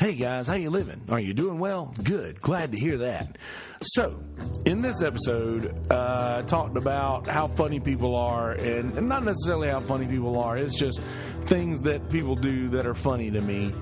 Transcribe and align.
Hey 0.00 0.14
guys, 0.14 0.46
how 0.46 0.54
you 0.54 0.70
living? 0.70 1.02
Are 1.10 1.20
you 1.20 1.34
doing 1.34 1.58
well? 1.58 1.94
Good. 2.02 2.40
Glad 2.40 2.72
to 2.72 2.78
hear 2.78 2.96
that. 2.96 3.36
So, 3.82 4.18
in 4.64 4.80
this 4.80 5.02
episode, 5.02 5.92
uh, 5.92 6.38
I 6.38 6.42
talked 6.46 6.78
about 6.78 7.28
how 7.28 7.48
funny 7.48 7.80
people 7.80 8.16
are, 8.16 8.52
and, 8.52 8.96
and 8.96 9.10
not 9.10 9.24
necessarily 9.24 9.68
how 9.68 9.80
funny 9.80 10.06
people 10.06 10.40
are. 10.40 10.56
It's 10.56 10.78
just 10.78 11.02
things 11.42 11.82
that 11.82 12.08
people 12.08 12.34
do 12.34 12.68
that 12.68 12.86
are 12.86 12.94
funny 12.94 13.30
to 13.30 13.42
me. 13.42 13.74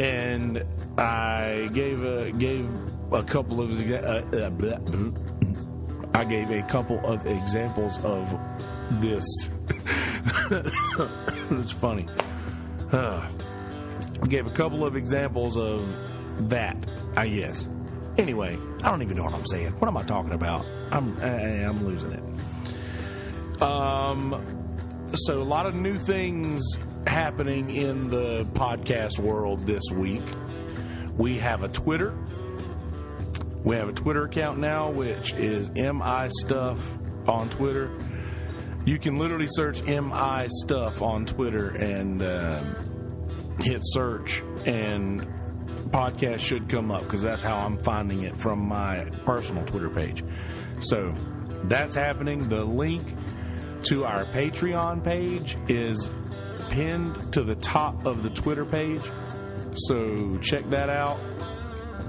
And 0.00 0.64
I 0.96 1.68
gave 1.72 2.04
a 2.04 2.30
gave 2.30 2.70
a 3.10 3.24
couple 3.24 3.60
of 3.60 3.90
uh, 3.90 3.96
uh. 3.96 5.10
I 6.14 6.22
gave 6.22 6.52
a 6.52 6.62
couple 6.68 7.04
of 7.04 7.26
examples 7.26 7.98
of 8.04 8.32
this. 9.00 9.24
it's 11.50 11.72
funny. 11.72 12.06
Gave 14.26 14.46
a 14.46 14.50
couple 14.50 14.84
of 14.84 14.96
examples 14.96 15.56
of 15.56 16.48
that, 16.48 16.76
I 17.16 17.28
guess. 17.28 17.68
Anyway, 18.16 18.58
I 18.82 18.90
don't 18.90 19.02
even 19.02 19.16
know 19.16 19.24
what 19.24 19.34
I'm 19.34 19.46
saying. 19.46 19.72
What 19.78 19.88
am 19.88 19.96
I 19.96 20.02
talking 20.02 20.32
about? 20.32 20.66
I'm 20.90 21.16
I, 21.20 21.64
I'm 21.64 21.84
losing 21.84 22.12
it. 22.12 23.62
Um, 23.62 24.44
so 25.14 25.36
a 25.36 25.44
lot 25.44 25.66
of 25.66 25.74
new 25.74 25.96
things 25.96 26.62
happening 27.06 27.70
in 27.70 28.08
the 28.08 28.44
podcast 28.52 29.18
world 29.20 29.66
this 29.66 29.84
week. 29.92 30.22
We 31.16 31.38
have 31.38 31.62
a 31.62 31.68
Twitter. 31.68 32.16
We 33.64 33.76
have 33.76 33.88
a 33.88 33.92
Twitter 33.92 34.24
account 34.24 34.58
now, 34.58 34.90
which 34.90 35.32
is 35.34 35.70
MI 35.70 36.28
Stuff 36.28 36.96
on 37.26 37.48
Twitter. 37.50 37.90
You 38.84 38.98
can 38.98 39.16
literally 39.18 39.48
search 39.48 39.82
MI 39.82 40.46
Stuff 40.48 41.02
on 41.02 41.26
Twitter 41.26 41.70
and 41.70 42.22
uh, 42.22 42.62
hit 43.62 43.80
search, 43.82 44.42
and 44.66 45.26
podcast 45.90 46.40
should 46.40 46.68
come 46.68 46.90
up 46.90 47.02
because 47.02 47.22
that's 47.22 47.42
how 47.42 47.56
I'm 47.56 47.78
finding 47.78 48.22
it 48.22 48.36
from 48.36 48.60
my 48.60 49.04
personal 49.24 49.64
Twitter 49.64 49.90
page. 49.90 50.22
So 50.80 51.14
that's 51.64 51.94
happening. 51.94 52.48
The 52.48 52.64
link 52.64 53.02
to 53.84 54.04
our 54.04 54.24
Patreon 54.26 55.02
page 55.02 55.56
is 55.68 56.10
pinned 56.68 57.32
to 57.32 57.42
the 57.42 57.54
top 57.56 58.04
of 58.06 58.22
the 58.22 58.30
Twitter 58.30 58.64
page. 58.64 59.02
So 59.74 60.38
check 60.38 60.68
that 60.70 60.90
out. 60.90 61.18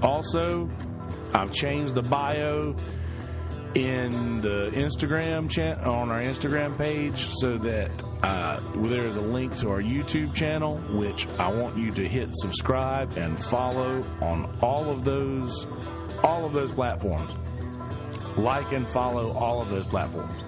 Also, 0.02 0.68
I've 1.34 1.52
changed 1.52 1.94
the 1.94 2.02
bio 2.02 2.74
in 3.74 4.40
the 4.40 4.70
Instagram 4.72 5.48
chat 5.48 5.78
on 5.84 6.10
our 6.10 6.20
Instagram 6.20 6.76
page 6.76 7.28
so 7.34 7.56
that 7.58 7.90
uh, 8.22 8.60
there 8.76 9.06
is 9.06 9.16
a 9.16 9.20
link 9.20 9.56
to 9.58 9.68
our 9.70 9.80
YouTube 9.80 10.34
channel, 10.34 10.78
which 10.90 11.28
I 11.38 11.52
want 11.52 11.76
you 11.76 11.90
to 11.92 12.08
hit 12.08 12.30
subscribe 12.32 13.16
and 13.16 13.42
follow 13.42 14.04
on 14.20 14.58
all 14.60 14.90
of 14.90 15.04
those 15.04 15.66
all 16.24 16.44
of 16.44 16.52
those 16.52 16.72
platforms. 16.72 17.32
Like 18.36 18.72
and 18.72 18.88
follow 18.88 19.32
all 19.32 19.60
of 19.60 19.68
those 19.68 19.86
platforms. 19.86 20.44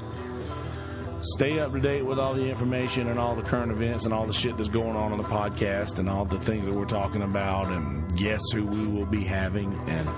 Stay 1.23 1.61
up 1.61 1.73
to 1.73 1.79
date 1.79 2.05
with 2.05 2.19
all 2.19 2.35
the 2.35 2.49
information 2.49 3.09
and 3.09 3.19
all 3.19 3.37
the 3.37 3.43
current 3.43 3.71
events 3.71 4.05
and 4.07 4.13
all 4.13 4.27
the 4.27 4.33
shit 4.33 4.57
that's 4.57 4.69
going 4.69 4.97
on 4.97 5.13
on 5.13 5.19
the 5.19 5.25
podcast 5.25 6.01
and 6.01 6.11
all 6.11 6.25
the 6.25 6.39
things 6.41 6.65
that 6.65 6.75
we're 6.75 6.85
talking 6.85 7.23
about 7.23 7.69
and 7.69 8.17
guess 8.17 8.43
who 8.53 8.67
we 8.67 8.89
will 8.89 9.07
be 9.07 9.23
having 9.23 9.73
and 9.89 10.09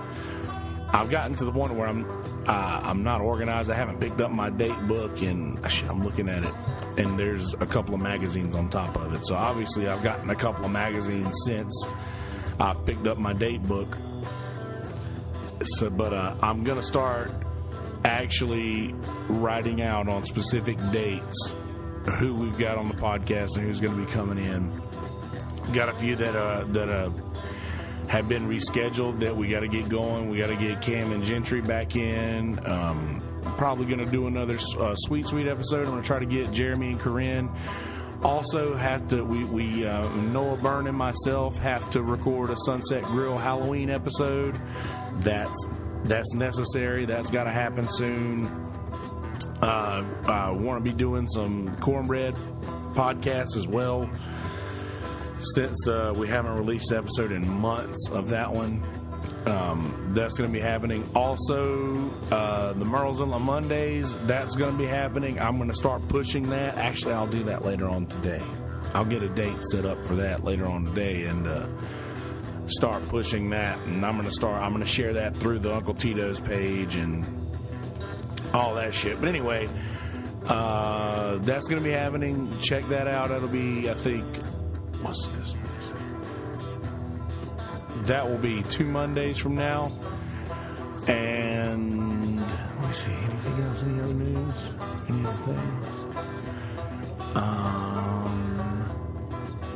I've 0.94 1.10
gotten 1.10 1.34
to 1.36 1.44
the 1.44 1.50
point 1.50 1.74
where 1.74 1.88
I'm 1.88 2.08
uh, 2.46 2.80
I'm 2.84 3.02
not 3.02 3.20
organized. 3.20 3.68
I 3.68 3.74
haven't 3.74 3.98
picked 3.98 4.20
up 4.20 4.30
my 4.30 4.48
date 4.48 4.78
book, 4.86 5.22
and 5.22 5.58
I'm 5.88 6.04
looking 6.04 6.28
at 6.28 6.44
it, 6.44 6.54
and 6.96 7.18
there's 7.18 7.52
a 7.54 7.66
couple 7.66 7.96
of 7.96 8.00
magazines 8.00 8.54
on 8.54 8.68
top 8.68 8.96
of 8.96 9.12
it. 9.12 9.26
So 9.26 9.34
obviously, 9.34 9.88
I've 9.88 10.04
gotten 10.04 10.30
a 10.30 10.36
couple 10.36 10.64
of 10.64 10.70
magazines 10.70 11.34
since 11.46 11.86
I've 12.60 12.86
picked 12.86 13.08
up 13.08 13.18
my 13.18 13.32
date 13.32 13.64
book. 13.64 13.98
So, 15.62 15.90
but 15.90 16.12
uh, 16.12 16.36
I'm 16.40 16.62
gonna 16.62 16.82
start 16.82 17.30
actually 18.04 18.94
writing 19.28 19.82
out 19.82 20.08
on 20.08 20.24
specific 20.24 20.78
dates 20.92 21.54
who 22.18 22.34
we've 22.34 22.58
got 22.58 22.78
on 22.78 22.88
the 22.88 22.94
podcast 22.94 23.56
and 23.56 23.66
who's 23.66 23.80
going 23.80 23.96
to 23.98 24.04
be 24.04 24.12
coming 24.12 24.38
in. 24.38 24.70
Got 25.72 25.88
a 25.88 25.94
few 25.94 26.14
that 26.16 26.36
uh, 26.36 26.64
that 26.68 26.88
uh, 26.88 27.10
have 28.08 28.28
been 28.28 28.48
rescheduled 28.48 29.20
that 29.20 29.36
we 29.36 29.48
got 29.48 29.60
to 29.60 29.68
get 29.68 29.88
going. 29.88 30.28
We 30.30 30.38
got 30.38 30.48
to 30.48 30.56
get 30.56 30.80
Cam 30.80 31.12
and 31.12 31.24
Gentry 31.24 31.60
back 31.60 31.96
in. 31.96 32.64
Um, 32.66 33.22
probably 33.56 33.86
going 33.86 34.04
to 34.04 34.10
do 34.10 34.26
another 34.26 34.56
uh, 34.78 34.94
sweet, 34.94 35.26
sweet 35.26 35.46
episode. 35.48 35.86
I'm 35.86 35.92
going 35.92 36.02
to 36.02 36.06
try 36.06 36.18
to 36.18 36.26
get 36.26 36.52
Jeremy 36.52 36.88
and 36.88 37.00
Corinne. 37.00 37.50
Also, 38.22 38.74
have 38.74 39.06
to 39.08 39.22
we 39.22 39.44
we 39.44 39.86
uh, 39.86 40.08
Noah 40.14 40.56
Byrne 40.56 40.86
and 40.86 40.96
myself 40.96 41.58
have 41.58 41.90
to 41.90 42.02
record 42.02 42.50
a 42.50 42.56
Sunset 42.64 43.02
Grill 43.04 43.36
Halloween 43.36 43.90
episode. 43.90 44.58
That's 45.16 45.66
that's 46.04 46.32
necessary. 46.32 47.04
That's 47.04 47.28
got 47.30 47.44
to 47.44 47.52
happen 47.52 47.86
soon. 47.88 48.46
Uh, 49.60 50.04
I 50.26 50.50
want 50.50 50.82
to 50.82 50.90
be 50.90 50.96
doing 50.96 51.28
some 51.28 51.74
cornbread 51.76 52.34
podcasts 52.94 53.56
as 53.56 53.66
well 53.66 54.10
since 55.38 55.88
uh, 55.88 56.12
we 56.14 56.28
haven't 56.28 56.56
released 56.56 56.90
an 56.90 56.98
episode 56.98 57.32
in 57.32 57.48
months 57.48 58.08
of 58.10 58.28
that 58.30 58.52
one. 58.52 58.82
Um, 59.46 60.12
that's 60.14 60.38
going 60.38 60.50
to 60.50 60.52
be 60.52 60.60
happening. 60.60 61.08
Also, 61.14 62.10
uh, 62.30 62.72
the 62.74 62.84
Merle's 62.84 63.20
on 63.20 63.30
the 63.30 63.38
Mondays, 63.38 64.16
that's 64.26 64.54
going 64.54 64.72
to 64.72 64.78
be 64.78 64.86
happening. 64.86 65.38
I'm 65.38 65.56
going 65.56 65.68
to 65.68 65.76
start 65.76 66.06
pushing 66.08 66.48
that. 66.50 66.76
Actually, 66.76 67.14
I'll 67.14 67.26
do 67.26 67.42
that 67.44 67.64
later 67.64 67.88
on 67.88 68.06
today. 68.06 68.42
I'll 68.94 69.04
get 69.04 69.22
a 69.22 69.28
date 69.28 69.62
set 69.64 69.84
up 69.84 70.04
for 70.06 70.14
that 70.16 70.44
later 70.44 70.66
on 70.66 70.86
today 70.86 71.24
and 71.24 71.46
uh, 71.46 71.66
start 72.66 73.06
pushing 73.08 73.50
that. 73.50 73.78
And 73.80 74.04
I'm 74.04 74.14
going 74.14 74.28
to 74.28 74.34
start, 74.34 74.62
I'm 74.62 74.72
going 74.72 74.84
to 74.84 74.90
share 74.90 75.14
that 75.14 75.36
through 75.36 75.58
the 75.58 75.74
Uncle 75.74 75.94
Tito's 75.94 76.40
page 76.40 76.96
and 76.96 77.24
all 78.54 78.74
that 78.76 78.94
shit. 78.94 79.20
But 79.20 79.28
anyway, 79.28 79.68
uh, 80.46 81.36
that's 81.38 81.66
going 81.66 81.82
to 81.82 81.86
be 81.86 81.92
happening. 81.92 82.58
Check 82.60 82.88
that 82.88 83.08
out. 83.08 83.30
It'll 83.30 83.48
be, 83.48 83.90
I 83.90 83.94
think, 83.94 84.24
what's 85.04 85.28
this? 85.28 85.54
That 88.06 88.28
will 88.28 88.38
be 88.38 88.62
two 88.64 88.84
Mondays 88.84 89.38
from 89.38 89.54
now. 89.54 89.92
And 91.06 92.40
let 92.40 92.86
me 92.86 92.92
see, 92.92 93.12
anything 93.12 93.62
else? 93.62 93.82
Any 93.82 94.00
other 94.00 94.14
news? 94.14 94.64
Any 95.08 95.26
other 95.26 95.36
things? 95.44 95.86
Um, 97.36 98.84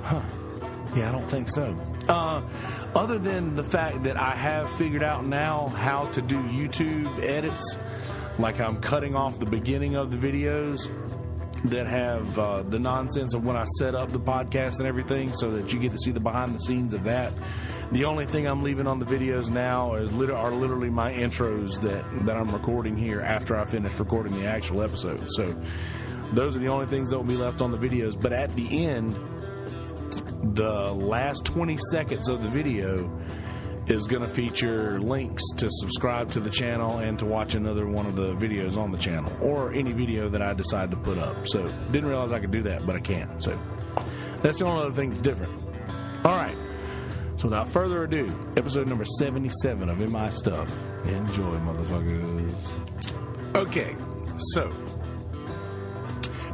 huh. 0.03 0.23
Yeah, 0.97 1.11
I 1.11 1.13
don't 1.13 1.31
think 1.31 1.49
so. 1.51 1.77
Uh, 2.09 2.41
other 2.95 3.19
than 3.19 3.55
the 3.55 3.65
fact 3.65 4.05
that 4.05 4.17
I 4.17 4.31
have 4.31 4.75
figured 4.77 5.03
out 5.03 5.27
now 5.27 5.69
how 5.69 6.07
to 6.07 6.23
do 6.23 6.41
YouTube 6.45 7.23
edits, 7.23 7.77
like 8.39 8.61
I'm 8.61 8.81
cutting 8.81 9.15
off 9.15 9.39
the 9.39 9.47
beginning 9.47 9.97
of 9.97 10.11
the 10.11 10.17
videos 10.17 10.89
that 11.65 11.87
have 11.87 12.39
uh, 12.39 12.63
the 12.63 12.79
nonsense 12.79 13.35
of 13.35 13.45
when 13.45 13.57
I 13.57 13.65
set 13.79 13.95
up 13.95 14.11
the 14.11 14.21
podcast 14.21 14.79
and 14.79 14.87
everything 14.87 15.33
so 15.33 15.51
that 15.53 15.73
you 15.73 15.81
get 15.81 15.93
to 15.93 15.99
see 15.99 16.13
the 16.13 16.21
behind 16.21 16.55
the 16.55 16.61
scenes 16.61 16.95
of 16.95 17.05
that. 17.05 17.33
The 17.93 18.05
only 18.05 18.27
thing 18.27 18.47
I'm 18.47 18.63
leaving 18.63 18.87
on 18.87 18.99
the 18.99 19.07
videos 19.07 19.51
now 19.51 19.95
is 19.95 20.13
lit- 20.13 20.31
are 20.31 20.53
literally 20.53 20.91
my 20.91 21.13
intros 21.13 21.81
that, 21.81 22.27
that 22.27 22.37
I'm 22.37 22.51
recording 22.51 22.97
here 22.97 23.21
after 23.21 23.57
I 23.57 23.65
finish 23.65 23.99
recording 23.99 24.37
the 24.41 24.47
actual 24.47 24.83
episode. 24.83 25.29
So 25.31 25.55
those 26.33 26.55
are 26.55 26.61
the 26.61 26.69
only 26.69 26.87
things 26.87 27.11
that 27.11 27.17
will 27.17 27.25
be 27.25 27.37
left 27.37 27.63
on 27.63 27.71
the 27.71 27.79
videos. 27.79 28.21
But 28.21 28.33
at 28.33 28.55
the 28.55 28.87
end, 28.87 29.17
the 30.55 30.93
last 30.93 31.45
20 31.45 31.79
seconds 31.91 32.29
of 32.29 32.43
the 32.43 32.49
video 32.49 33.11
is 33.89 34.07
going 34.07 34.23
to 34.23 34.29
feature 34.29 35.01
links 35.01 35.43
to 35.57 35.69
subscribe 35.71 36.31
to 36.31 36.41
the 36.41 36.51
channel 36.51 36.99
and 36.99 37.19
to 37.19 37.25
watch 37.25 37.55
another 37.55 37.87
one 37.87 38.07
of 38.07 38.17
the 38.17 38.35
videos 38.35 38.77
on 38.77 38.91
the 38.91 38.99
channel 38.99 39.33
or 39.41 39.73
any 39.73 39.93
video 39.93 40.29
that 40.29 40.43
I 40.43 40.53
decide 40.53 40.91
to 40.91 40.97
put 40.97 41.19
up. 41.19 41.49
So, 41.49 41.69
didn't 41.91 42.09
realize 42.09 42.31
I 42.31 42.41
could 42.41 42.51
do 42.51 42.63
that, 42.65 42.87
but 42.87 42.97
I 42.97 43.01
can. 43.01 43.41
So, 43.41 43.59
that's 44.43 44.59
the 44.59 44.67
only 44.67 44.85
other 44.85 44.95
thing 44.95 45.09
that's 45.11 45.23
different. 45.23 45.53
All 46.25 46.37
right. 46.37 46.57
So, 47.39 47.45
without 47.45 47.69
further 47.69 48.05
ado, 48.05 48.27
episode 48.57 48.89
number 48.89 49.05
77 49.05 49.89
of 49.89 50.01
In 50.01 50.13
My 50.13 50.29
Stuff. 50.29 50.71
Enjoy, 51.07 51.57
motherfuckers. 51.59 53.55
Okay. 53.55 53.97
So, 54.53 54.71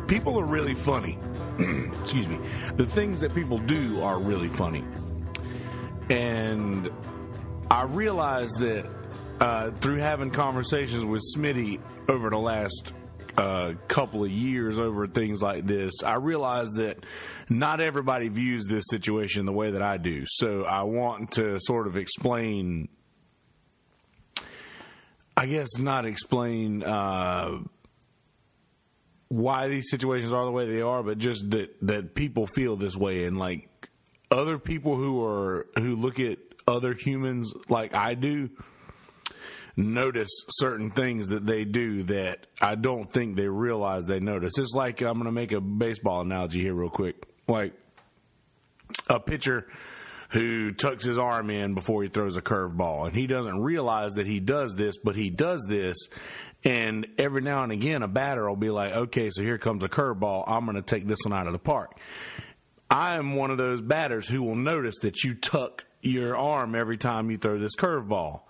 people 0.07 0.39
are 0.39 0.47
really 0.47 0.75
funny. 0.75 1.19
Excuse 1.59 2.29
me. 2.29 2.39
The 2.77 2.87
things 2.87 3.19
that 3.21 3.35
people 3.35 3.59
do 3.59 4.03
are 4.03 4.21
really 4.21 4.49
funny. 4.49 4.85
And 6.11 6.91
I 7.75 7.83
realized 7.83 8.61
that 8.61 8.87
uh, 9.41 9.73
through 9.73 9.97
having 9.97 10.31
conversations 10.31 11.05
with 11.05 11.23
Smitty 11.37 11.81
over 12.09 12.31
the 12.31 12.39
last 12.39 12.93
uh, 13.37 13.73
couple 13.89 14.23
of 14.23 14.31
years 14.31 14.79
over 14.79 15.09
things 15.09 15.43
like 15.43 15.67
this, 15.67 16.05
I 16.05 16.15
realized 16.15 16.77
that 16.77 16.99
not 17.49 17.81
everybody 17.81 18.29
views 18.29 18.67
this 18.69 18.85
situation 18.89 19.45
the 19.45 19.53
way 19.53 19.73
that 19.73 19.83
I 19.83 19.97
do. 19.97 20.23
So 20.25 20.63
I 20.63 20.85
want 20.85 21.33
to 21.33 21.59
sort 21.59 21.89
of 21.89 21.97
explain, 21.97 22.89
I 25.37 25.47
guess, 25.47 25.77
not 25.77 26.07
explain. 26.07 26.85
Uh, 26.85 27.59
why 29.27 29.67
these 29.67 29.91
situations 29.91 30.33
are 30.33 30.45
the 30.45 30.53
way 30.53 30.69
they 30.69 30.81
are, 30.81 31.03
but 31.03 31.19
just 31.19 31.51
that 31.51 31.75
that 31.83 32.15
people 32.15 32.47
feel 32.47 32.77
this 32.77 32.95
way 32.95 33.25
and 33.25 33.37
like 33.37 33.69
other 34.31 34.61
people 34.61 34.95
who 34.95 35.25
are 35.25 35.67
who 35.77 35.97
look 35.97 36.21
at 36.21 36.39
other 36.67 36.95
humans 36.95 37.53
like 37.69 37.95
I 37.95 38.15
do 38.15 38.51
notice 39.77 40.31
certain 40.49 40.91
things 40.91 41.29
that 41.29 41.47
they 41.47 41.65
do 41.65 42.05
that 42.05 42.47
I 42.61 42.75
don't 42.77 43.11
think 43.13 43.37
they 43.37 43.49
realize 43.49 44.07
they 44.07 44.21
notice. 44.21 44.59
It's 44.59 44.75
like 44.75 45.01
I'm 45.01 45.15
going 45.15 45.25
to 45.25 45.33
make 45.33 45.53
a 45.53 45.61
baseball 45.61 46.21
analogy 46.21 46.61
here 46.61 46.75
real 46.75 46.91
quick. 46.91 47.17
Like 47.49 47.73
a 49.09 49.19
pitcher 49.21 49.67
who 50.31 50.73
tucks 50.73 51.05
his 51.05 51.19
arm 51.19 51.51
in 51.51 51.75
before 51.75 52.03
he 52.03 52.09
throws 52.09 52.37
a 52.37 52.43
curveball 52.43 53.07
and 53.07 53.17
he 53.17 53.27
doesn't 53.27 53.61
realize 53.61 54.15
that 54.15 54.27
he 54.27 54.41
does 54.41 54.75
this, 54.75 54.97
but 54.97 55.17
he 55.17 55.31
does 55.31 55.65
this 55.69 55.97
and 56.65 57.07
every 57.19 57.43
now 57.43 57.63
and 57.63 57.73
again 57.73 58.03
a 58.03 58.09
batter 58.09 58.49
will 58.49 58.57
be 58.57 58.71
like, 58.71 58.93
"Okay, 58.93 59.29
so 59.31 59.43
here 59.43 59.59
comes 59.59 59.85
a 59.85 59.89
curveball. 59.89 60.45
I'm 60.47 60.65
going 60.65 60.77
to 60.77 60.83
take 60.83 61.07
this 61.07 61.19
one 61.25 61.39
out 61.39 61.47
of 61.47 61.53
the 61.53 61.59
park." 61.59 61.97
I 62.95 63.17
am 63.17 63.35
one 63.35 63.51
of 63.51 63.59
those 63.59 63.83
batters 63.83 64.29
who 64.29 64.41
will 64.45 64.55
notice 64.55 65.01
that 65.01 65.25
you 65.25 65.35
tuck 65.35 65.85
your 66.01 66.37
arm 66.37 66.77
every 66.77 66.97
time 66.97 67.29
you 67.29 67.37
throw 67.37 67.59
this 67.59 67.75
curveball. 67.75 68.43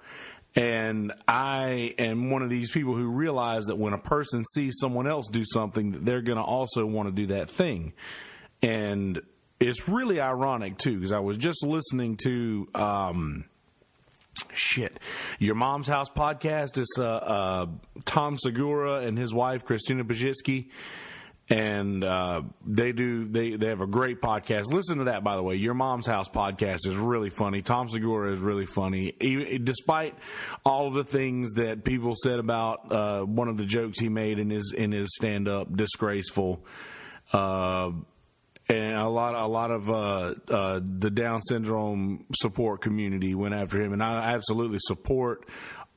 And 0.55 1.14
I 1.26 1.94
am 1.96 2.29
one 2.29 2.43
of 2.43 2.50
these 2.50 2.70
people 2.70 2.94
who 2.94 3.08
realize 3.08 3.64
that 3.64 3.76
when 3.76 3.94
a 3.94 3.99
person 3.99 4.44
sees 4.44 4.75
someone 4.79 5.06
else 5.06 5.31
do 5.32 5.44
something, 5.46 5.93
that 5.93 6.05
they're 6.05 6.20
going 6.20 6.37
to 6.37 6.44
also 6.44 6.85
want 6.85 7.08
to 7.08 7.14
do 7.14 7.29
that 7.29 7.49
thing. 7.49 7.94
And 8.61 9.19
it's 9.61 9.88
really 9.88 10.20
ironic 10.20 10.76
too, 10.76 10.97
because 10.97 11.12
I 11.12 11.20
was 11.20 11.38
just 11.38 11.64
listening 11.64 12.19
to 12.25 12.69
um, 12.75 13.44
shit, 14.52 15.00
your 15.38 15.55
mom's 15.55 15.88
house 15.88 16.11
podcast. 16.11 16.76
It's 16.76 16.99
uh, 16.99 17.06
uh, 17.06 17.67
Tom 18.05 18.37
Segura 18.37 18.97
and 19.06 19.17
his 19.17 19.32
wife 19.32 19.64
Christina 19.64 20.05
Pazsitzky 20.05 20.69
and 21.50 22.02
uh, 22.02 22.43
they 22.67 22.93
do 22.93 23.26
they 23.26 23.56
they 23.56 23.67
have 23.69 23.82
a 23.82 23.87
great 23.87 24.23
podcast. 24.23 24.73
Listen 24.73 24.99
to 24.99 25.05
that, 25.05 25.23
by 25.23 25.37
the 25.37 25.43
way. 25.43 25.56
Your 25.56 25.75
mom's 25.75 26.06
house 26.06 26.29
podcast 26.29 26.87
is 26.87 26.96
really 26.96 27.31
funny. 27.31 27.61
Tom 27.61 27.88
Segura 27.88 28.32
is 28.32 28.41
really 28.41 28.67
funny, 28.67 29.14
Even, 29.20 29.64
despite 29.64 30.14
all 30.64 30.91
the 30.91 31.05
things 31.05 31.52
that 31.55 31.85
people 31.85 32.14
said 32.17 32.38
about 32.38 32.91
uh, 32.91 33.20
one 33.23 33.49
of 33.49 33.58
the 33.58 33.67
jokes 33.67 34.00
he 34.00 34.08
made 34.08 34.38
in 34.38 34.49
his 34.49 34.75
in 34.76 34.93
his 34.93 35.14
stand 35.14 35.49
up, 35.49 35.75
disgraceful. 35.76 36.64
Uh, 37.32 37.90
and 38.67 38.94
a 38.94 39.08
lot, 39.08 39.35
a 39.35 39.47
lot 39.47 39.70
of 39.70 39.90
uh, 39.90 40.35
uh, 40.49 40.81
the 40.82 41.11
Down 41.11 41.43
syndrome 41.43 42.25
support 42.35 42.81
community 42.81 43.35
went 43.35 43.52
after 43.55 43.82
him, 43.82 43.93
and 43.93 44.02
I 44.02 44.32
absolutely 44.32 44.79
support 44.81 45.47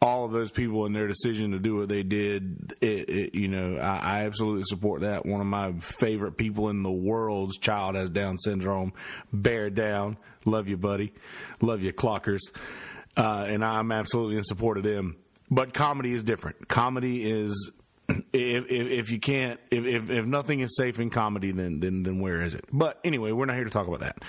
all 0.02 0.26
of 0.26 0.32
those 0.32 0.52
people 0.52 0.86
in 0.86 0.94
their 0.94 1.08
decision 1.08 1.52
to 1.52 1.60
do 1.60 1.76
what 1.76 1.90
they 1.90 2.04
did. 2.04 2.74
It, 2.82 3.10
it, 3.10 3.36
you 3.36 3.48
know, 3.48 3.78
I, 3.78 3.98
I, 3.98 4.26
absolutely 4.26 4.64
support 4.64 5.02
that. 5.02 5.26
One 5.26 5.42
of 5.42 5.48
my 5.48 5.74
favorite 5.80 6.38
people 6.38 6.70
in 6.70 6.84
the 6.84 6.92
world's 6.92 7.58
child 7.58 7.96
has 7.96 8.10
Down 8.10 8.38
syndrome. 8.38 8.94
Bear 9.34 9.70
down. 9.70 10.18
Love 10.46 10.70
you, 10.70 10.78
buddy. 10.78 11.14
Love 11.62 11.82
you, 11.82 11.94
clockers. 11.94 12.42
Uh, 13.16 13.46
and 13.48 13.66
I'm 13.66 13.92
absolutely 13.92 14.38
in 14.38 14.44
support 14.44 14.78
of 14.78 14.84
them. 14.84 15.18
But 15.50 15.74
comedy 15.74 16.14
is 16.14 16.24
different. 16.24 16.68
Comedy 16.68 17.30
is 17.30 17.72
if, 18.10 18.22
if, 18.34 18.70
if 18.70 19.12
you 19.12 19.20
can't 19.20 19.60
if, 19.72 19.86
if, 19.86 20.10
if 20.10 20.26
nothing 20.26 20.62
is 20.62 20.76
safe 20.78 21.00
in 21.00 21.10
comedy 21.10 21.52
then 21.52 21.80
then 21.80 22.04
then 22.04 22.20
where 22.20 22.42
is 22.42 22.54
it 22.54 22.64
but 22.72 23.00
anyway 23.04 23.32
we're 23.32 23.46
not 23.46 23.56
here 23.56 23.66
to 23.66 23.70
talk 23.70 23.88
about 23.88 24.00
that 24.00 24.24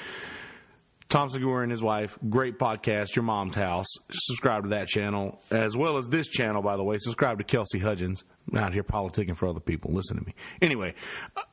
Tom 1.08 1.30
Segura 1.30 1.62
and 1.62 1.70
his 1.70 1.82
wife, 1.82 2.18
great 2.28 2.58
podcast, 2.58 3.16
Your 3.16 3.22
Mom's 3.22 3.56
House. 3.56 3.86
Subscribe 4.10 4.64
to 4.64 4.68
that 4.70 4.88
channel, 4.88 5.40
as 5.50 5.74
well 5.74 5.96
as 5.96 6.08
this 6.08 6.28
channel, 6.28 6.60
by 6.60 6.76
the 6.76 6.84
way. 6.84 6.96
Subscribe 6.98 7.38
to 7.38 7.44
Kelsey 7.44 7.78
Hudgens. 7.78 8.24
I'm 8.52 8.58
out 8.58 8.74
here 8.74 8.84
politicking 8.84 9.34
for 9.34 9.48
other 9.48 9.60
people. 9.60 9.92
Listen 9.94 10.18
to 10.18 10.26
me. 10.26 10.34
Anyway, 10.60 10.94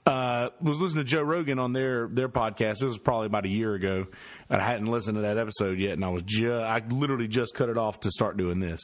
uh, 0.05 0.49
was 0.59 0.81
listening 0.81 1.05
to 1.05 1.09
Joe 1.09 1.21
Rogan 1.21 1.57
on 1.57 1.71
their 1.71 2.07
their 2.07 2.27
podcast. 2.27 2.79
This 2.79 2.83
was 2.83 2.97
probably 2.97 3.27
about 3.27 3.45
a 3.45 3.49
year 3.49 3.73
ago. 3.75 4.07
I 4.49 4.61
hadn't 4.61 4.87
listened 4.87 5.15
to 5.15 5.21
that 5.21 5.37
episode 5.37 5.79
yet, 5.79 5.93
and 5.93 6.03
I 6.03 6.09
was 6.09 6.23
just 6.23 6.51
I 6.51 6.81
literally 6.89 7.29
just 7.29 7.55
cut 7.55 7.69
it 7.69 7.77
off 7.77 8.01
to 8.01 8.11
start 8.11 8.35
doing 8.35 8.59
this. 8.59 8.81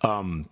Um, 0.00 0.48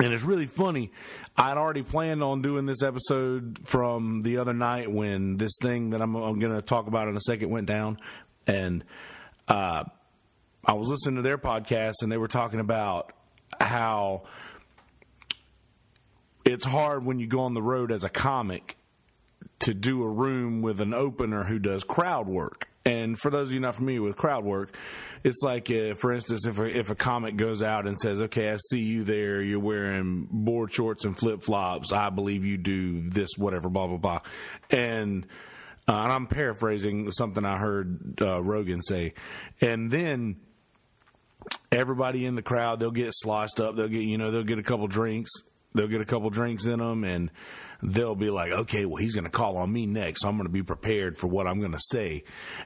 and 0.00 0.12
it's 0.12 0.24
really 0.24 0.46
funny. 0.46 0.90
I'd 1.36 1.56
already 1.56 1.82
planned 1.82 2.22
on 2.22 2.42
doing 2.42 2.66
this 2.66 2.82
episode 2.82 3.60
from 3.64 4.22
the 4.22 4.38
other 4.38 4.54
night 4.54 4.90
when 4.90 5.36
this 5.36 5.58
thing 5.60 5.90
that 5.90 6.00
I'm, 6.00 6.14
I'm 6.16 6.38
going 6.38 6.54
to 6.54 6.62
talk 6.62 6.88
about 6.88 7.08
in 7.08 7.16
a 7.16 7.20
second 7.20 7.50
went 7.50 7.66
down 7.66 7.98
and 8.46 8.84
uh, 9.48 9.84
I 10.64 10.72
was 10.72 10.88
listening 10.88 11.16
to 11.16 11.22
their 11.22 11.38
podcast, 11.38 12.02
and 12.02 12.10
they 12.10 12.16
were 12.16 12.28
talking 12.28 12.60
about 12.60 13.12
how 13.60 14.24
it's 16.44 16.64
hard 16.64 17.04
when 17.04 17.18
you 17.18 17.26
go 17.26 17.40
on 17.40 17.54
the 17.54 17.62
road 17.62 17.92
as 17.92 18.04
a 18.04 18.08
comic 18.08 18.76
to 19.60 19.74
do 19.74 20.02
a 20.02 20.08
room 20.08 20.62
with 20.62 20.80
an 20.80 20.92
opener 20.92 21.44
who 21.44 21.58
does 21.58 21.84
crowd 21.84 22.26
work. 22.26 22.68
And 22.86 23.18
for 23.18 23.30
those 23.30 23.48
of 23.48 23.54
you 23.54 23.60
not 23.60 23.76
familiar 23.76 24.02
with 24.02 24.16
crowd 24.16 24.44
work, 24.44 24.76
it's 25.22 25.42
like, 25.42 25.70
uh, 25.70 25.94
for 25.94 26.12
instance, 26.12 26.46
if 26.46 26.58
a, 26.58 26.66
if 26.66 26.90
a 26.90 26.94
comic 26.94 27.36
goes 27.36 27.62
out 27.62 27.86
and 27.86 27.98
says, 27.98 28.20
"Okay, 28.20 28.50
I 28.50 28.56
see 28.58 28.80
you 28.80 29.04
there. 29.04 29.40
You're 29.40 29.58
wearing 29.58 30.28
board 30.30 30.70
shorts 30.70 31.06
and 31.06 31.16
flip 31.16 31.42
flops. 31.42 31.92
I 31.92 32.10
believe 32.10 32.44
you 32.44 32.58
do 32.58 33.08
this, 33.08 33.30
whatever, 33.38 33.70
blah 33.70 33.86
blah 33.86 33.96
blah," 33.96 34.18
and 34.68 35.26
uh, 35.86 35.92
and 35.92 36.12
I'm 36.12 36.26
paraphrasing 36.26 37.10
something 37.10 37.44
I 37.44 37.58
heard 37.58 38.20
uh, 38.20 38.42
Rogan 38.42 38.82
say. 38.82 39.14
And 39.60 39.90
then 39.90 40.36
everybody 41.70 42.24
in 42.24 42.34
the 42.34 42.42
crowd, 42.42 42.80
they'll 42.80 42.90
get 42.90 43.10
sliced 43.12 43.60
up. 43.60 43.76
They'll 43.76 43.88
get, 43.88 44.02
you 44.02 44.16
know, 44.16 44.30
they'll 44.30 44.44
get 44.44 44.58
a 44.58 44.62
couple 44.62 44.86
drinks. 44.86 45.30
They'll 45.74 45.88
get 45.88 46.00
a 46.00 46.04
couple 46.04 46.30
drinks 46.30 46.66
in 46.66 46.78
them 46.78 47.02
and 47.02 47.30
they'll 47.82 48.14
be 48.14 48.30
like, 48.30 48.52
okay, 48.52 48.86
well, 48.86 48.96
he's 48.96 49.14
going 49.14 49.24
to 49.24 49.30
call 49.30 49.56
on 49.56 49.72
me 49.72 49.86
next. 49.86 50.22
So 50.22 50.28
I'm 50.28 50.36
going 50.36 50.46
to 50.46 50.52
be 50.52 50.62
prepared 50.62 51.18
for 51.18 51.26
what 51.26 51.46
I'm 51.46 51.58
going 51.58 51.72
to 51.72 51.80
say. 51.80 52.24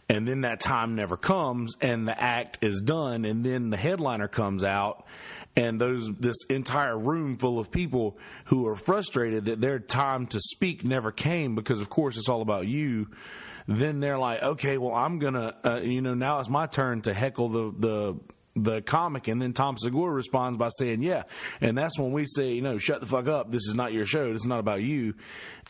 And 0.08 0.28
then 0.28 0.42
that 0.42 0.60
time 0.60 0.94
never 0.94 1.16
comes 1.16 1.74
and 1.80 2.06
the 2.06 2.20
act 2.20 2.58
is 2.60 2.82
done. 2.82 3.24
And 3.24 3.44
then 3.44 3.70
the 3.70 3.78
headliner 3.78 4.28
comes 4.28 4.62
out 4.62 5.06
and 5.56 5.80
those 5.80 6.08
this 6.20 6.36
entire 6.48 6.96
room 6.96 7.36
full 7.36 7.58
of 7.58 7.70
people 7.70 8.16
who 8.46 8.66
are 8.66 8.76
frustrated 8.76 9.46
that 9.46 9.60
their 9.60 9.78
time 9.78 10.26
to 10.26 10.40
speak 10.40 10.84
never 10.84 11.10
came 11.10 11.54
because 11.54 11.80
of 11.80 11.88
course 11.88 12.16
it's 12.16 12.28
all 12.28 12.42
about 12.42 12.66
you 12.66 13.08
then 13.66 13.98
they're 14.00 14.18
like 14.18 14.42
okay 14.42 14.78
well 14.78 14.94
i'm 14.94 15.18
gonna 15.18 15.54
uh, 15.64 15.80
you 15.82 16.00
know 16.00 16.14
now 16.14 16.38
it's 16.38 16.48
my 16.48 16.66
turn 16.66 17.00
to 17.00 17.12
heckle 17.12 17.48
the 17.48 17.72
the 17.78 18.20
the 18.64 18.82
comic 18.82 19.28
and 19.28 19.40
then 19.40 19.52
Tom 19.52 19.76
Segura 19.78 20.12
responds 20.12 20.58
by 20.58 20.68
saying 20.68 21.02
yeah. 21.02 21.24
And 21.60 21.76
that's 21.76 21.98
when 21.98 22.12
we 22.12 22.26
say 22.26 22.52
you 22.52 22.62
know 22.62 22.78
shut 22.78 23.00
the 23.00 23.06
fuck 23.06 23.28
up. 23.28 23.50
This 23.50 23.66
is 23.68 23.74
not 23.74 23.92
your 23.92 24.06
show. 24.06 24.32
This 24.32 24.42
is 24.42 24.48
not 24.48 24.60
about 24.60 24.82
you. 24.82 25.14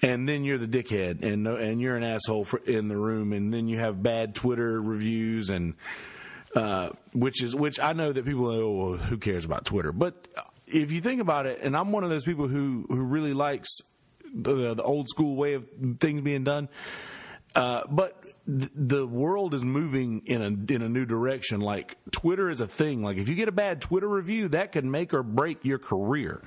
And 0.02 0.28
then 0.28 0.44
you're 0.44 0.58
the 0.58 0.68
dickhead 0.68 1.22
and 1.22 1.46
and 1.46 1.80
you're 1.80 1.96
an 1.96 2.04
asshole 2.04 2.44
for, 2.44 2.58
in 2.58 2.88
the 2.88 2.96
room. 2.96 3.32
And 3.32 3.52
then 3.52 3.68
you 3.68 3.78
have 3.78 4.02
bad 4.02 4.34
Twitter 4.34 4.80
reviews 4.80 5.50
and 5.50 5.74
uh, 6.54 6.90
which 7.12 7.42
is 7.42 7.54
which 7.54 7.78
I 7.80 7.92
know 7.92 8.12
that 8.12 8.24
people 8.24 8.46
oh 8.48 8.70
well, 8.70 8.96
who 8.96 9.18
cares 9.18 9.44
about 9.44 9.64
Twitter, 9.64 9.92
but 9.92 10.28
if 10.66 10.92
you 10.92 11.00
think 11.00 11.20
about 11.20 11.46
it, 11.46 11.60
and 11.62 11.76
I'm 11.76 11.92
one 11.92 12.04
of 12.04 12.10
those 12.10 12.24
people 12.24 12.48
who 12.48 12.86
who 12.88 13.02
really 13.02 13.34
likes 13.34 13.68
the, 14.34 14.74
the 14.74 14.82
old 14.82 15.08
school 15.08 15.36
way 15.36 15.54
of 15.54 15.66
things 16.00 16.22
being 16.22 16.44
done. 16.44 16.68
Uh, 17.54 17.82
but 17.88 18.22
th- 18.46 18.70
the 18.74 19.06
world 19.06 19.54
is 19.54 19.64
moving 19.64 20.22
in 20.26 20.42
a 20.42 20.72
in 20.72 20.82
a 20.82 20.88
new 20.88 21.06
direction. 21.06 21.60
Like 21.60 21.96
Twitter 22.10 22.50
is 22.50 22.60
a 22.60 22.66
thing. 22.66 23.02
Like 23.02 23.16
if 23.16 23.28
you 23.28 23.34
get 23.34 23.48
a 23.48 23.52
bad 23.52 23.80
Twitter 23.80 24.08
review, 24.08 24.48
that 24.48 24.72
could 24.72 24.84
make 24.84 25.14
or 25.14 25.22
break 25.22 25.64
your 25.64 25.78
career. 25.78 26.42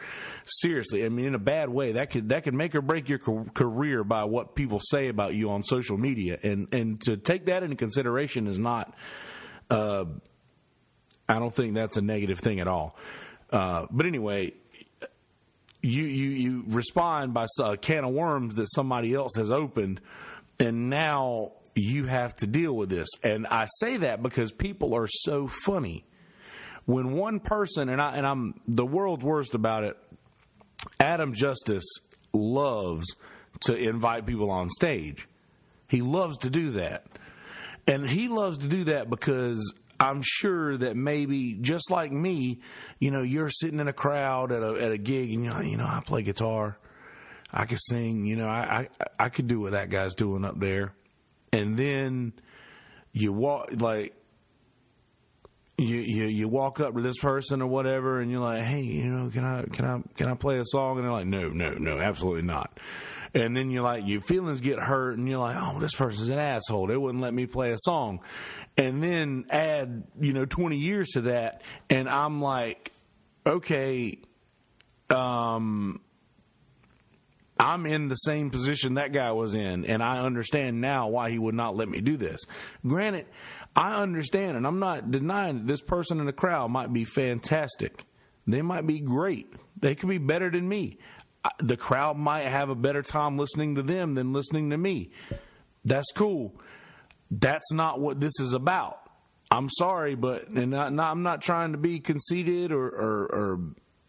Seriously, 0.46 1.04
I 1.04 1.10
mean, 1.10 1.26
in 1.26 1.36
a 1.36 1.40
bad 1.40 1.70
way, 1.70 1.94
that 1.94 2.12
could 2.12 2.30
that 2.30 2.44
could 2.44 2.54
make 2.54 2.76
or 2.76 2.82
break 2.82 3.10
your 3.10 3.20
co- 3.20 3.46
career 3.54 4.04
by 4.04 4.26
what 4.26 4.56
people 4.56 4.80
say 4.80 5.08
about 5.08 5.34
you 5.34 5.50
on 5.50 5.64
social 5.64 5.98
media. 5.98 6.38
And 6.44 6.68
and 6.72 7.02
to 7.02 7.18
take 7.18 7.46
that 7.48 7.64
into 7.64 7.76
consideration 7.76 8.48
is 8.48 8.60
not 8.60 8.96
uh, 9.70 10.06
I 11.28 11.40
don't 11.40 11.54
think 11.54 11.76
that's 11.76 11.98
a 11.98 12.02
negative 12.02 12.40
thing 12.40 12.60
at 12.60 12.68
all. 12.68 12.96
Uh, 13.52 13.86
but 13.90 14.06
anyway, 14.06 14.54
you, 15.82 16.04
you 16.04 16.30
you 16.30 16.64
respond 16.68 17.34
by 17.34 17.46
a 17.62 17.78
can 17.78 18.04
of 18.04 18.12
worms 18.12 18.56
that 18.56 18.68
somebody 18.70 19.14
else 19.14 19.36
has 19.36 19.50
opened, 19.50 20.02
and 20.62 20.90
now 20.90 21.54
you 21.76 22.06
have 22.06 22.36
to 22.38 22.48
deal 22.48 22.74
with 22.74 22.90
this. 22.90 23.08
And 23.24 23.48
I 23.48 23.66
say 23.80 23.98
that 23.98 24.22
because 24.22 24.52
people 24.52 24.94
are 24.94 25.08
so 25.08 25.48
funny. 25.48 26.06
When 26.86 27.14
one 27.14 27.40
person 27.40 27.90
and 27.90 28.02
I 28.02 28.16
and 28.16 28.26
I'm 28.26 28.60
the 28.68 28.86
world's 28.86 29.24
worst 29.24 29.56
about 29.56 29.84
it. 29.84 29.98
Adam 31.00 31.34
Justice 31.34 31.86
loves 32.34 33.06
to 33.62 33.76
invite 33.76 34.26
people 34.26 34.50
on 34.50 34.70
stage. 34.70 35.28
He 35.88 36.02
loves 36.02 36.40
to 36.40 36.50
do 36.50 36.72
that. 36.72 37.06
And 37.88 38.08
he 38.08 38.28
loves 38.28 38.60
to 38.60 38.68
do 38.68 38.86
that 38.86 39.10
because 39.10 39.74
I'm 40.00 40.22
sure 40.24 40.78
that 40.78 40.96
maybe 40.96 41.54
just 41.54 41.92
like 41.92 42.12
me, 42.12 42.60
you 43.00 43.12
know, 43.12 43.22
you're 43.22 43.50
sitting 43.50 43.80
in 43.80 43.88
a 43.88 43.94
crowd 43.94 44.52
at 44.52 44.64
a 44.64 44.74
at 44.82 44.92
a 44.92 44.98
gig 44.98 45.34
and 45.34 45.44
you're 45.44 45.54
like, 45.54 45.68
you 45.68 45.78
know, 45.78 45.86
I 45.86 46.02
play 46.04 46.24
guitar, 46.24 46.78
I 47.52 47.66
could 47.66 47.80
sing, 47.82 48.26
you 48.26 48.36
know, 48.36 48.48
I 48.48 48.88
I, 49.00 49.26
I 49.26 49.30
could 49.30 49.48
do 49.48 49.60
what 49.60 49.72
that 49.72 49.90
guy's 49.90 50.14
doing 50.14 50.46
up 50.46 50.60
there, 50.60 50.94
and 51.52 51.78
then 51.78 52.34
you 53.14 53.34
walk 53.34 53.70
like 53.80 54.16
you, 55.82 55.98
you 55.98 56.26
you 56.26 56.48
walk 56.48 56.80
up 56.80 56.94
to 56.96 57.02
this 57.02 57.18
person 57.18 57.62
or 57.62 57.68
whatever, 57.68 58.20
and 58.20 58.32
you're 58.32 58.42
like, 58.42 58.62
"Hey, 58.64 58.82
you 58.82 59.06
know, 59.06 59.30
can 59.30 59.44
I 59.44 59.64
can 59.64 59.86
I 59.86 60.02
can 60.16 60.30
I 60.30 60.36
play 60.36 60.60
a 60.60 60.66
song?" 60.66 60.98
And 60.98 61.06
they're 61.06 61.12
like, 61.12 61.26
"No, 61.26 61.50
no, 61.50 61.72
no, 61.74 62.00
absolutely 62.00 62.44
not." 62.44 62.80
And 63.34 63.56
then 63.56 63.72
you're 63.72 63.84
like, 63.84 64.06
your 64.06 64.20
feelings 64.20 64.60
get 64.60 64.78
hurt, 64.78 65.18
and 65.18 65.28
you're 65.28 65.40
like, 65.40 65.56
"Oh, 65.58 65.80
this 65.80 65.96
person's 65.96 66.30
an 66.30 66.38
asshole. 66.40 66.88
They 66.88 66.98
wouldn't 66.98 67.24
let 67.24 67.34
me 67.34 67.46
play 67.48 67.72
a 67.72 67.78
song." 67.80 68.20
And 68.78 69.02
then 69.02 69.46
add 69.50 70.04
you 70.20 70.34
know 70.34 70.46
20 70.46 70.78
years 70.78 71.10
to 71.10 71.22
that, 71.22 71.62
and 71.90 72.08
I'm 72.08 72.42
like, 72.42 72.92
"Okay, 73.46 74.20
um." 75.10 76.02
I'm 77.62 77.86
in 77.86 78.08
the 78.08 78.16
same 78.16 78.50
position 78.50 78.96
that 78.96 79.14
guy 79.14 79.32
was 79.34 79.54
in, 79.54 79.86
and 79.86 80.02
I 80.02 80.20
understand 80.22 80.82
now 80.82 81.10
why 81.10 81.30
he 81.30 81.38
would 81.38 81.54
not 81.54 81.76
let 81.76 81.88
me 81.88 82.02
do 82.02 82.18
this. 82.18 82.42
Granted, 82.86 83.28
I 83.76 84.02
understand, 84.02 84.58
and 84.58 84.66
I'm 84.66 84.80
not 84.80 85.12
denying 85.12 85.58
that 85.58 85.68
this 85.68 85.82
person 85.82 86.20
in 86.20 86.26
the 86.26 86.34
crowd 86.34 86.72
might 86.72 86.92
be 86.92 87.06
fantastic. 87.06 88.06
They 88.48 88.64
might 88.64 88.88
be 88.88 89.00
great. 89.00 89.54
They 89.80 89.94
could 89.94 90.10
be 90.10 90.18
better 90.18 90.50
than 90.50 90.68
me. 90.68 90.98
The 91.60 91.78
crowd 91.78 92.18
might 92.18 92.48
have 92.48 92.72
a 92.72 92.76
better 92.76 93.04
time 93.04 93.38
listening 93.38 93.76
to 93.76 93.84
them 93.84 94.16
than 94.16 94.34
listening 94.34 94.72
to 94.72 94.78
me. 94.78 95.12
That's 95.86 96.12
cool. 96.16 96.56
That's 97.30 97.72
not 97.72 98.00
what 98.00 98.20
this 98.20 98.40
is 98.40 98.54
about. 98.54 98.98
I'm 99.52 99.70
sorry, 99.70 100.16
but 100.16 100.48
and 100.48 100.76
I, 100.76 100.88
I'm 100.88 101.22
not 101.22 101.44
trying 101.44 101.74
to 101.74 101.78
be 101.78 102.00
conceited 102.00 102.72
or, 102.72 102.88
or, 102.88 103.24
or 103.32 103.60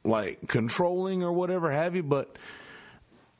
like 0.05 0.49
controlling 0.49 1.23
or 1.23 1.33
whatever 1.33 1.71
have 1.71 1.95
you, 1.95 2.03
but 2.03 2.39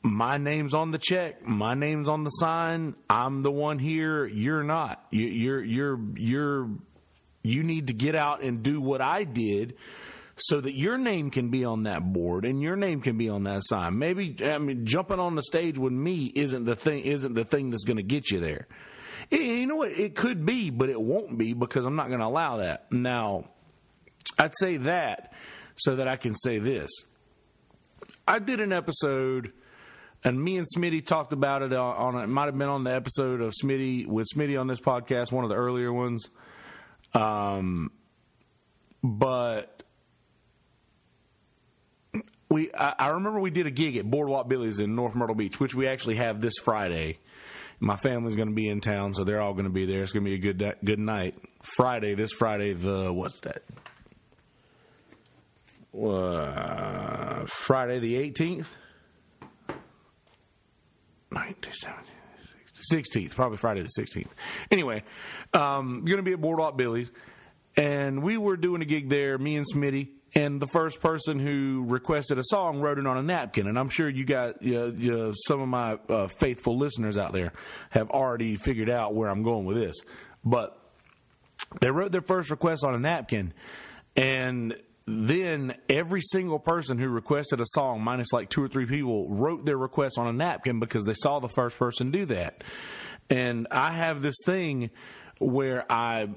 my 0.03 0.37
name's 0.37 0.73
on 0.73 0.91
the 0.91 0.97
check, 0.97 1.47
my 1.47 1.73
name's 1.73 2.09
on 2.09 2.25
the 2.25 2.29
sign. 2.29 2.95
I'm 3.09 3.41
the 3.41 3.51
one 3.51 3.79
here. 3.79 4.25
You're 4.25 4.63
not. 4.63 5.03
You, 5.11 5.25
you're 5.25 5.63
you're 5.63 5.99
you're 6.15 6.69
you 7.41 7.63
need 7.63 7.87
to 7.87 7.93
get 7.93 8.13
out 8.13 8.43
and 8.43 8.61
do 8.61 8.81
what 8.81 9.01
I 9.01 9.23
did 9.23 9.75
so 10.35 10.59
that 10.59 10.73
your 10.73 10.97
name 10.97 11.29
can 11.29 11.49
be 11.49 11.63
on 11.63 11.83
that 11.83 12.11
board 12.11 12.43
and 12.43 12.61
your 12.61 12.75
name 12.75 13.01
can 13.01 13.17
be 13.17 13.29
on 13.29 13.43
that 13.43 13.61
sign. 13.63 13.97
Maybe 13.97 14.35
I 14.43 14.57
mean 14.57 14.85
jumping 14.85 15.19
on 15.19 15.35
the 15.35 15.43
stage 15.43 15.77
with 15.77 15.93
me 15.93 16.25
isn't 16.35 16.65
the 16.65 16.75
thing 16.75 17.03
isn't 17.05 17.33
the 17.33 17.45
thing 17.45 17.69
that's 17.69 17.85
going 17.85 17.97
to 17.97 18.03
get 18.03 18.29
you 18.29 18.41
there. 18.41 18.67
It, 19.31 19.41
you 19.41 19.67
know 19.67 19.77
what? 19.77 19.91
It 19.91 20.15
could 20.15 20.45
be, 20.45 20.69
but 20.69 20.89
it 20.89 21.01
won't 21.01 21.37
be 21.37 21.53
because 21.53 21.85
I'm 21.85 21.95
not 21.95 22.09
going 22.09 22.19
to 22.19 22.25
allow 22.25 22.57
that. 22.57 22.91
Now, 22.91 23.45
I'd 24.37 24.55
say 24.57 24.77
that 24.77 25.31
so 25.75 25.95
that 25.95 26.09
I 26.09 26.17
can 26.17 26.35
say 26.35 26.59
this. 26.59 26.89
I 28.27 28.39
did 28.39 28.59
an 28.59 28.73
episode 28.73 29.53
and 30.23 30.41
me 30.41 30.57
and 30.57 30.65
Smitty 30.65 31.05
talked 31.05 31.33
about 31.33 31.61
it 31.61 31.73
on, 31.73 32.15
on 32.15 32.23
it 32.23 32.27
might 32.27 32.45
have 32.45 32.57
been 32.57 32.69
on 32.69 32.83
the 32.83 32.93
episode 32.93 33.41
of 33.41 33.53
Smitty 33.61 34.07
with 34.07 34.27
Smitty 34.33 34.59
on 34.59 34.67
this 34.67 34.79
podcast, 34.79 35.31
one 35.31 35.43
of 35.43 35.49
the 35.49 35.55
earlier 35.55 35.91
ones. 35.91 36.29
Um, 37.13 37.91
but 39.03 39.83
we 42.49 42.73
I, 42.73 42.93
I 42.97 43.07
remember 43.09 43.39
we 43.39 43.51
did 43.51 43.67
a 43.67 43.71
gig 43.71 43.97
at 43.97 44.09
Boardwalk 44.09 44.47
Billy's 44.47 44.79
in 44.79 44.95
North 44.95 45.15
Myrtle 45.15 45.35
Beach, 45.35 45.59
which 45.59 45.75
we 45.75 45.87
actually 45.87 46.15
have 46.15 46.39
this 46.39 46.57
Friday. 46.63 47.19
My 47.79 47.97
family's 47.97 48.37
going 48.37 48.47
to 48.47 48.53
be 48.53 48.69
in 48.69 48.79
town, 48.79 49.13
so 49.13 49.25
they're 49.25 49.41
all 49.41 49.53
going 49.53 49.65
to 49.65 49.71
be 49.71 49.85
there. 49.85 50.03
It's 50.03 50.13
going 50.13 50.23
to 50.23 50.29
be 50.29 50.35
a 50.35 50.53
good 50.53 50.75
good 50.85 50.99
night. 50.99 51.35
Friday, 51.61 52.15
this 52.15 52.31
Friday, 52.31 52.73
the 52.73 53.11
what's 53.11 53.41
that? 53.41 53.63
Uh, 55.93 57.45
Friday 57.45 57.99
the 57.99 58.15
eighteenth. 58.15 58.77
16th, 62.91 63.35
probably 63.35 63.57
Friday 63.57 63.81
the 63.81 63.89
16th. 64.01 64.29
Anyway, 64.71 65.03
um, 65.53 66.03
going 66.05 66.17
to 66.17 66.23
be 66.23 66.33
at 66.33 66.41
Boardwalk 66.41 66.77
Billy's, 66.77 67.11
and 67.75 68.21
we 68.23 68.37
were 68.37 68.57
doing 68.57 68.81
a 68.81 68.85
gig 68.85 69.09
there, 69.09 69.37
me 69.37 69.55
and 69.55 69.65
Smitty, 69.65 70.09
and 70.35 70.61
the 70.61 70.67
first 70.67 70.99
person 70.99 71.39
who 71.39 71.85
requested 71.87 72.39
a 72.39 72.43
song 72.43 72.81
wrote 72.81 72.97
it 72.97 73.05
on 73.05 73.17
a 73.17 73.23
napkin. 73.23 73.67
And 73.67 73.77
I'm 73.77 73.89
sure 73.89 74.09
you 74.09 74.25
got 74.25 74.61
you 74.63 74.91
know, 74.91 75.33
some 75.35 75.61
of 75.61 75.67
my 75.67 75.99
uh, 76.09 76.27
faithful 76.27 76.77
listeners 76.77 77.17
out 77.17 77.33
there 77.33 77.53
have 77.91 78.09
already 78.09 78.55
figured 78.57 78.89
out 78.89 79.13
where 79.13 79.29
I'm 79.29 79.43
going 79.43 79.65
with 79.65 79.77
this. 79.77 80.01
But 80.43 80.77
they 81.81 81.91
wrote 81.91 82.11
their 82.11 82.21
first 82.21 82.51
request 82.51 82.83
on 82.83 82.95
a 82.95 82.99
napkin, 82.99 83.53
and 84.15 84.75
then 85.05 85.75
every 85.89 86.21
single 86.21 86.59
person 86.59 86.97
who 86.97 87.09
requested 87.09 87.59
a 87.59 87.65
song, 87.67 88.01
minus 88.01 88.31
like 88.31 88.49
two 88.49 88.63
or 88.63 88.67
three 88.67 88.85
people, 88.85 89.27
wrote 89.29 89.65
their 89.65 89.77
request 89.77 90.17
on 90.17 90.27
a 90.27 90.33
napkin 90.33 90.79
because 90.79 91.03
they 91.03 91.13
saw 91.13 91.39
the 91.39 91.49
first 91.49 91.77
person 91.77 92.11
do 92.11 92.25
that. 92.25 92.63
And 93.29 93.67
I 93.69 93.91
have 93.91 94.21
this 94.21 94.35
thing 94.45 94.91
where 95.39 95.91
I 95.91 96.29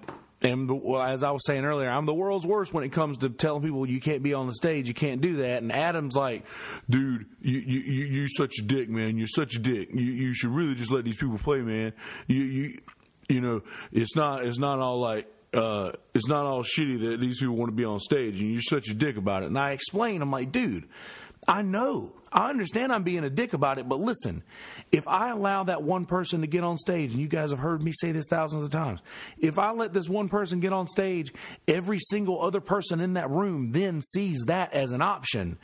am, 0.42 0.66
well, 0.82 1.02
as 1.02 1.22
I 1.22 1.30
was 1.30 1.44
saying 1.46 1.64
earlier, 1.64 1.88
I'm 1.88 2.06
the 2.06 2.14
world's 2.14 2.46
worst 2.46 2.72
when 2.72 2.84
it 2.84 2.90
comes 2.90 3.18
to 3.18 3.30
telling 3.30 3.62
people 3.62 3.88
you 3.88 4.00
can't 4.00 4.22
be 4.22 4.34
on 4.34 4.46
the 4.46 4.54
stage, 4.54 4.88
you 4.88 4.94
can't 4.94 5.20
do 5.20 5.36
that. 5.36 5.62
And 5.62 5.72
Adam's 5.72 6.16
like, 6.16 6.44
dude, 6.88 7.26
you 7.40 7.58
you 7.58 7.80
you 8.06 8.24
are 8.24 8.28
such 8.28 8.54
a 8.60 8.62
dick, 8.62 8.88
man. 8.88 9.16
You're 9.16 9.26
such 9.28 9.56
a 9.56 9.58
dick. 9.58 9.90
You 9.92 10.04
you 10.04 10.34
should 10.34 10.50
really 10.50 10.74
just 10.74 10.90
let 10.90 11.04
these 11.04 11.16
people 11.16 11.38
play, 11.38 11.62
man. 11.62 11.92
You 12.26 12.42
you 12.42 12.78
you 13.28 13.40
know, 13.40 13.62
it's 13.92 14.16
not 14.16 14.44
it's 14.44 14.58
not 14.58 14.78
all 14.78 15.00
like 15.00 15.28
uh, 15.56 15.92
it's 16.14 16.28
not 16.28 16.44
all 16.44 16.62
shitty 16.62 17.00
that 17.00 17.20
these 17.20 17.38
people 17.38 17.56
want 17.56 17.70
to 17.70 17.76
be 17.76 17.84
on 17.84 17.98
stage 17.98 18.40
and 18.40 18.52
you're 18.52 18.60
such 18.60 18.88
a 18.88 18.94
dick 18.94 19.16
about 19.16 19.42
it. 19.42 19.46
And 19.46 19.58
I 19.58 19.70
explain, 19.72 20.22
I'm 20.22 20.30
like, 20.30 20.52
dude, 20.52 20.88
I 21.48 21.62
know. 21.62 22.12
I 22.32 22.50
understand 22.50 22.92
I'm 22.92 23.04
being 23.04 23.24
a 23.24 23.30
dick 23.30 23.54
about 23.54 23.78
it, 23.78 23.88
but 23.88 24.00
listen, 24.00 24.42
if 24.92 25.06
I 25.08 25.30
allow 25.30 25.64
that 25.64 25.82
one 25.82 26.04
person 26.04 26.42
to 26.42 26.46
get 26.46 26.64
on 26.64 26.76
stage, 26.76 27.12
and 27.12 27.20
you 27.20 27.28
guys 27.28 27.50
have 27.50 27.60
heard 27.60 27.82
me 27.82 27.92
say 27.94 28.12
this 28.12 28.26
thousands 28.28 28.64
of 28.64 28.70
times, 28.70 29.00
if 29.38 29.58
I 29.58 29.70
let 29.70 29.94
this 29.94 30.08
one 30.08 30.28
person 30.28 30.60
get 30.60 30.72
on 30.72 30.86
stage, 30.86 31.32
every 31.66 31.98
single 31.98 32.42
other 32.42 32.60
person 32.60 33.00
in 33.00 33.14
that 33.14 33.30
room 33.30 33.72
then 33.72 34.02
sees 34.02 34.44
that 34.48 34.72
as 34.74 34.92
an 34.92 35.00
option. 35.00 35.56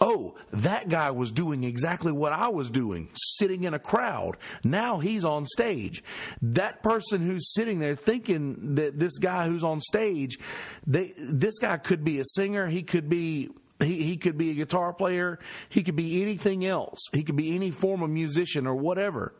Oh, 0.00 0.36
that 0.52 0.88
guy 0.88 1.10
was 1.10 1.32
doing 1.32 1.64
exactly 1.64 2.12
what 2.12 2.32
I 2.32 2.48
was 2.48 2.70
doing, 2.70 3.08
sitting 3.14 3.64
in 3.64 3.74
a 3.74 3.80
crowd. 3.80 4.36
Now 4.62 4.98
he's 4.98 5.24
on 5.24 5.46
stage. 5.46 6.04
That 6.42 6.82
person 6.82 7.26
who's 7.26 7.52
sitting 7.52 7.80
there 7.80 7.94
thinking 7.94 8.74
that 8.76 8.98
this 8.98 9.18
guy 9.18 9.48
who's 9.48 9.64
on 9.64 9.80
stage, 9.80 10.38
they, 10.86 11.14
this 11.16 11.58
guy 11.58 11.78
could 11.78 12.04
be 12.04 12.20
a 12.20 12.24
singer, 12.24 12.68
he 12.68 12.82
could 12.82 13.08
be 13.08 13.50
he, 13.82 14.02
he 14.02 14.16
could 14.16 14.38
be 14.38 14.50
a 14.50 14.54
guitar 14.54 14.92
player. 14.92 15.38
He 15.68 15.82
could 15.82 15.96
be 15.96 16.22
anything 16.22 16.64
else. 16.64 16.98
He 17.12 17.22
could 17.22 17.36
be 17.36 17.54
any 17.54 17.70
form 17.70 18.02
of 18.02 18.10
musician 18.10 18.66
or 18.66 18.74
whatever. 18.74 19.34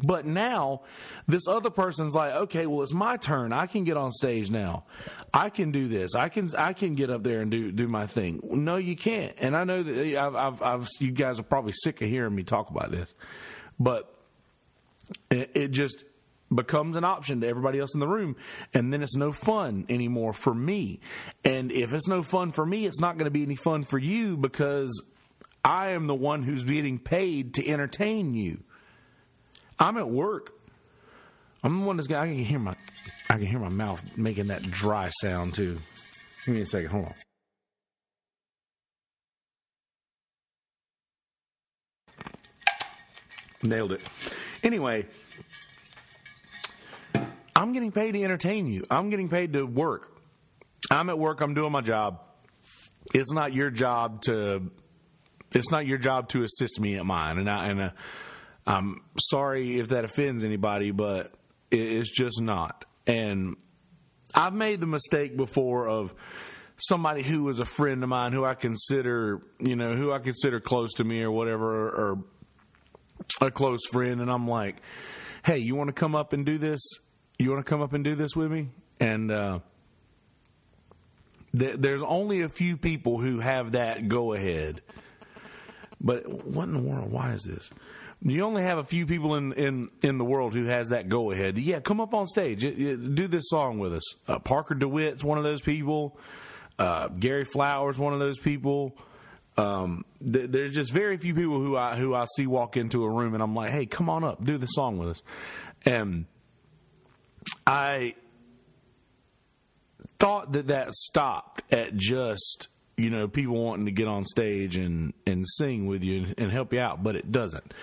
But 0.00 0.26
now, 0.26 0.82
this 1.26 1.48
other 1.48 1.70
person's 1.70 2.14
like, 2.14 2.32
okay, 2.32 2.66
well, 2.66 2.82
it's 2.82 2.92
my 2.92 3.16
turn. 3.16 3.52
I 3.52 3.66
can 3.66 3.82
get 3.82 3.96
on 3.96 4.12
stage 4.12 4.48
now. 4.48 4.84
I 5.34 5.50
can 5.50 5.72
do 5.72 5.88
this. 5.88 6.14
I 6.14 6.28
can 6.28 6.48
I 6.56 6.72
can 6.72 6.94
get 6.94 7.10
up 7.10 7.24
there 7.24 7.40
and 7.40 7.50
do 7.50 7.72
do 7.72 7.88
my 7.88 8.06
thing. 8.06 8.40
No, 8.44 8.76
you 8.76 8.94
can't. 8.94 9.34
And 9.38 9.56
I 9.56 9.64
know 9.64 9.82
that 9.82 10.16
I've, 10.16 10.36
I've, 10.36 10.62
I've 10.62 10.88
you 11.00 11.10
guys 11.10 11.40
are 11.40 11.44
probably 11.44 11.72
sick 11.72 12.00
of 12.00 12.08
hearing 12.08 12.34
me 12.34 12.44
talk 12.44 12.70
about 12.70 12.92
this, 12.92 13.12
but 13.80 14.14
it, 15.30 15.50
it 15.54 15.68
just 15.68 16.04
becomes 16.54 16.96
an 16.96 17.04
option 17.04 17.40
to 17.40 17.46
everybody 17.46 17.78
else 17.78 17.94
in 17.94 18.00
the 18.00 18.08
room 18.08 18.36
and 18.72 18.92
then 18.92 19.02
it's 19.02 19.16
no 19.16 19.32
fun 19.32 19.84
anymore 19.88 20.32
for 20.32 20.54
me. 20.54 21.00
And 21.44 21.70
if 21.70 21.92
it's 21.92 22.08
no 22.08 22.22
fun 22.22 22.52
for 22.52 22.64
me 22.64 22.86
it's 22.86 23.00
not 23.00 23.16
going 23.16 23.26
to 23.26 23.30
be 23.30 23.42
any 23.42 23.56
fun 23.56 23.84
for 23.84 23.98
you 23.98 24.36
because 24.36 25.02
i 25.64 25.90
am 25.90 26.06
the 26.06 26.14
one 26.14 26.42
who's 26.42 26.64
getting 26.64 26.98
paid 26.98 27.54
to 27.54 27.68
entertain 27.68 28.34
you. 28.34 28.62
I'm 29.78 29.96
at 29.96 30.08
work. 30.08 30.54
I'm 31.62 31.80
the 31.80 31.86
one 31.86 31.96
that's 31.96 32.08
got 32.08 32.22
i 32.22 32.26
can 32.28 32.36
hear 32.36 32.58
my 32.58 32.74
i 33.28 33.34
can 33.34 33.46
hear 33.46 33.58
my 33.58 33.68
mouth 33.68 34.02
making 34.16 34.46
that 34.48 34.62
dry 34.62 35.10
sound 35.20 35.54
too. 35.54 35.78
Give 36.46 36.54
me 36.54 36.62
a 36.62 36.66
second 36.66 36.90
hold 36.90 37.06
on. 37.06 37.14
Nailed 43.62 43.92
it. 43.92 44.02
Anyway 44.62 45.04
I'm 47.58 47.72
getting 47.72 47.90
paid 47.90 48.12
to 48.12 48.22
entertain 48.22 48.68
you. 48.68 48.84
I'm 48.88 49.10
getting 49.10 49.28
paid 49.28 49.54
to 49.54 49.64
work. 49.64 50.16
I'm 50.92 51.10
at 51.10 51.18
work. 51.18 51.40
I'm 51.40 51.54
doing 51.54 51.72
my 51.72 51.80
job. 51.80 52.20
It's 53.12 53.32
not 53.32 53.52
your 53.52 53.68
job 53.68 54.22
to. 54.22 54.70
It's 55.52 55.72
not 55.72 55.84
your 55.84 55.98
job 55.98 56.28
to 56.28 56.44
assist 56.44 56.78
me 56.78 56.96
at 56.98 57.04
mine. 57.04 57.36
And 57.36 57.50
I 57.50 57.66
and 57.66 57.80
uh, 57.80 57.90
I'm 58.64 59.02
sorry 59.18 59.80
if 59.80 59.88
that 59.88 60.04
offends 60.04 60.44
anybody, 60.44 60.92
but 60.92 61.32
it's 61.72 62.16
just 62.16 62.40
not. 62.40 62.84
And 63.08 63.56
I've 64.36 64.54
made 64.54 64.80
the 64.80 64.86
mistake 64.86 65.36
before 65.36 65.88
of 65.88 66.14
somebody 66.76 67.24
who 67.24 67.42
was 67.42 67.58
a 67.58 67.64
friend 67.64 68.04
of 68.04 68.08
mine 68.08 68.32
who 68.32 68.44
I 68.44 68.54
consider, 68.54 69.42
you 69.58 69.74
know, 69.74 69.96
who 69.96 70.12
I 70.12 70.20
consider 70.20 70.60
close 70.60 70.94
to 70.94 71.04
me 71.04 71.22
or 71.22 71.32
whatever, 71.32 71.88
or 71.88 72.24
a 73.40 73.50
close 73.50 73.84
friend, 73.90 74.20
and 74.20 74.30
I'm 74.30 74.46
like, 74.46 74.76
hey, 75.44 75.58
you 75.58 75.74
want 75.74 75.88
to 75.88 75.94
come 75.94 76.14
up 76.14 76.32
and 76.32 76.46
do 76.46 76.56
this? 76.56 76.80
You 77.38 77.50
want 77.50 77.64
to 77.64 77.68
come 77.68 77.80
up 77.80 77.92
and 77.92 78.04
do 78.04 78.14
this 78.14 78.34
with 78.34 78.50
me? 78.50 78.68
And 79.00 79.30
uh, 79.30 79.60
th- 81.56 81.76
there's 81.76 82.02
only 82.02 82.42
a 82.42 82.48
few 82.48 82.76
people 82.76 83.18
who 83.18 83.40
have 83.40 83.72
that 83.72 84.08
go 84.08 84.32
ahead. 84.32 84.82
But 86.00 86.28
what 86.28 86.64
in 86.64 86.74
the 86.74 86.80
world? 86.80 87.10
Why 87.10 87.32
is 87.32 87.42
this? 87.42 87.70
You 88.22 88.42
only 88.42 88.62
have 88.62 88.78
a 88.78 88.84
few 88.84 89.06
people 89.06 89.36
in 89.36 89.52
in 89.52 89.90
in 90.02 90.18
the 90.18 90.24
world 90.24 90.52
who 90.52 90.64
has 90.64 90.88
that 90.88 91.08
go 91.08 91.30
ahead. 91.30 91.56
Yeah, 91.56 91.78
come 91.78 92.00
up 92.00 92.14
on 92.14 92.26
stage, 92.26 92.62
do 92.62 93.28
this 93.28 93.48
song 93.48 93.78
with 93.78 93.94
us. 93.94 94.14
Uh, 94.26 94.40
Parker 94.40 94.74
DeWitt's 94.74 95.22
one 95.22 95.38
of 95.38 95.44
those 95.44 95.60
people. 95.60 96.18
Uh, 96.78 97.08
Gary 97.08 97.44
Flowers, 97.44 97.98
one 97.98 98.12
of 98.12 98.18
those 98.18 98.38
people. 98.38 98.96
Um, 99.56 100.04
th- 100.20 100.50
there's 100.50 100.74
just 100.74 100.92
very 100.92 101.16
few 101.16 101.34
people 101.34 101.60
who 101.60 101.76
I 101.76 101.96
who 101.96 102.14
I 102.14 102.24
see 102.36 102.48
walk 102.48 102.76
into 102.76 103.04
a 103.04 103.10
room 103.10 103.34
and 103.34 103.42
I'm 103.42 103.54
like, 103.54 103.70
hey, 103.70 103.86
come 103.86 104.10
on 104.10 104.24
up, 104.24 104.42
do 104.44 104.58
the 104.58 104.66
song 104.66 104.98
with 104.98 105.10
us. 105.10 105.22
And 105.84 106.26
I 107.68 108.14
thought 110.18 110.52
that 110.52 110.68
that 110.68 110.94
stopped 110.94 111.62
at 111.70 111.94
just 111.94 112.68
you 112.96 113.10
know 113.10 113.28
people 113.28 113.62
wanting 113.62 113.84
to 113.84 113.92
get 113.92 114.08
on 114.08 114.24
stage 114.24 114.78
and 114.78 115.12
and 115.26 115.46
sing 115.46 115.86
with 115.86 116.02
you 116.02 116.34
and 116.38 116.50
help 116.50 116.72
you 116.72 116.80
out, 116.80 117.02
but 117.02 117.14
it 117.14 117.30
doesn't. 117.30 117.74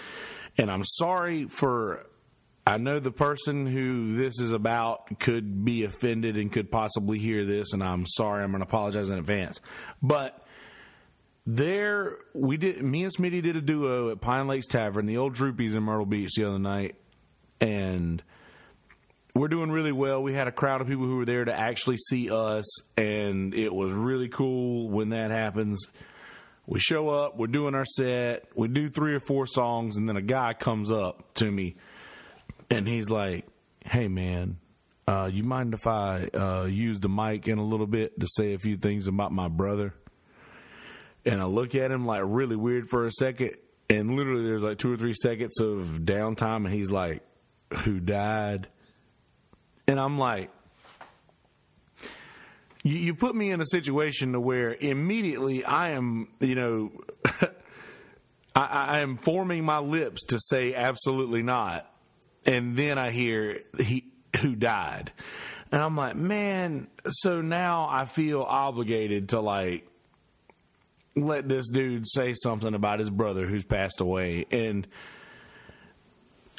And 0.57 0.71
I'm 0.71 0.83
sorry 0.83 1.45
for. 1.45 2.07
I 2.67 2.79
know 2.79 2.97
the 2.97 3.11
person 3.11 3.67
who 3.67 4.15
this 4.15 4.39
is 4.39 4.51
about 4.51 5.19
could 5.19 5.63
be 5.63 5.83
offended 5.83 6.35
and 6.35 6.51
could 6.51 6.71
possibly 6.71 7.19
hear 7.19 7.45
this, 7.45 7.73
and 7.73 7.83
I'm 7.83 8.07
sorry. 8.07 8.43
I'm 8.43 8.49
going 8.49 8.63
to 8.63 8.67
apologize 8.67 9.11
in 9.11 9.19
advance. 9.19 9.61
But 10.01 10.43
there, 11.45 12.17
we 12.33 12.57
did. 12.57 12.81
Me 12.81 13.03
and 13.03 13.15
Smitty 13.15 13.43
did 13.43 13.55
a 13.55 13.61
duo 13.61 14.09
at 14.09 14.19
Pine 14.19 14.47
Lakes 14.47 14.65
Tavern, 14.65 15.05
the 15.05 15.17
old 15.17 15.35
Droopies 15.35 15.75
in 15.75 15.83
Myrtle 15.83 16.07
Beach, 16.07 16.31
the 16.35 16.45
other 16.45 16.57
night, 16.57 16.95
and 17.61 18.23
we're 19.35 19.49
doing 19.49 19.69
really 19.69 19.91
well. 19.91 20.23
We 20.23 20.33
had 20.33 20.47
a 20.47 20.51
crowd 20.51 20.81
of 20.81 20.87
people 20.87 21.05
who 21.05 21.17
were 21.17 21.25
there 21.25 21.45
to 21.45 21.53
actually 21.53 21.97
see 21.97 22.31
us, 22.31 22.65
and 22.97 23.53
it 23.53 23.73
was 23.73 23.91
really 23.91 24.29
cool 24.29 24.89
when 24.89 25.09
that 25.09 25.29
happens. 25.29 25.85
We 26.65 26.79
show 26.79 27.09
up, 27.09 27.37
we're 27.37 27.47
doing 27.47 27.75
our 27.75 27.85
set, 27.85 28.45
we 28.55 28.67
do 28.69 28.89
three 28.89 29.13
or 29.13 29.19
four 29.19 29.45
songs, 29.45 29.97
and 29.97 30.09
then 30.09 30.17
a 30.17 30.21
guy 30.21 30.53
comes 30.53 30.89
up 30.89 31.35
to 31.35 31.51
me 31.51 31.75
and 32.69 32.87
he's 32.87 33.09
like, 33.09 33.45
Hey 33.85 34.07
man, 34.07 34.57
uh, 35.07 35.29
you 35.31 35.43
mind 35.43 35.73
if 35.73 35.85
I 35.85 36.27
uh, 36.33 36.65
use 36.65 36.99
the 36.99 37.09
mic 37.09 37.47
in 37.47 37.59
a 37.59 37.63
little 37.63 37.87
bit 37.87 38.19
to 38.19 38.27
say 38.27 38.53
a 38.53 38.57
few 38.57 38.75
things 38.75 39.07
about 39.07 39.31
my 39.31 39.47
brother? 39.47 39.93
And 41.25 41.41
I 41.41 41.45
look 41.45 41.75
at 41.75 41.91
him 41.91 42.05
like 42.05 42.21
really 42.25 42.55
weird 42.55 42.87
for 42.87 43.05
a 43.05 43.11
second, 43.11 43.51
and 43.89 44.15
literally 44.15 44.43
there's 44.43 44.63
like 44.63 44.77
two 44.77 44.91
or 44.93 44.97
three 44.97 45.13
seconds 45.13 45.59
of 45.59 45.99
downtime, 46.03 46.65
and 46.65 46.73
he's 46.73 46.91
like, 46.91 47.21
Who 47.83 47.99
died? 47.99 48.67
And 49.87 49.99
I'm 49.99 50.17
like, 50.17 50.49
you, 52.83 52.97
you 52.97 53.15
put 53.15 53.35
me 53.35 53.51
in 53.51 53.61
a 53.61 53.65
situation 53.65 54.33
to 54.33 54.39
where 54.39 54.73
immediately 54.73 55.65
I 55.65 55.91
am, 55.91 56.29
you 56.39 56.55
know, 56.55 56.91
I, 58.55 58.65
I 58.65 58.99
am 58.99 59.17
forming 59.17 59.65
my 59.65 59.79
lips 59.79 60.23
to 60.25 60.39
say 60.39 60.73
absolutely 60.73 61.43
not. 61.43 61.91
And 62.45 62.75
then 62.75 62.97
I 62.97 63.11
hear 63.11 63.61
he 63.77 64.05
who 64.41 64.55
died. 64.55 65.11
And 65.71 65.81
I'm 65.81 65.95
like, 65.95 66.15
man, 66.15 66.87
so 67.07 67.41
now 67.41 67.87
I 67.89 68.05
feel 68.05 68.41
obligated 68.41 69.29
to 69.29 69.39
like 69.39 69.87
let 71.15 71.47
this 71.47 71.69
dude 71.69 72.07
say 72.07 72.33
something 72.35 72.73
about 72.73 72.99
his 72.99 73.09
brother 73.09 73.47
who's 73.47 73.65
passed 73.65 73.99
away. 73.99 74.45
And 74.51 74.87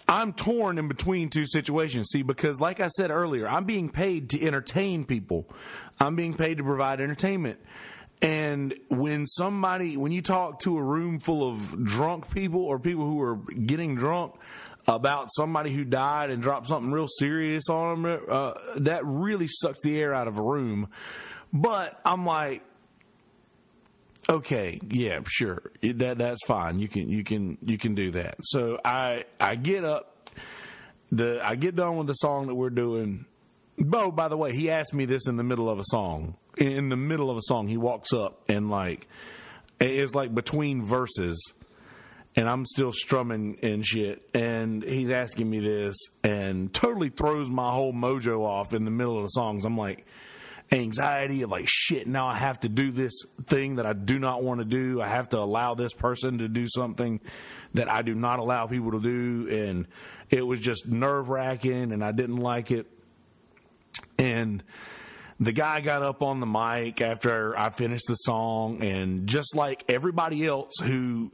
I'm 0.08 0.32
torn 0.32 0.78
in 0.78 0.88
between 0.88 1.30
two 1.30 1.46
situations. 1.46 2.08
See, 2.10 2.22
because 2.22 2.60
like 2.60 2.80
I 2.80 2.88
said 2.88 3.10
earlier, 3.10 3.48
I'm 3.48 3.64
being 3.64 3.88
paid 3.88 4.30
to 4.30 4.42
entertain 4.42 5.04
people. 5.04 5.48
I'm 5.98 6.14
being 6.14 6.34
paid 6.34 6.58
to 6.58 6.64
provide 6.64 7.00
entertainment. 7.00 7.58
And 8.22 8.74
when 8.88 9.26
somebody, 9.26 9.96
when 9.96 10.12
you 10.12 10.22
talk 10.22 10.60
to 10.60 10.78
a 10.78 10.82
room 10.82 11.18
full 11.18 11.48
of 11.48 11.84
drunk 11.84 12.32
people 12.32 12.64
or 12.64 12.78
people 12.78 13.04
who 13.04 13.20
are 13.20 13.36
getting 13.36 13.94
drunk 13.94 14.34
about 14.88 15.28
somebody 15.32 15.72
who 15.72 15.84
died 15.84 16.30
and 16.30 16.40
dropped 16.40 16.68
something 16.68 16.92
real 16.92 17.08
serious 17.08 17.68
on 17.68 18.02
them, 18.02 18.20
uh, 18.28 18.54
that 18.76 19.04
really 19.04 19.48
sucks 19.48 19.82
the 19.82 20.00
air 20.00 20.14
out 20.14 20.28
of 20.28 20.38
a 20.38 20.42
room. 20.42 20.88
But 21.52 22.00
I'm 22.04 22.24
like, 22.24 22.62
Okay, 24.28 24.80
yeah, 24.88 25.20
sure. 25.26 25.70
That 25.82 26.18
that's 26.18 26.44
fine. 26.46 26.80
You 26.80 26.88
can 26.88 27.08
you 27.08 27.22
can 27.22 27.58
you 27.62 27.78
can 27.78 27.94
do 27.94 28.10
that. 28.12 28.36
So 28.42 28.78
I 28.84 29.24
I 29.40 29.54
get 29.54 29.84
up 29.84 30.30
the 31.12 31.40
I 31.42 31.54
get 31.54 31.76
done 31.76 31.96
with 31.96 32.08
the 32.08 32.14
song 32.14 32.48
that 32.48 32.54
we're 32.54 32.70
doing. 32.70 33.26
Bo, 33.78 34.10
by 34.10 34.28
the 34.28 34.36
way, 34.36 34.52
he 34.52 34.70
asked 34.70 34.94
me 34.94 35.04
this 35.04 35.28
in 35.28 35.36
the 35.36 35.44
middle 35.44 35.70
of 35.70 35.78
a 35.78 35.84
song. 35.84 36.36
In 36.56 36.88
the 36.88 36.96
middle 36.96 37.30
of 37.30 37.36
a 37.36 37.42
song, 37.42 37.68
he 37.68 37.76
walks 37.76 38.12
up 38.12 38.42
and 38.48 38.70
like 38.70 39.06
it's 39.78 40.14
like 40.14 40.34
between 40.34 40.84
verses 40.84 41.54
and 42.36 42.48
I'm 42.48 42.66
still 42.66 42.92
strumming 42.92 43.58
and 43.62 43.84
shit. 43.84 44.28
And 44.34 44.82
he's 44.82 45.10
asking 45.10 45.48
me 45.48 45.60
this 45.60 45.96
and 46.22 46.72
totally 46.72 47.08
throws 47.08 47.50
my 47.50 47.70
whole 47.72 47.92
mojo 47.92 48.40
off 48.40 48.72
in 48.72 48.84
the 48.84 48.90
middle 48.90 49.16
of 49.16 49.24
the 49.24 49.28
songs. 49.28 49.64
I'm 49.64 49.76
like, 49.76 50.06
anxiety 50.72 51.42
of 51.42 51.50
like 51.50 51.66
shit 51.68 52.08
now 52.08 52.26
i 52.26 52.34
have 52.34 52.58
to 52.58 52.68
do 52.68 52.90
this 52.90 53.24
thing 53.44 53.76
that 53.76 53.86
i 53.86 53.92
do 53.92 54.18
not 54.18 54.42
want 54.42 54.58
to 54.58 54.64
do. 54.64 55.00
I 55.00 55.06
have 55.06 55.28
to 55.30 55.38
allow 55.38 55.74
this 55.74 55.92
person 55.92 56.38
to 56.38 56.48
do 56.48 56.66
something 56.66 57.20
that 57.74 57.88
i 57.88 58.02
do 58.02 58.14
not 58.14 58.40
allow 58.40 58.66
people 58.66 58.92
to 58.92 59.00
do. 59.00 59.48
And 59.48 59.86
it 60.30 60.42
was 60.42 60.60
just 60.60 60.88
nerve 60.88 61.28
wracking 61.28 61.92
and 61.92 62.04
i 62.04 62.10
didn't 62.10 62.38
like 62.38 62.70
it. 62.70 62.86
And 64.18 64.62
the 65.38 65.52
guy 65.52 65.80
got 65.82 66.02
up 66.02 66.22
on 66.22 66.40
the 66.40 66.46
mic 66.46 67.00
after 67.00 67.56
i 67.56 67.70
finished 67.70 68.06
the 68.08 68.14
song 68.14 68.82
and 68.82 69.28
just 69.28 69.54
like 69.54 69.84
everybody 69.88 70.46
else 70.46 70.72
who 70.82 71.30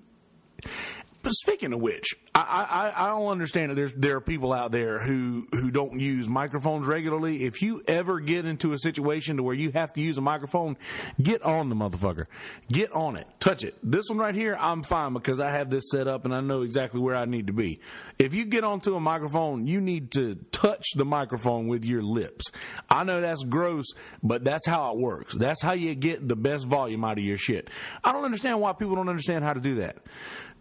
but 1.23 1.33
speaking 1.35 1.73
of 1.73 1.81
which, 1.81 2.15
I, 2.35 2.93
I, 2.97 3.05
I 3.05 3.09
don't 3.09 3.29
understand 3.29 3.71
that 3.71 3.75
there's 3.75 3.93
there 3.93 4.17
are 4.17 4.21
people 4.21 4.53
out 4.53 4.73
there 4.73 5.03
who 5.03 5.47
who 5.53 5.71
don't 5.71 6.01
use 6.01 6.29
microphones 6.29 6.87
regularly. 6.87 7.45
If 7.45 7.63
you 7.63 7.83
ever 7.87 8.21
get 8.21 8.45
into 8.45 8.73
a 8.73 8.79
situation 8.79 9.37
to 9.37 9.43
where 9.43 9.55
you 9.55 9.71
have 9.73 9.93
to 9.95 10.01
use 10.01 10.19
a 10.19 10.21
microphone, 10.21 10.77
get 11.21 11.43
on 11.43 11.69
the 11.69 11.75
motherfucker, 11.75 12.27
get 12.71 12.93
on 12.93 13.17
it, 13.17 13.29
touch 13.39 13.63
it. 13.65 13.77
This 13.83 14.09
one 14.09 14.19
right 14.19 14.35
here, 14.35 14.57
I'm 14.59 14.83
fine 14.83 15.13
because 15.13 15.41
I 15.41 15.51
have 15.51 15.71
this 15.71 15.91
set 15.91 16.09
up 16.09 16.25
and 16.25 16.35
I 16.35 16.41
know 16.41 16.63
exactly 16.63 17.01
where 17.01 17.15
I 17.15 17.25
need 17.25 17.47
to 17.47 17.53
be. 17.53 17.81
If 18.19 18.35
you 18.35 18.45
get 18.45 18.65
onto 18.65 18.97
a 18.97 19.01
microphone, 19.01 19.67
you 19.67 19.81
need 19.81 20.11
to 20.13 20.35
touch 20.51 20.85
the 20.97 21.05
microphone 21.05 21.69
with 21.69 21.85
your 21.85 22.03
lips. 22.03 22.51
I 22.91 23.05
know 23.05 23.21
that's 23.21 23.45
gross, 23.45 23.87
but 24.23 24.45
that's 24.45 24.67
how 24.67 24.93
it 24.93 24.99
works. 24.99 25.35
That's 25.35 25.63
how 25.63 25.75
you 25.75 25.95
get 25.95 26.27
the 26.27 26.37
best 26.37 26.67
volume 26.67 27.05
out 27.05 27.19
of 27.19 27.25
your 27.25 27.39
shit. 27.39 27.69
I 28.03 28.13
don't 28.13 28.25
understand 28.25 28.61
why 28.61 28.73
people 28.73 28.97
don't 28.97 29.09
understand 29.09 29.45
how 29.45 29.53
to 29.53 29.61
do 29.61 29.77
that. 29.77 29.99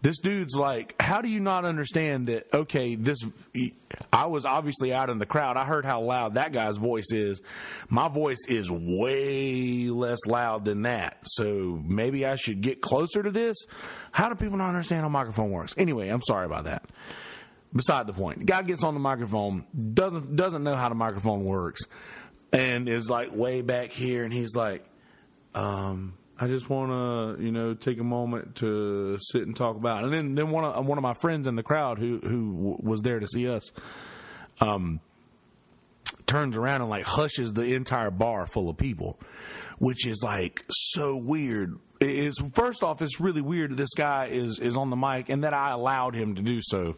This 0.02 0.18
dude's 0.18 0.56
like, 0.56 0.96
how 1.00 1.22
do 1.22 1.28
you 1.28 1.38
not 1.38 1.64
understand 1.64 2.26
that? 2.26 2.52
Okay, 2.52 2.96
this, 2.96 3.18
I 4.12 4.26
was 4.26 4.44
obviously 4.44 4.92
out 4.92 5.10
in 5.10 5.18
the 5.18 5.26
crowd. 5.26 5.56
I 5.56 5.64
heard 5.64 5.84
how 5.84 6.00
loud 6.00 6.34
that 6.34 6.52
guy's 6.52 6.76
voice 6.76 7.12
is. 7.12 7.40
My 7.88 8.08
voice 8.08 8.44
is 8.48 8.68
way 8.68 9.88
less 9.90 10.18
loud 10.26 10.64
than 10.64 10.82
that. 10.82 11.18
So 11.22 11.80
maybe 11.84 12.26
I 12.26 12.34
should 12.34 12.62
get 12.62 12.80
closer 12.80 13.22
to 13.22 13.30
this. 13.30 13.56
How 14.10 14.28
do 14.28 14.34
people 14.34 14.58
not 14.58 14.68
understand 14.68 15.02
how 15.02 15.08
microphone 15.08 15.52
works? 15.52 15.72
Anyway, 15.78 16.08
I'm 16.08 16.22
sorry 16.22 16.46
about 16.46 16.64
that. 16.64 16.84
Beside 17.72 18.08
the 18.08 18.12
point, 18.12 18.40
the 18.40 18.44
guy 18.44 18.62
gets 18.62 18.82
on 18.82 18.94
the 18.94 19.00
microphone, 19.00 19.64
doesn't 19.94 20.36
doesn't 20.36 20.62
know 20.62 20.74
how 20.74 20.90
the 20.90 20.94
microphone 20.94 21.44
works, 21.44 21.80
and 22.52 22.86
is 22.86 23.08
like 23.08 23.34
way 23.34 23.62
back 23.62 23.92
here, 23.92 24.24
and 24.24 24.32
he's 24.32 24.54
like, 24.54 24.84
um, 25.54 26.12
I 26.42 26.48
just 26.48 26.68
want 26.68 26.90
to, 26.90 27.40
you 27.40 27.52
know, 27.52 27.74
take 27.74 28.00
a 28.00 28.04
moment 28.04 28.56
to 28.56 29.16
sit 29.20 29.42
and 29.42 29.54
talk 29.54 29.76
about. 29.76 30.00
It. 30.00 30.04
And 30.06 30.12
then, 30.12 30.34
then 30.34 30.50
one 30.50 30.64
of 30.64 30.84
one 30.84 30.98
of 30.98 31.02
my 31.02 31.14
friends 31.14 31.46
in 31.46 31.54
the 31.54 31.62
crowd 31.62 32.00
who 32.00 32.18
who 32.18 32.76
was 32.80 33.00
there 33.02 33.20
to 33.20 33.28
see 33.28 33.48
us, 33.48 33.70
um, 34.60 34.98
turns 36.26 36.56
around 36.56 36.80
and 36.80 36.90
like 36.90 37.04
hushes 37.04 37.52
the 37.52 37.74
entire 37.74 38.10
bar 38.10 38.48
full 38.48 38.68
of 38.68 38.76
people, 38.76 39.20
which 39.78 40.04
is 40.04 40.20
like 40.24 40.64
so 40.68 41.16
weird. 41.16 41.78
Is 42.00 42.42
first 42.54 42.82
off, 42.82 43.00
it's 43.02 43.20
really 43.20 43.40
weird 43.40 43.76
this 43.76 43.94
guy 43.94 44.26
is 44.26 44.58
is 44.58 44.76
on 44.76 44.90
the 44.90 44.96
mic 44.96 45.28
and 45.28 45.44
that 45.44 45.54
I 45.54 45.70
allowed 45.70 46.16
him 46.16 46.34
to 46.34 46.42
do 46.42 46.58
so 46.60 46.96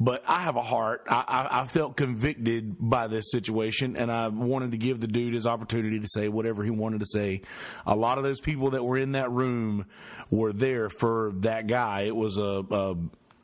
but 0.00 0.22
I 0.26 0.40
have 0.40 0.56
a 0.56 0.62
heart. 0.62 1.04
I, 1.08 1.24
I, 1.26 1.60
I, 1.60 1.64
felt 1.64 1.96
convicted 1.96 2.76
by 2.78 3.06
this 3.06 3.30
situation, 3.30 3.96
and 3.96 4.10
I 4.10 4.28
wanted 4.28 4.72
to 4.72 4.76
give 4.76 5.00
the 5.00 5.06
dude 5.06 5.34
his 5.34 5.46
opportunity 5.46 6.00
to 6.00 6.08
say 6.08 6.28
whatever 6.28 6.64
he 6.64 6.70
wanted 6.70 7.00
to 7.00 7.06
say. 7.06 7.42
A 7.86 7.94
lot 7.94 8.18
of 8.18 8.24
those 8.24 8.40
people 8.40 8.70
that 8.70 8.84
were 8.84 8.96
in 8.96 9.12
that 9.12 9.30
room 9.30 9.86
were 10.30 10.52
there 10.52 10.88
for 10.88 11.32
that 11.36 11.66
guy. 11.66 12.02
It 12.02 12.16
was 12.16 12.38
a, 12.38 12.96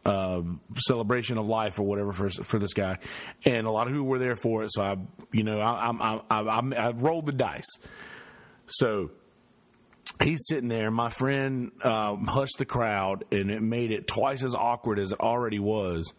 a 0.07 0.43
celebration 0.77 1.39
of 1.39 1.49
life 1.49 1.79
or 1.79 1.83
whatever 1.83 2.13
for 2.13 2.29
for 2.31 2.59
this 2.59 2.75
guy, 2.75 2.99
and 3.45 3.67
a 3.67 3.71
lot 3.71 3.87
of 3.87 3.93
people 3.93 4.07
were 4.07 4.19
there 4.19 4.37
for 4.37 4.65
it. 4.65 4.71
So 4.73 4.83
I, 4.83 4.97
you 5.33 5.45
know, 5.45 5.61
I, 5.61 5.91
I, 5.91 6.21
I, 6.31 6.41
I, 6.41 6.75
I 6.77 6.91
rolled 6.91 7.27
the 7.27 7.33
dice. 7.33 7.69
So 8.67 9.11
he's 10.23 10.47
sitting 10.47 10.69
there. 10.69 10.91
My 10.91 11.11
friend 11.11 11.73
um, 11.85 12.27
hushed 12.27 12.59
the 12.59 12.65
crowd, 12.65 13.25
and 13.31 13.51
it 13.51 13.63
made 13.63 13.91
it 13.91 14.07
twice 14.07 14.43
as 14.43 14.55
awkward 14.55 14.99
as 14.99 15.13
it 15.13 15.21
already 15.21 15.59
was. 15.59 16.15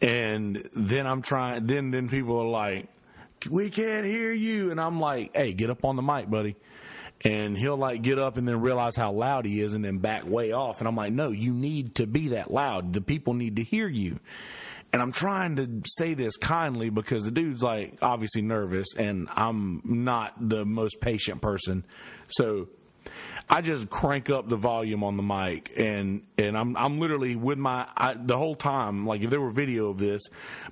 And 0.00 0.58
then 0.76 1.06
I'm 1.06 1.22
trying. 1.22 1.66
Then 1.66 1.90
then 1.90 2.08
people 2.08 2.38
are 2.38 2.48
like, 2.48 2.88
"We 3.50 3.70
can't 3.70 4.06
hear 4.06 4.32
you," 4.32 4.70
and 4.70 4.80
I'm 4.80 5.00
like, 5.00 5.34
"Hey, 5.34 5.52
get 5.52 5.70
up 5.70 5.84
on 5.84 5.96
the 5.96 6.02
mic, 6.02 6.30
buddy." 6.30 6.56
and 7.22 7.56
he'll 7.56 7.76
like 7.76 8.02
get 8.02 8.18
up 8.18 8.36
and 8.36 8.46
then 8.46 8.60
realize 8.60 8.94
how 8.94 9.12
loud 9.12 9.44
he 9.44 9.60
is 9.60 9.74
and 9.74 9.84
then 9.84 9.98
back 9.98 10.26
way 10.26 10.52
off. 10.52 10.80
And 10.80 10.86
I'm 10.88 10.96
like, 10.96 11.12
no, 11.12 11.30
you 11.30 11.52
need 11.52 11.96
to 11.96 12.06
be 12.06 12.28
that 12.28 12.50
loud. 12.50 12.92
The 12.92 13.00
people 13.00 13.34
need 13.34 13.56
to 13.56 13.64
hear 13.64 13.88
you. 13.88 14.20
And 14.92 15.02
I'm 15.02 15.12
trying 15.12 15.56
to 15.56 15.82
say 15.84 16.14
this 16.14 16.36
kindly 16.36 16.88
because 16.88 17.24
the 17.24 17.30
dude's 17.30 17.62
like 17.62 17.98
obviously 18.00 18.40
nervous 18.40 18.94
and 18.96 19.28
I'm 19.34 19.82
not 19.84 20.34
the 20.48 20.64
most 20.64 21.00
patient 21.00 21.42
person. 21.42 21.84
So 22.28 22.68
I 23.48 23.60
just 23.60 23.88
crank 23.88 24.30
up 24.30 24.48
the 24.48 24.56
volume 24.56 25.02
on 25.02 25.16
the 25.16 25.22
mic 25.22 25.70
and 25.76 26.22
and 26.36 26.56
I'm 26.56 26.76
I'm 26.76 27.00
literally 27.00 27.36
with 27.36 27.58
my 27.58 27.88
I, 27.96 28.14
the 28.14 28.36
whole 28.36 28.54
time 28.54 29.06
like 29.06 29.22
if 29.22 29.30
there 29.30 29.40
were 29.40 29.50
video 29.50 29.88
of 29.90 29.98
this 29.98 30.22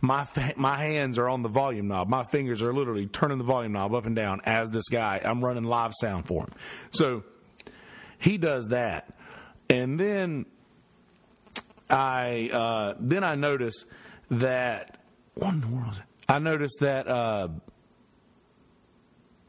my 0.01 0.27
my 0.57 0.77
hands 0.77 1.19
are 1.19 1.29
on 1.29 1.43
the 1.43 1.49
volume 1.49 1.89
knob. 1.89 2.09
My 2.09 2.25
fingers 2.25 2.63
are 2.63 2.73
literally 2.73 3.07
turning 3.07 3.39
the 3.39 3.45
volume 3.45 3.73
knob 3.73 3.95
up 3.95 4.07
and 4.07 4.15
down 4.15 4.41
as 4.45 4.71
this 4.71 4.89
guy 4.89 5.21
I'm 5.25 5.45
running 5.45 5.65
live 5.65 5.93
sound 5.95 6.27
for 6.27 6.43
him. 6.43 6.53
So 6.91 7.25
he 8.19 8.39
does 8.39 8.69
that. 8.69 9.15
And 9.69 9.99
then 9.99 10.47
I 11.91 12.51
uh, 12.53 12.95
then 13.01 13.25
I 13.25 13.35
notice 13.35 13.85
that 14.31 15.01
what 15.35 15.55
in 15.55 15.61
the 15.61 15.69
world 15.69 15.93
is 15.93 15.99
it? 15.99 16.05
I 16.29 16.39
noticed 16.39 16.81
that 16.81 17.07
uh, 17.07 17.49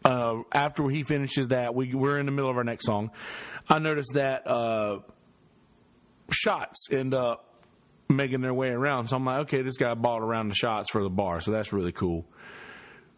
uh, 0.07 0.43
after 0.53 0.87
he 0.87 1.03
finishes 1.03 1.49
that, 1.49 1.75
we, 1.75 1.93
we're 1.93 2.17
in 2.17 2.25
the 2.25 2.31
middle 2.31 2.49
of 2.49 2.55
our 2.55 2.63
next 2.63 2.85
song. 2.85 3.11
I 3.67 3.79
noticed 3.79 4.13
that 4.13 4.47
uh, 4.47 4.99
shots 6.31 6.87
end 6.89 7.13
up 7.13 7.43
making 8.09 8.39
their 8.39 8.53
way 8.53 8.69
around. 8.69 9.09
So 9.09 9.17
I'm 9.17 9.25
like, 9.25 9.39
okay, 9.41 9.63
this 9.63 9.75
guy 9.75 9.93
bought 9.95 10.21
around 10.21 10.47
the 10.47 10.55
shots 10.55 10.89
for 10.89 11.03
the 11.03 11.09
bar, 11.09 11.41
so 11.41 11.51
that's 11.51 11.73
really 11.73 11.91
cool. 11.91 12.25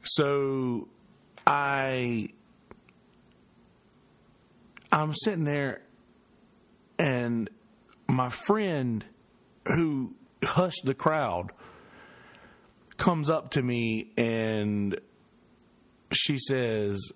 So 0.02 0.88
I 1.46 2.30
I'm 4.92 5.14
sitting 5.14 5.44
there 5.44 5.82
and 6.98 7.52
my 8.08 8.30
friend 8.30 9.06
who 9.68 10.16
hushed 10.44 10.86
the 10.86 10.96
crowd 10.96 11.52
comes 12.98 13.30
up 13.30 13.52
to 13.52 13.62
me 13.62 14.12
and 14.18 15.00
she 16.12 16.38
says, 16.38 17.12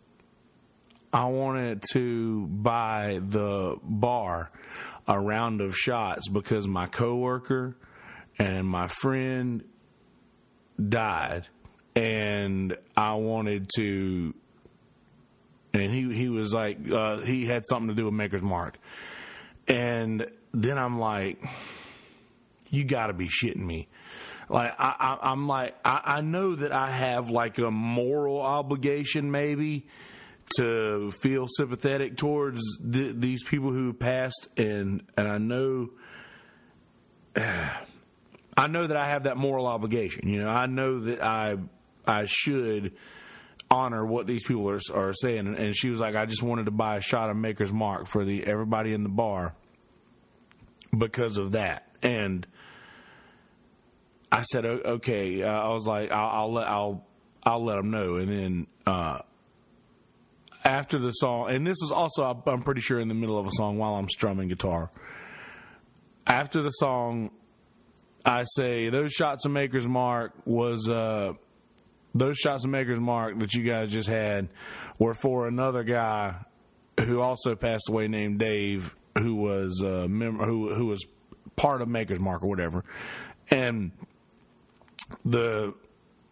I 1.11 1.25
wanted 1.25 1.83
to 1.93 2.47
buy 2.47 3.19
the 3.21 3.77
bar 3.83 4.51
a 5.07 5.19
round 5.19 5.61
of 5.61 5.75
shots 5.75 6.27
because 6.29 6.67
my 6.67 6.87
coworker 6.87 7.75
and 8.39 8.67
my 8.67 8.87
friend 8.87 9.63
died 10.89 11.47
and 11.95 12.75
I 12.97 13.13
wanted 13.15 13.67
to 13.75 14.33
and 15.73 15.93
he 15.93 16.13
he 16.13 16.29
was 16.29 16.53
like 16.53 16.77
uh, 16.89 17.17
he 17.21 17.45
had 17.45 17.63
something 17.65 17.89
to 17.89 17.95
do 17.95 18.05
with 18.05 18.13
Maker's 18.13 18.41
Mark. 18.41 18.77
And 19.67 20.25
then 20.51 20.77
I'm 20.77 20.99
like 20.99 21.43
you 22.69 22.83
got 22.83 23.07
to 23.07 23.13
be 23.13 23.27
shitting 23.27 23.57
me. 23.63 23.87
Like 24.49 24.73
I, 24.77 25.17
I, 25.21 25.31
am 25.31 25.47
like 25.47 25.75
I, 25.83 26.01
I 26.05 26.21
know 26.21 26.55
that 26.55 26.71
I 26.71 26.89
have 26.89 27.29
like 27.29 27.57
a 27.57 27.71
moral 27.71 28.41
obligation 28.41 29.31
maybe 29.31 29.87
to 30.57 31.11
feel 31.11 31.47
sympathetic 31.47 32.17
towards 32.17 32.61
th- 32.79 33.15
these 33.17 33.43
people 33.43 33.71
who 33.71 33.93
passed, 33.93 34.47
and 34.57 35.03
and 35.17 35.27
I 35.27 35.37
know. 35.37 35.89
I 38.55 38.67
know 38.67 38.85
that 38.85 38.95
I 38.95 39.07
have 39.07 39.23
that 39.23 39.35
moral 39.35 39.65
obligation. 39.65 40.27
You 40.27 40.43
know, 40.43 40.49
I 40.49 40.67
know 40.67 40.99
that 40.99 41.23
I 41.23 41.57
I 42.05 42.25
should 42.25 42.93
honor 43.73 44.05
what 44.05 44.27
these 44.27 44.43
people 44.43 44.69
are, 44.69 44.79
are 44.93 45.13
saying. 45.13 45.55
And 45.55 45.75
she 45.75 45.89
was 45.89 45.99
like, 45.99 46.15
I 46.15 46.25
just 46.25 46.43
wanted 46.43 46.65
to 46.65 46.71
buy 46.71 46.97
a 46.97 47.01
shot 47.01 47.29
of 47.29 47.35
Maker's 47.35 47.73
Mark 47.73 48.07
for 48.07 48.23
the 48.23 48.45
everybody 48.45 48.93
in 48.93 49.03
the 49.03 49.09
bar 49.09 49.55
because 50.95 51.37
of 51.37 51.53
that. 51.53 51.87
And 52.01 52.45
I 54.33 54.41
said, 54.41 54.65
okay. 54.65 55.43
Uh, 55.43 55.47
I 55.47 55.69
was 55.69 55.85
like, 55.85 56.11
I'll, 56.11 56.29
I'll, 56.29 56.53
let 56.53 56.67
I'll 56.67 57.05
I'll 57.43 57.63
let 57.63 57.75
them 57.75 57.91
know. 57.91 58.15
And 58.15 58.29
then 58.29 58.67
uh, 58.87 59.19
after 60.63 60.97
the 60.97 61.11
song, 61.11 61.51
and 61.51 61.67
this 61.67 61.77
was 61.81 61.91
also 61.91 62.41
I'm 62.47 62.63
pretty 62.63 62.81
sure 62.81 62.99
in 62.99 63.09
the 63.09 63.13
middle 63.13 63.37
of 63.37 63.45
a 63.45 63.51
song 63.51 63.77
while 63.77 63.93
I'm 63.93 64.09
strumming 64.09 64.47
guitar. 64.47 64.89
After 66.25 66.63
the 66.63 66.71
song, 66.71 67.29
I 68.25 68.43
say 68.43 68.89
those 68.89 69.11
shots 69.11 69.45
of 69.45 69.51
Maker's 69.51 69.87
Mark 69.87 70.33
was 70.45 70.89
uh, 70.89 71.33
those 72.15 72.37
shots 72.37 72.63
of 72.63 72.71
Maker's 72.71 72.99
Mark 72.99 73.37
that 73.37 73.53
you 73.53 73.63
guys 73.63 73.91
just 73.91 74.09
had 74.09 74.49
were 74.97 75.13
for 75.13 75.47
another 75.47 75.83
guy 75.83 76.37
who 77.01 77.21
also 77.21 77.55
passed 77.55 77.87
away 77.87 78.07
named 78.07 78.39
Dave, 78.39 78.95
who 79.15 79.35
was 79.35 79.83
uh, 79.85 80.07
who 80.07 80.73
who 80.73 80.87
was 80.87 81.05
part 81.55 81.83
of 81.83 81.87
Maker's 81.87 82.19
Mark 82.19 82.41
or 82.41 82.47
whatever, 82.47 82.83
and 83.51 83.91
the 85.25 85.73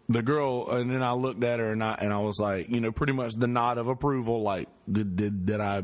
the 0.09 0.21
girl 0.21 0.69
and 0.69 0.91
then 0.91 1.01
I 1.01 1.13
looked 1.13 1.43
at 1.43 1.59
her 1.59 1.71
and 1.71 1.83
I 1.83 1.93
and 1.99 2.13
I 2.13 2.19
was 2.19 2.39
like, 2.39 2.69
you 2.69 2.81
know, 2.81 2.91
pretty 2.91 3.13
much 3.13 3.33
the 3.33 3.47
nod 3.47 3.77
of 3.77 3.87
approval, 3.87 4.41
like 4.41 4.67
did 4.91 5.15
did, 5.15 5.45
did 5.45 5.61
I 5.61 5.83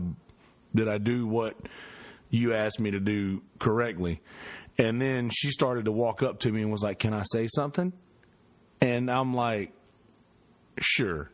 did 0.75 0.87
I 0.87 0.97
do 0.97 1.27
what 1.27 1.55
you 2.29 2.53
asked 2.53 2.79
me 2.79 2.91
to 2.91 2.99
do 2.99 3.41
correctly? 3.59 4.21
And 4.77 5.01
then 5.01 5.29
she 5.29 5.49
started 5.49 5.85
to 5.85 5.91
walk 5.91 6.21
up 6.21 6.39
to 6.41 6.51
me 6.51 6.61
and 6.61 6.71
was 6.71 6.83
like, 6.83 6.99
"Can 6.99 7.13
I 7.13 7.23
say 7.23 7.47
something?" 7.47 7.93
And 8.81 9.09
I'm 9.09 9.33
like, 9.33 9.73
"Sure." 10.79 11.31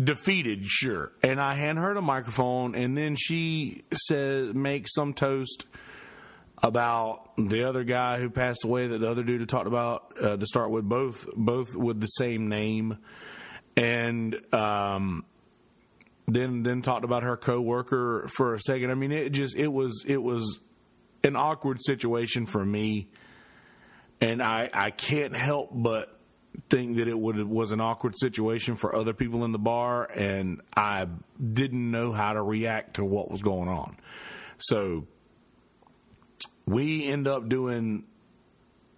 Defeated, 0.00 0.64
sure. 0.64 1.10
And 1.24 1.40
I 1.40 1.56
hand 1.56 1.78
her 1.78 1.92
the 1.92 2.02
microphone, 2.02 2.76
and 2.76 2.96
then 2.96 3.16
she 3.16 3.82
says, 3.92 4.54
"Make 4.54 4.86
some 4.86 5.12
toast." 5.12 5.66
About 6.62 7.30
the 7.36 7.68
other 7.68 7.84
guy 7.84 8.18
who 8.18 8.30
passed 8.30 8.64
away 8.64 8.88
that 8.88 8.98
the 8.98 9.08
other 9.08 9.22
dude 9.22 9.48
talked 9.48 9.66
about 9.66 10.12
uh, 10.20 10.36
to 10.36 10.46
start 10.46 10.70
with 10.70 10.84
both 10.84 11.28
both 11.36 11.76
with 11.76 12.00
the 12.00 12.06
same 12.06 12.48
name. 12.48 12.98
And 13.76 14.36
um, 14.52 15.24
then 16.26 16.62
then 16.62 16.82
talked 16.82 17.04
about 17.04 17.22
her 17.22 17.36
coworker 17.36 18.28
for 18.28 18.54
a 18.54 18.60
second. 18.60 18.90
I 18.90 18.94
mean 18.94 19.12
it 19.12 19.30
just 19.30 19.56
it 19.56 19.68
was 19.68 20.04
it 20.06 20.22
was 20.22 20.60
an 21.22 21.36
awkward 21.36 21.78
situation 21.80 22.46
for 22.46 22.64
me. 22.64 23.08
And 24.20 24.42
i 24.42 24.68
i 24.72 24.90
can't 24.90 25.36
help 25.36 25.70
but 25.72 26.18
think 26.70 26.96
that 26.96 27.06
it 27.06 27.16
would 27.16 27.40
was 27.44 27.70
an 27.70 27.80
awkward 27.80 28.14
situation 28.18 28.74
for 28.74 28.96
other 28.96 29.12
people 29.12 29.44
in 29.44 29.52
the 29.52 29.58
bar. 29.58 30.04
And 30.04 30.60
i 30.76 31.06
didn't 31.52 31.90
know 31.90 32.12
how 32.12 32.32
to 32.32 32.42
react 32.42 32.94
to 32.94 33.04
what 33.04 33.30
was 33.30 33.42
going 33.42 33.68
on. 33.68 33.96
So 34.58 35.06
we 36.68 37.06
end 37.06 37.26
up 37.26 37.48
doing 37.48 38.04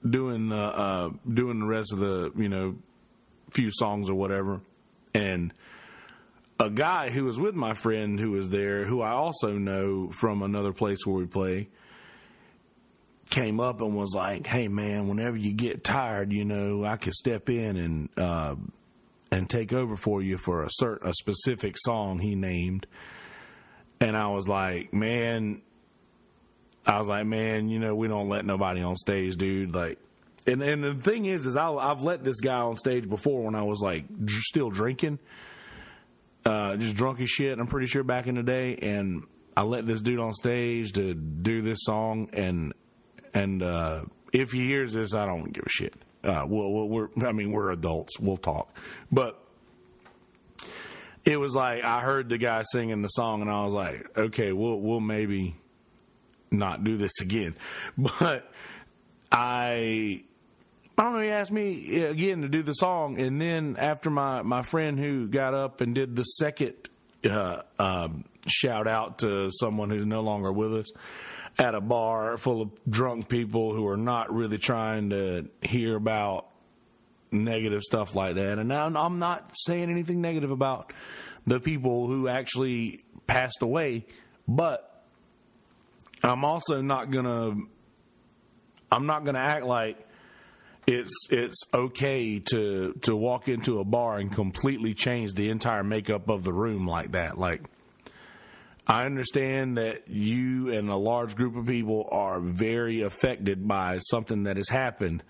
doing 0.08 0.48
the 0.48 0.56
uh, 0.56 1.10
doing 1.32 1.60
the 1.60 1.66
rest 1.66 1.92
of 1.92 2.00
the 2.00 2.32
you 2.36 2.48
know 2.48 2.76
few 3.52 3.70
songs 3.70 4.10
or 4.10 4.14
whatever, 4.14 4.60
and 5.14 5.54
a 6.58 6.68
guy 6.68 7.10
who 7.10 7.24
was 7.24 7.38
with 7.38 7.54
my 7.54 7.74
friend 7.74 8.18
who 8.18 8.32
was 8.32 8.50
there, 8.50 8.84
who 8.84 9.00
I 9.00 9.12
also 9.12 9.52
know 9.52 10.10
from 10.10 10.42
another 10.42 10.72
place 10.72 11.06
where 11.06 11.16
we 11.16 11.26
play, 11.26 11.68
came 13.30 13.60
up 13.60 13.80
and 13.80 13.96
was 13.96 14.14
like, 14.14 14.46
"Hey 14.46 14.66
man, 14.68 15.08
whenever 15.08 15.36
you 15.36 15.54
get 15.54 15.84
tired, 15.84 16.32
you 16.32 16.44
know, 16.44 16.84
I 16.84 16.96
could 16.96 17.14
step 17.14 17.48
in 17.48 17.76
and 17.76 18.08
uh, 18.16 18.56
and 19.30 19.48
take 19.48 19.72
over 19.72 19.96
for 19.96 20.22
you 20.22 20.38
for 20.38 20.64
a 20.64 20.68
certain 20.70 21.08
a 21.08 21.12
specific 21.14 21.76
song 21.78 22.18
he 22.18 22.34
named." 22.34 22.86
And 24.00 24.16
I 24.16 24.28
was 24.28 24.48
like, 24.48 24.92
"Man, 24.92 25.62
I 26.86 26.98
was 26.98 27.08
like, 27.08 27.26
man, 27.26 27.68
you 27.68 27.78
know, 27.78 27.94
we 27.94 28.08
don't 28.08 28.28
let 28.28 28.44
nobody 28.44 28.82
on 28.82 28.96
stage, 28.96 29.36
dude. 29.36 29.74
Like, 29.74 29.98
and 30.46 30.62
and 30.62 30.82
the 30.82 30.94
thing 30.94 31.26
is, 31.26 31.46
is 31.46 31.56
I, 31.56 31.70
have 31.88 32.02
let 32.02 32.24
this 32.24 32.40
guy 32.40 32.58
on 32.58 32.76
stage 32.76 33.08
before 33.08 33.44
when 33.44 33.54
I 33.54 33.62
was 33.62 33.80
like 33.80 34.06
dr- 34.08 34.42
still 34.42 34.70
drinking, 34.70 35.18
uh, 36.44 36.76
just 36.76 36.96
drunk 36.96 37.20
as 37.20 37.28
shit. 37.28 37.58
I'm 37.58 37.66
pretty 37.66 37.86
sure 37.86 38.02
back 38.02 38.26
in 38.26 38.34
the 38.34 38.42
day, 38.42 38.76
and 38.76 39.24
I 39.56 39.62
let 39.62 39.86
this 39.86 40.00
dude 40.00 40.20
on 40.20 40.32
stage 40.32 40.92
to 40.92 41.14
do 41.14 41.60
this 41.62 41.80
song, 41.82 42.30
and 42.32 42.72
and 43.34 43.62
uh, 43.62 44.02
if 44.32 44.52
he 44.52 44.66
hears 44.66 44.94
this, 44.94 45.14
I 45.14 45.26
don't 45.26 45.52
give 45.52 45.64
a 45.66 45.68
shit. 45.68 45.94
Uh, 46.22 46.44
we'll, 46.46 46.88
we're, 46.88 47.08
I 47.26 47.32
mean, 47.32 47.50
we're 47.50 47.70
adults. 47.70 48.18
We'll 48.18 48.36
talk, 48.36 48.74
but 49.12 49.42
it 51.24 51.38
was 51.38 51.54
like 51.54 51.84
I 51.84 52.00
heard 52.00 52.28
the 52.28 52.38
guy 52.38 52.62
singing 52.62 53.02
the 53.02 53.08
song, 53.08 53.42
and 53.42 53.50
I 53.50 53.64
was 53.64 53.74
like, 53.74 54.06
okay, 54.16 54.52
we'll 54.52 54.80
we'll 54.80 55.00
maybe 55.00 55.56
not 56.50 56.84
do 56.84 56.96
this 56.96 57.20
again. 57.20 57.54
But 57.96 58.50
I 59.32 60.24
I 60.98 61.02
don't 61.02 61.14
know. 61.14 61.20
He 61.20 61.30
asked 61.30 61.52
me 61.52 62.02
again 62.02 62.42
to 62.42 62.48
do 62.48 62.62
the 62.62 62.74
song, 62.74 63.18
and 63.20 63.40
then 63.40 63.76
after 63.78 64.10
my 64.10 64.42
my 64.42 64.62
friend 64.62 64.98
who 64.98 65.28
got 65.28 65.54
up 65.54 65.80
and 65.80 65.94
did 65.94 66.16
the 66.16 66.24
second 66.24 66.74
uh, 67.28 67.62
um, 67.78 68.24
shout 68.46 68.86
out 68.86 69.18
to 69.20 69.50
someone 69.50 69.90
who's 69.90 70.06
no 70.06 70.20
longer 70.20 70.52
with 70.52 70.74
us 70.74 70.92
at 71.58 71.74
a 71.74 71.80
bar 71.80 72.38
full 72.38 72.62
of 72.62 72.70
drunk 72.88 73.28
people 73.28 73.74
who 73.74 73.86
are 73.86 73.96
not 73.96 74.32
really 74.32 74.58
trying 74.58 75.10
to 75.10 75.48
hear 75.62 75.96
about 75.96 76.46
negative 77.30 77.82
stuff 77.82 78.14
like 78.14 78.36
that. 78.36 78.58
And 78.58 78.72
I'm 78.72 79.18
not 79.18 79.50
saying 79.54 79.90
anything 79.90 80.20
negative 80.20 80.50
about 80.50 80.92
the 81.46 81.60
people 81.60 82.06
who 82.06 82.28
actually 82.28 83.04
passed 83.26 83.62
away, 83.62 84.06
but 84.48 84.89
I'm 86.22 86.44
also 86.44 86.80
not 86.80 87.10
gonna 87.10 87.54
I'm 88.90 89.06
not 89.06 89.24
gonna 89.24 89.38
act 89.38 89.64
like 89.64 89.96
it's 90.86 91.14
it's 91.30 91.62
okay 91.72 92.40
to 92.50 92.94
to 93.02 93.16
walk 93.16 93.48
into 93.48 93.80
a 93.80 93.84
bar 93.84 94.18
and 94.18 94.32
completely 94.32 94.94
change 94.94 95.34
the 95.34 95.50
entire 95.50 95.84
makeup 95.84 96.28
of 96.28 96.44
the 96.44 96.52
room 96.52 96.86
like 96.86 97.12
that. 97.12 97.38
Like 97.38 97.62
I 98.86 99.06
understand 99.06 99.78
that 99.78 100.08
you 100.08 100.72
and 100.72 100.90
a 100.90 100.96
large 100.96 101.36
group 101.36 101.56
of 101.56 101.66
people 101.66 102.08
are 102.10 102.40
very 102.40 103.02
affected 103.02 103.68
by 103.68 103.98
something 103.98 104.44
that 104.44 104.56
has 104.56 104.68
happened, 104.68 105.22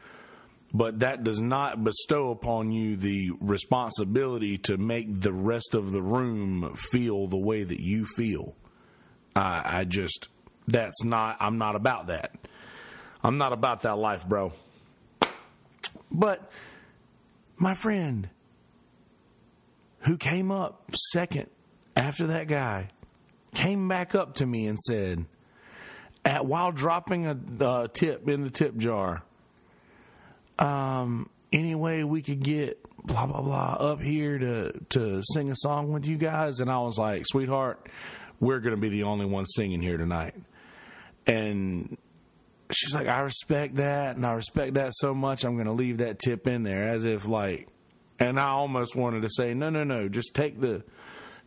but 0.72 1.00
that 1.00 1.24
does 1.24 1.42
not 1.42 1.85
bestow 1.85 2.31
upon 2.31 2.72
you 2.72 2.96
the 2.96 3.33
responsibility 3.38 4.57
to 4.59 4.79
make 4.79 5.20
the 5.20 5.35
rest 5.35 5.74
of 5.74 5.92
the 5.92 6.00
room 6.00 6.74
feel 6.74 7.26
the 7.26 7.37
way 7.37 7.62
that 7.62 7.81
you 7.81 8.07
feel. 8.16 8.55
I, 9.37 9.81
I 9.81 9.85
just, 9.85 10.29
that's 10.72 11.04
not, 11.04 11.37
I'm 11.40 11.59
not 11.59 11.76
about 11.76 12.09
that. 12.09 12.33
I'm 13.22 13.38
not 13.38 13.52
about 13.52 13.83
that 13.83 13.98
life, 13.98 14.26
bro. 14.26 14.52
But 16.11 16.50
my 17.56 17.74
friend 17.74 18.28
who 20.00 20.16
came 20.16 20.50
up 20.50 20.83
second 21.12 21.48
after 21.94 22.28
that 22.28 22.48
guy 22.48 22.88
came 23.54 23.88
back 23.88 24.14
up 24.14 24.37
to 24.37 24.46
me 24.46 24.66
and 24.66 24.78
said, 24.78 25.26
at, 26.24 26.46
while 26.46 26.72
dropping 26.72 27.26
a 27.26 27.38
uh, 27.64 27.88
tip 27.88 28.28
in 28.28 28.42
the 28.42 28.50
tip 28.50 28.76
jar, 28.76 29.22
um, 30.59 31.28
any 31.52 31.74
way 31.74 32.04
we 32.04 32.22
could 32.22 32.42
get 32.42 32.78
blah 33.04 33.26
blah 33.26 33.40
blah 33.40 33.72
up 33.78 34.00
here 34.00 34.38
to 34.38 34.72
to 34.90 35.22
sing 35.33 35.50
a 35.50 35.56
song 35.56 35.92
with 35.92 36.06
you 36.06 36.16
guys 36.16 36.61
and 36.61 36.70
I 36.70 36.78
was 36.80 36.98
like 36.98 37.24
sweetheart 37.26 37.88
we're 38.40 38.61
going 38.61 38.74
to 38.74 38.80
be 38.80 38.90
the 38.90 39.04
only 39.04 39.24
ones 39.24 39.52
singing 39.54 39.80
here 39.80 39.96
tonight 39.96 40.35
and 41.31 41.97
she's 42.73 42.95
like 42.95 43.07
I 43.07 43.21
respect 43.21 43.77
that 43.77 44.16
and 44.16 44.27
I 44.27 44.33
respect 44.33 44.75
that 44.75 44.93
so 44.95 45.14
much 45.14 45.45
I'm 45.45 45.55
going 45.55 45.66
to 45.66 45.73
leave 45.73 45.99
that 45.99 46.19
tip 46.19 46.47
in 46.47 46.62
there 46.62 46.88
as 46.88 47.05
if 47.05 47.27
like 47.27 47.69
and 48.19 48.38
I 48.38 48.49
almost 48.49 48.97
wanted 48.97 49.23
to 49.23 49.29
say 49.31 49.55
no 49.55 49.71
no 49.71 49.85
no 49.85 50.09
just 50.09 50.35
take 50.35 50.61
the 50.61 50.83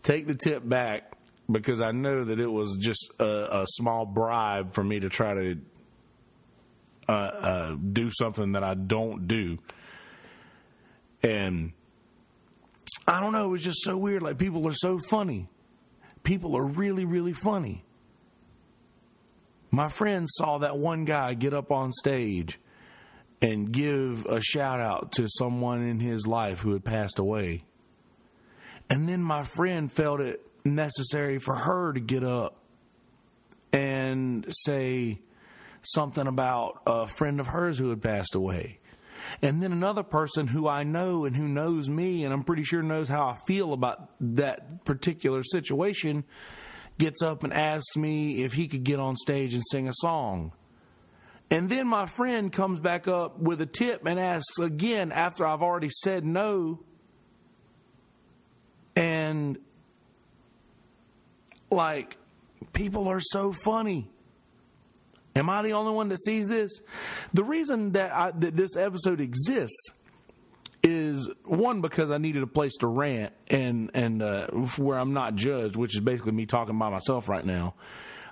take 0.02 0.28
the 0.28 0.36
tip 0.36 0.68
back 0.68 1.12
because 1.52 1.82
I 1.82 1.92
know 1.92 2.24
that 2.24 2.40
it 2.40 2.48
was 2.48 2.78
just 2.80 3.12
a, 3.20 3.62
a 3.62 3.66
small 3.68 4.06
bribe 4.06 4.74
for 4.74 4.84
me 4.84 5.00
to 5.02 5.10
try 5.10 5.34
to 5.34 5.58
uh, 7.08 7.12
uh, 7.12 7.76
do 7.76 8.10
something 8.12 8.54
that 8.54 8.64
I 8.64 8.76
don't 8.76 9.28
do. 9.28 9.58
And 11.22 11.74
I 13.08 13.20
don't 13.20 13.34
know, 13.34 13.46
it 13.46 13.50
was 13.50 13.64
just 13.64 13.84
so 13.84 13.98
weird. 13.98 14.22
Like, 14.22 14.38
people 14.38 14.66
are 14.68 14.74
so 14.74 15.00
funny. 15.10 15.50
People 16.24 16.56
are 16.56 16.66
really, 16.66 17.04
really 17.04 17.34
funny. 17.34 17.84
My 19.74 19.90
friend 19.90 20.28
saw 20.30 20.60
that 20.60 20.78
one 20.78 21.04
guy 21.04 21.34
get 21.34 21.52
up 21.52 21.72
on 21.72 21.92
stage 21.92 22.60
and 23.42 23.72
give 23.72 24.24
a 24.28 24.40
shout 24.40 24.80
out 24.80 25.14
to 25.14 25.28
someone 25.28 25.82
in 25.82 26.00
his 26.00 26.28
life 26.28 26.60
who 26.60 26.74
had 26.74 26.86
passed 26.86 27.18
away. 27.18 27.64
And 28.88 29.10
then 29.10 29.24
my 29.24 29.44
friend 29.44 29.92
felt 29.92 30.20
it 30.22 30.46
necessary 30.64 31.40
for 31.40 31.56
her 31.56 31.92
to 31.92 32.00
get 32.00 32.24
up 32.24 32.60
and 33.72 34.46
say, 34.48 35.20
something 35.82 36.28
about 36.28 36.80
a 36.86 37.08
friend 37.08 37.40
of 37.40 37.48
hers 37.48 37.80
who 37.80 37.90
had 37.90 38.04
passed 38.04 38.36
away. 38.36 38.78
And 39.42 39.64
then 39.64 39.72
another 39.72 40.04
person 40.04 40.46
who 40.46 40.68
I 40.68 40.84
know 40.84 41.26
and 41.26 41.36
who 41.36 41.48
knows 41.48 41.90
me, 41.90 42.26
and 42.26 42.32
I'm 42.32 42.44
pretty 42.44 42.64
sure 42.64 42.84
knows 42.84 43.10
how 43.10 43.28
I 43.28 43.38
feel 43.48 43.74
about 43.74 44.12
that 44.20 44.86
particular 44.86 45.42
situation, 45.44 46.26
gets 46.98 47.22
up 47.22 47.44
and 47.44 47.54
asks 47.54 47.98
me 47.98 48.44
if 48.44 48.54
he 48.54 48.68
could 48.68 48.84
get 48.84 49.00
on 49.00 49.16
stage 49.16 49.54
and 49.54 49.64
sing 49.72 49.88
a 49.88 49.94
song. 49.94 50.52
And 51.50 51.70
then 51.70 51.88
my 51.88 52.06
friend 52.06 52.52
comes 52.52 52.80
back 52.80 53.08
up 53.08 53.40
with 53.40 53.62
a 53.62 53.66
tip 53.66 54.06
and 54.06 54.20
asks 54.20 54.60
again 54.60 55.12
after 55.12 55.46
I've 55.46 55.62
already 55.62 55.90
said 55.90 56.26
no. 56.26 56.80
And 58.96 59.58
like, 61.70 62.18
people 62.74 63.08
are 63.08 63.20
so 63.20 63.52
funny. 63.52 64.10
Am 65.36 65.50
I 65.50 65.64
the 65.64 65.74
only 65.74 65.92
one 65.92 66.10
that 66.10 66.24
sees 66.24 66.48
this? 66.48 66.80
The 67.34 67.44
reason 67.44 67.92
that, 67.94 68.14
I, 68.14 68.32
that 68.32 68.56
this 68.56 68.76
episode 68.76 69.20
exists 69.20 69.92
is 70.84 71.30
one 71.46 71.82
because 71.82 72.12
I 72.12 72.18
needed 72.18 72.44
a 72.44 72.48
place 72.48 72.76
to 72.78 72.88
rant 72.88 73.34
and 73.48 73.90
and 73.94 74.22
uh, 74.22 74.48
where 74.78 75.00
I'm 75.00 75.14
not 75.14 75.36
judged, 75.36 75.76
which 75.76 75.96
is 75.96 76.02
basically 76.02 76.34
me 76.34 76.46
talking 76.46 76.78
by 76.78 76.90
myself 76.90 77.30
right 77.30 77.46
now. 77.46 77.76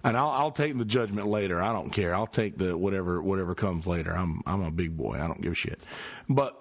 And 0.03 0.17
I'll, 0.17 0.29
I'll 0.29 0.51
take 0.51 0.75
the 0.77 0.85
judgment 0.85 1.27
later. 1.27 1.61
I 1.61 1.73
don't 1.73 1.91
care. 1.91 2.15
I'll 2.15 2.27
take 2.27 2.57
the 2.57 2.75
whatever 2.75 3.21
whatever 3.21 3.55
comes 3.55 3.87
later. 3.87 4.11
I'm 4.11 4.41
I'm 4.45 4.63
a 4.63 4.71
big 4.71 4.97
boy. 4.97 5.15
I 5.15 5.27
don't 5.27 5.41
give 5.41 5.53
a 5.53 5.55
shit. 5.55 5.79
But 6.27 6.57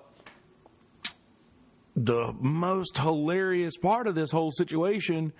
the 1.97 2.35
most 2.39 2.99
hilarious 2.99 3.77
part 3.77 4.07
of 4.07 4.15
this 4.15 4.31
whole 4.31 4.51
situation 4.51 5.33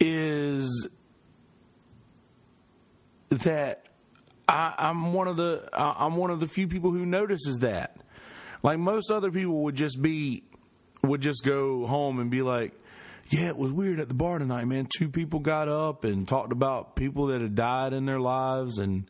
is 0.00 0.88
that 3.30 3.86
I, 4.48 4.74
I'm 4.78 5.12
one 5.12 5.28
of 5.28 5.36
the 5.36 5.68
I'm 5.72 6.16
one 6.16 6.30
of 6.30 6.40
the 6.40 6.48
few 6.48 6.68
people 6.68 6.90
who 6.90 7.06
notices 7.06 7.58
that. 7.60 7.96
Like 8.62 8.78
most 8.78 9.10
other 9.10 9.30
people 9.30 9.64
would 9.64 9.74
just 9.74 10.00
be 10.00 10.42
would 11.02 11.20
just 11.20 11.44
go 11.44 11.86
home 11.86 12.18
and 12.18 12.30
be 12.30 12.42
like, 12.42 12.72
"Yeah, 13.28 13.48
it 13.48 13.56
was 13.56 13.72
weird 13.72 14.00
at 14.00 14.08
the 14.08 14.14
bar 14.14 14.38
tonight, 14.38 14.64
man. 14.66 14.88
Two 14.98 15.08
people 15.08 15.40
got 15.40 15.68
up 15.68 16.04
and 16.04 16.26
talked 16.26 16.52
about 16.52 16.96
people 16.96 17.26
that 17.26 17.40
had 17.40 17.54
died 17.54 17.92
in 17.92 18.06
their 18.06 18.20
lives, 18.20 18.78
and 18.78 19.08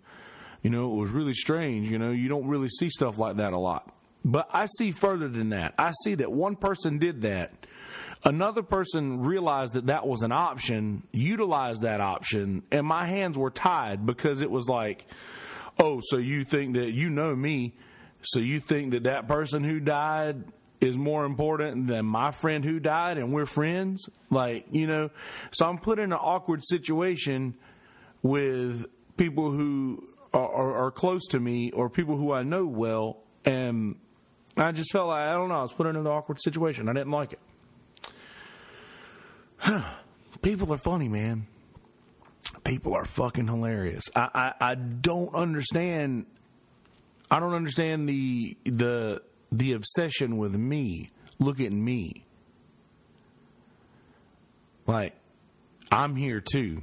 you 0.63 0.71
know, 0.71 0.93
it 0.93 0.97
was 0.97 1.11
really 1.11 1.35
strange. 1.35 1.91
You 1.91 1.99
know, 1.99 2.11
you 2.11 2.29
don't 2.29 2.47
really 2.47 2.69
see 2.69 2.91
stuff 2.91 3.19
like 3.19 3.37
that 3.37 3.53
a 3.53 3.59
lot." 3.59 3.93
But 4.25 4.49
I 4.53 4.67
see 4.67 4.91
further 4.91 5.29
than 5.29 5.51
that. 5.51 5.75
I 5.79 5.93
see 6.03 6.17
that 6.17 6.31
one 6.31 6.57
person 6.57 6.99
did 6.99 7.23
that. 7.23 7.67
Another 8.25 8.63
person 8.63 9.21
realized 9.21 9.75
that 9.75 9.87
that 9.87 10.07
was 10.07 10.23
an 10.23 10.33
option, 10.33 11.05
utilized 11.13 11.83
that 11.83 12.01
option, 12.01 12.65
and 12.73 12.85
my 12.85 13.07
hands 13.07 13.39
were 13.39 13.51
tied 13.51 14.05
because 14.05 14.43
it 14.43 14.51
was 14.51 14.69
like, 14.69 15.07
oh, 15.79 16.01
so 16.03 16.17
you 16.17 16.43
think 16.43 16.75
that 16.75 16.93
you 16.93 17.11
know 17.11 17.35
me, 17.37 17.75
so 18.29 18.41
you 18.41 18.61
think 18.61 18.93
that 18.93 19.05
that 19.05 19.27
person 19.27 19.65
who 19.65 19.81
died 19.81 20.45
is 20.83 20.99
more 20.99 21.25
important 21.25 21.87
than 21.87 22.05
my 22.05 22.31
friend 22.31 22.63
who 22.63 22.79
died 22.79 23.17
and 23.17 23.33
we're 23.33 23.47
friends? 23.47 24.07
Like, 24.31 24.67
you 24.71 24.87
know, 24.87 25.09
so 25.51 25.67
I'm 25.67 25.79
put 25.79 25.99
in 25.99 26.13
an 26.13 26.19
awkward 26.19 26.63
situation 26.63 27.55
with 28.23 28.85
people 29.17 29.51
who 29.51 30.07
are, 30.35 30.47
are, 30.47 30.87
are 30.87 30.91
close 30.91 31.27
to 31.29 31.41
me 31.41 31.71
or 31.71 31.89
people 31.89 32.19
who 32.19 32.31
I 32.33 32.43
know 32.43 32.67
well, 32.67 33.17
and 33.47 33.97
I 34.59 34.73
just 34.73 34.93
felt 34.93 35.09
like, 35.09 35.23
I 35.23 35.33
don't 35.33 35.49
know, 35.49 35.57
I 35.57 35.63
was 35.63 35.73
put 35.73 35.87
in 35.87 35.97
an 35.97 36.07
awkward 36.07 36.39
situation. 36.43 36.87
I 36.91 36.93
didn't 36.93 37.13
like 37.13 37.33
it. 37.33 37.41
People 40.43 40.71
are 40.75 40.79
funny, 40.79 41.09
man. 41.09 41.47
People 42.65 42.95
are 42.95 43.07
fucking 43.07 43.47
hilarious. 43.47 44.05
I, 44.15 44.29
I, 44.35 44.73
I 44.73 44.75
don't 44.75 45.35
understand. 45.35 46.27
I 47.31 47.41
don't 47.41 47.55
understand 47.55 48.09
the 48.09 48.57
the 48.65 49.23
the 49.53 49.73
obsession 49.73 50.37
with 50.37 50.57
me. 50.57 51.11
Look 51.39 51.61
at 51.61 51.73
me. 51.73 52.25
Like 54.87 55.15
I'm 55.91 56.17
here 56.17 56.41
too. 56.41 56.83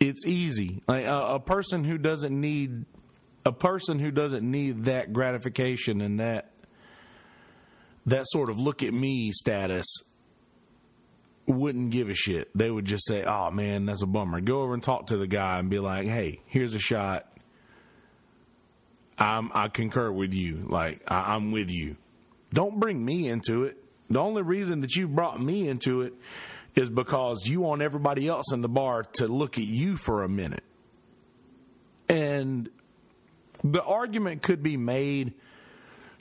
It's 0.00 0.24
easy. 0.26 0.80
Like 0.86 1.04
a, 1.04 1.34
a 1.34 1.40
person 1.40 1.82
who 1.84 1.98
doesn't 1.98 2.38
need 2.38 2.84
a 3.44 3.52
person 3.52 3.98
who 3.98 4.10
doesn't 4.10 4.48
need 4.48 4.84
that 4.84 5.12
gratification 5.12 6.00
and 6.00 6.20
that 6.20 6.50
that 8.06 8.24
sort 8.26 8.50
of 8.50 8.58
look 8.58 8.82
at 8.82 8.92
me 8.92 9.32
status 9.32 9.86
wouldn't 11.46 11.90
give 11.90 12.10
a 12.10 12.14
shit. 12.14 12.50
They 12.54 12.70
would 12.70 12.84
just 12.84 13.06
say, 13.06 13.24
"Oh 13.24 13.50
man, 13.50 13.86
that's 13.86 14.02
a 14.02 14.06
bummer." 14.06 14.40
Go 14.40 14.62
over 14.62 14.74
and 14.74 14.82
talk 14.82 15.08
to 15.08 15.16
the 15.16 15.26
guy 15.26 15.58
and 15.58 15.70
be 15.70 15.78
like, 15.78 16.06
"Hey, 16.06 16.40
here's 16.46 16.74
a 16.74 16.78
shot. 16.78 17.32
I'm 19.18 19.50
I 19.54 19.68
concur 19.68 20.10
with 20.12 20.32
you. 20.32 20.64
Like 20.68 21.02
I, 21.08 21.34
I'm 21.34 21.50
with 21.50 21.70
you. 21.70 21.96
Don't 22.50 22.78
bring 22.78 23.04
me 23.04 23.28
into 23.28 23.64
it. 23.64 23.76
The 24.08 24.20
only 24.20 24.42
reason 24.42 24.80
that 24.80 24.94
you 24.96 25.08
brought 25.08 25.40
me 25.42 25.68
into 25.68 26.02
it 26.02 26.14
is 26.74 26.88
because 26.88 27.46
you 27.46 27.60
want 27.60 27.82
everybody 27.82 28.28
else 28.28 28.52
in 28.52 28.62
the 28.62 28.68
bar 28.68 29.02
to 29.14 29.26
look 29.26 29.58
at 29.58 29.64
you 29.64 29.96
for 29.96 30.22
a 30.22 30.28
minute." 30.28 30.64
And 32.08 32.70
the 33.62 33.82
argument 33.82 34.42
could 34.42 34.62
be 34.62 34.76
made 34.76 35.34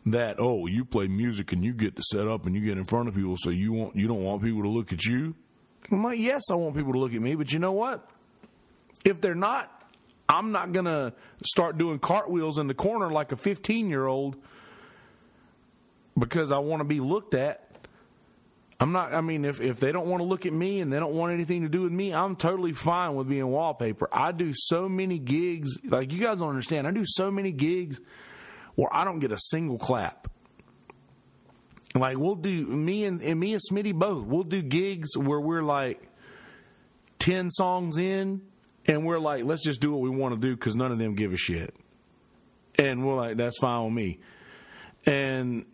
that 0.05 0.37
oh 0.39 0.67
you 0.67 0.85
play 0.85 1.07
music 1.07 1.51
and 1.51 1.63
you 1.63 1.73
get 1.73 1.95
to 1.95 2.01
set 2.01 2.27
up 2.27 2.45
and 2.45 2.55
you 2.55 2.61
get 2.61 2.77
in 2.77 2.85
front 2.85 3.09
of 3.09 3.15
people 3.15 3.35
so 3.37 3.49
you 3.49 3.73
want 3.73 3.95
you 3.95 4.07
don't 4.07 4.23
want 4.23 4.41
people 4.41 4.63
to 4.63 4.69
look 4.69 4.93
at 4.93 5.05
you 5.05 5.35
I'm 5.91 6.03
like 6.03 6.19
yes 6.19 6.43
I 6.49 6.55
want 6.55 6.75
people 6.75 6.93
to 6.93 6.99
look 6.99 7.13
at 7.13 7.21
me 7.21 7.35
but 7.35 7.51
you 7.51 7.59
know 7.59 7.73
what 7.73 8.09
if 9.03 9.19
they're 9.19 9.35
not 9.35 9.76
I'm 10.29 10.51
not 10.51 10.73
going 10.73 10.85
to 10.85 11.13
start 11.43 11.77
doing 11.77 11.99
cartwheels 11.99 12.57
in 12.57 12.67
the 12.67 12.73
corner 12.73 13.09
like 13.11 13.31
a 13.31 13.37
15 13.37 13.89
year 13.89 14.05
old 14.05 14.35
because 16.17 16.51
I 16.51 16.57
want 16.57 16.81
to 16.81 16.85
be 16.85 16.99
looked 16.99 17.33
at 17.33 17.67
I'm 18.79 18.91
not. 18.91 19.13
I 19.13 19.21
mean, 19.21 19.43
if 19.43 19.59
if 19.59 19.79
they 19.79 19.91
don't 19.91 20.07
want 20.07 20.21
to 20.21 20.27
look 20.27 20.45
at 20.45 20.53
me 20.53 20.81
and 20.81 20.93
they 20.93 20.99
don't 20.99 21.13
want 21.13 21.33
anything 21.33 21.63
to 21.63 21.69
do 21.69 21.81
with 21.81 21.91
me, 21.91 22.13
I'm 22.13 22.35
totally 22.35 22.73
fine 22.73 23.15
with 23.15 23.27
being 23.27 23.47
wallpaper. 23.47 24.07
I 24.11 24.31
do 24.31 24.51
so 24.53 24.87
many 24.87 25.17
gigs, 25.17 25.79
like 25.83 26.11
you 26.11 26.19
guys 26.19 26.39
don't 26.39 26.49
understand. 26.49 26.87
I 26.87 26.91
do 26.91 27.03
so 27.05 27.31
many 27.31 27.51
gigs 27.51 27.99
where 28.75 28.89
I 28.95 29.03
don't 29.03 29.19
get 29.19 29.31
a 29.31 29.37
single 29.37 29.79
clap. 29.79 30.29
Like 31.95 32.17
we'll 32.17 32.35
do 32.35 32.67
me 32.67 33.05
and, 33.05 33.21
and 33.23 33.39
me 33.39 33.53
and 33.53 33.61
Smitty 33.71 33.95
both. 33.95 34.27
We'll 34.27 34.43
do 34.43 34.61
gigs 34.61 35.17
where 35.17 35.39
we're 35.39 35.63
like 35.63 36.07
ten 37.17 37.49
songs 37.49 37.97
in, 37.97 38.41
and 38.87 39.05
we're 39.05 39.19
like, 39.19 39.43
let's 39.43 39.63
just 39.63 39.81
do 39.81 39.91
what 39.91 40.01
we 40.01 40.09
want 40.09 40.33
to 40.33 40.39
do 40.39 40.55
because 40.55 40.75
none 40.75 40.91
of 40.91 40.97
them 40.97 41.15
give 41.15 41.33
a 41.33 41.37
shit. 41.37 41.75
And 42.79 43.05
we're 43.05 43.15
like, 43.15 43.37
that's 43.37 43.57
fine 43.59 43.85
with 43.85 43.93
me. 43.93 44.19
And 45.05 45.65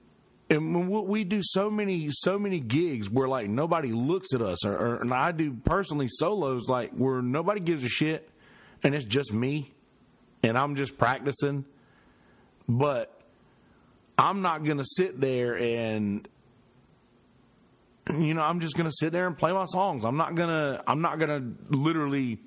and 0.49 0.89
we 1.07 1.23
do 1.23 1.39
so 1.41 1.69
many 1.69 2.09
so 2.11 2.37
many 2.37 2.59
gigs 2.59 3.09
where 3.09 3.27
like 3.27 3.49
nobody 3.49 3.91
looks 3.91 4.33
at 4.33 4.41
us 4.41 4.65
or, 4.65 4.73
or, 4.73 4.95
and 4.97 5.13
I 5.13 5.31
do 5.31 5.53
personally 5.53 6.07
solos 6.07 6.67
like 6.67 6.91
where 6.91 7.21
nobody 7.21 7.59
gives 7.59 7.83
a 7.83 7.89
shit 7.89 8.29
and 8.83 8.93
it's 8.93 9.05
just 9.05 9.33
me 9.33 9.71
and 10.43 10.57
I'm 10.57 10.75
just 10.75 10.97
practicing 10.97 11.65
but 12.67 13.19
I'm 14.17 14.41
not 14.41 14.63
to 14.77 14.85
sit 14.85 15.19
there 15.19 15.57
and 15.57 16.27
you 18.09 18.33
know 18.33 18.41
I'm 18.41 18.59
just 18.59 18.75
to 18.89 18.95
sit 18.95 19.11
there 19.11 19.25
and 19.25 19.37
play 19.37 19.53
my 19.53 19.65
songs 19.65 20.03
I'm 20.03 20.17
not 20.17 20.35
to 20.49 20.83
I'm 20.85 21.01
not 21.01 21.19
to 21.67 21.75
literally 21.75 22.37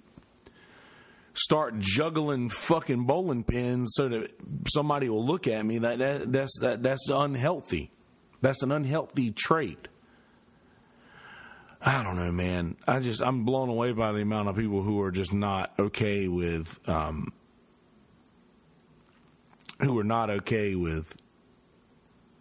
start 1.37 1.79
juggling 1.79 2.49
fucking 2.49 3.05
bowling 3.05 3.45
pins 3.45 3.93
so 3.95 4.09
that 4.09 4.33
somebody 4.67 5.09
will 5.09 5.25
look 5.25 5.47
at 5.47 5.65
me. 5.65 5.79
That, 5.79 5.99
that 5.99 6.33
that's 6.33 6.59
that 6.61 6.83
that's 6.83 7.09
unhealthy. 7.11 7.91
That's 8.41 8.63
an 8.63 8.73
unhealthy 8.73 9.31
trait. 9.31 9.89
I 11.81 12.03
don't 12.03 12.17
know, 12.17 12.33
man. 12.33 12.77
I 12.87 13.01
just 13.01 13.23
I'm 13.23 13.45
blown 13.45 13.69
away 13.69 13.93
by 13.93 14.13
the 14.13 14.21
amount 14.21 14.49
of 14.49 14.57
people 14.57 14.83
who 14.83 15.01
are 15.03 15.11
just 15.11 15.33
not 15.33 15.73
okay 15.79 16.27
with 16.27 16.81
um, 16.89 17.33
who 19.81 19.99
are 19.99 20.05
not 20.05 20.31
okay 20.31 20.75
with 20.75 21.17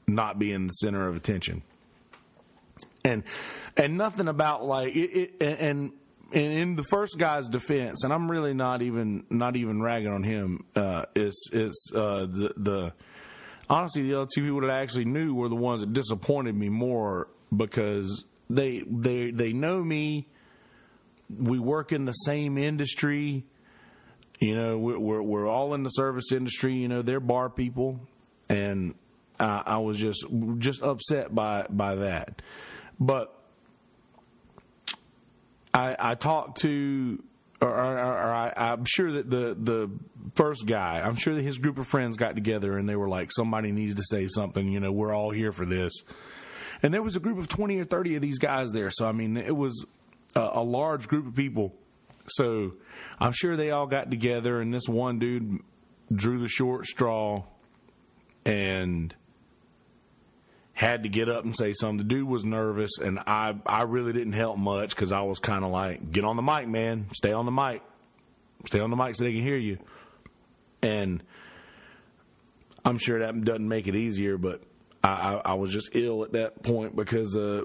not 0.07 0.39
being 0.39 0.67
the 0.67 0.73
center 0.73 1.07
of 1.07 1.15
attention. 1.15 1.63
And 3.03 3.23
and 3.77 3.97
nothing 3.97 4.27
about 4.27 4.65
like 4.65 4.95
it, 4.95 5.33
it 5.39 5.59
and 5.59 5.91
and 6.35 6.51
in 6.51 6.75
the 6.75 6.83
first 6.83 7.17
guy's 7.17 7.47
defense, 7.47 8.03
and 8.03 8.13
I'm 8.13 8.29
really 8.29 8.53
not 8.53 8.81
even 8.81 9.23
not 9.29 9.55
even 9.55 9.81
ragging 9.81 10.11
on 10.11 10.21
him. 10.21 10.65
Uh, 10.75 11.05
it's 11.15 11.49
it's 11.53 11.89
uh, 11.95 12.27
the 12.29 12.53
the 12.57 12.93
honestly 13.69 14.03
the 14.03 14.15
other 14.15 14.29
two 14.33 14.43
people 14.43 14.61
that 14.61 14.69
I 14.69 14.81
actually 14.81 15.05
knew 15.05 15.33
were 15.33 15.47
the 15.47 15.55
ones 15.55 15.79
that 15.79 15.93
disappointed 15.93 16.53
me 16.53 16.67
more 16.67 17.29
because 17.55 18.25
they 18.49 18.83
they 18.85 19.31
they 19.31 19.53
know 19.53 19.81
me. 19.81 20.27
We 21.35 21.57
work 21.57 21.93
in 21.93 22.03
the 22.03 22.11
same 22.11 22.57
industry. 22.57 23.45
You 24.41 24.55
know, 24.55 24.77
we're 24.77 25.21
we're 25.21 25.47
all 25.47 25.73
in 25.73 25.83
the 25.83 25.89
service 25.89 26.33
industry. 26.33 26.73
You 26.73 26.89
know, 26.89 27.01
they're 27.01 27.21
bar 27.21 27.49
people, 27.49 28.01
and 28.49 28.93
I, 29.39 29.63
I 29.65 29.77
was 29.77 29.97
just 29.97 30.25
just 30.57 30.83
upset 30.83 31.33
by 31.33 31.65
by 31.69 31.95
that. 31.95 32.41
But 32.99 33.33
I, 35.75 35.95
I 35.99 36.15
talked 36.15 36.61
to, 36.61 37.21
or, 37.61 37.69
or, 37.69 37.97
or 37.97 38.33
I, 38.33 38.53
I'm 38.55 38.85
sure 38.85 39.11
that 39.11 39.29
the 39.29 39.55
the 39.59 39.91
first 40.35 40.65
guy, 40.65 41.01
I'm 41.01 41.17
sure 41.17 41.35
that 41.35 41.41
his 41.41 41.57
group 41.57 41.77
of 41.77 41.87
friends 41.87 42.15
got 42.15 42.35
together 42.35 42.77
and 42.77 42.87
they 42.87 42.95
were 42.95 43.09
like, 43.09 43.31
somebody 43.31 43.71
needs 43.71 43.95
to 43.95 44.03
say 44.03 44.27
something. 44.27 44.67
You 44.67 44.79
know, 44.79 44.91
we're 44.91 45.13
all 45.13 45.31
here 45.31 45.51
for 45.51 45.65
this. 45.65 45.91
And 46.81 46.93
there 46.93 47.03
was 47.03 47.15
a 47.15 47.19
group 47.19 47.37
of 47.37 47.47
20 47.47 47.79
or 47.79 47.83
30 47.83 48.15
of 48.15 48.21
these 48.21 48.39
guys 48.39 48.71
there. 48.71 48.89
So, 48.89 49.05
I 49.05 49.11
mean, 49.11 49.37
it 49.37 49.55
was 49.55 49.85
a, 50.35 50.49
a 50.53 50.63
large 50.63 51.07
group 51.07 51.27
of 51.27 51.35
people. 51.35 51.73
So, 52.27 52.73
I'm 53.19 53.33
sure 53.33 53.55
they 53.55 53.71
all 53.71 53.85
got 53.85 54.09
together, 54.09 54.59
and 54.59 54.73
this 54.73 54.87
one 54.87 55.19
dude 55.19 55.59
drew 56.13 56.39
the 56.39 56.47
short 56.47 56.85
straw 56.85 57.43
and 58.45 59.13
had 60.75 61.03
to 61.03 61.09
get 61.09 61.29
up 61.29 61.45
and 61.45 61.55
say 61.57 61.73
something. 61.73 61.97
The 61.97 62.03
dude 62.03 62.27
was 62.27 62.43
nervous, 62.43 62.99
and 62.99 63.17
I 63.25 63.55
I 63.65 63.83
really 63.83 64.13
didn't 64.13 64.33
help 64.33 64.57
much 64.57 64.93
because 64.93 65.11
I 65.11 65.21
was 65.21 65.39
kind 65.39 65.63
of 65.63 65.71
like, 65.71 66.11
get 66.11 66.25
on 66.25 66.35
the 66.35 66.41
mic, 66.41 66.67
man, 66.67 67.07
stay 67.13 67.31
on 67.31 67.45
the 67.45 67.51
mic, 67.51 67.81
stay 68.67 68.81
on 68.81 68.89
the 68.89 68.97
mic 68.97 69.15
so 69.15 69.23
they 69.23 69.31
can 69.31 69.41
hear 69.41 69.57
you. 69.57 69.79
And 70.81 71.23
I'm 72.83 72.97
sure 72.97 73.19
that 73.19 73.41
doesn't 73.41 73.67
make 73.67 73.87
it 73.87 73.95
easier, 73.95 74.37
but 74.37 74.61
I, 75.01 75.09
I, 75.09 75.33
I 75.45 75.53
was 75.53 75.71
just 75.71 75.95
ill 75.95 76.23
at 76.23 76.33
that 76.33 76.61
point 76.61 76.93
because 76.93 77.37
uh, 77.37 77.63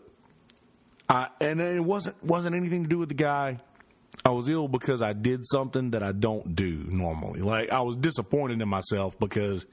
I 1.08 1.28
and 1.40 1.60
it 1.60 1.84
wasn't 1.84 2.22
wasn't 2.22 2.54
anything 2.54 2.84
to 2.84 2.88
do 2.88 2.98
with 2.98 3.08
the 3.08 3.16
guy. 3.16 3.58
I 4.24 4.30
was 4.30 4.48
ill 4.48 4.68
because 4.68 5.02
I 5.02 5.14
did 5.14 5.46
something 5.46 5.90
that 5.92 6.02
I 6.02 6.12
don't 6.12 6.54
do 6.54 6.84
normally. 6.88 7.40
Like 7.40 7.70
I 7.70 7.80
was 7.80 7.96
disappointed 7.96 8.62
in 8.62 8.68
myself 8.68 9.18
because 9.18 9.66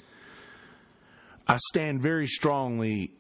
I 1.48 1.58
stand 1.58 2.02
very 2.02 2.28
strongly 2.28 3.12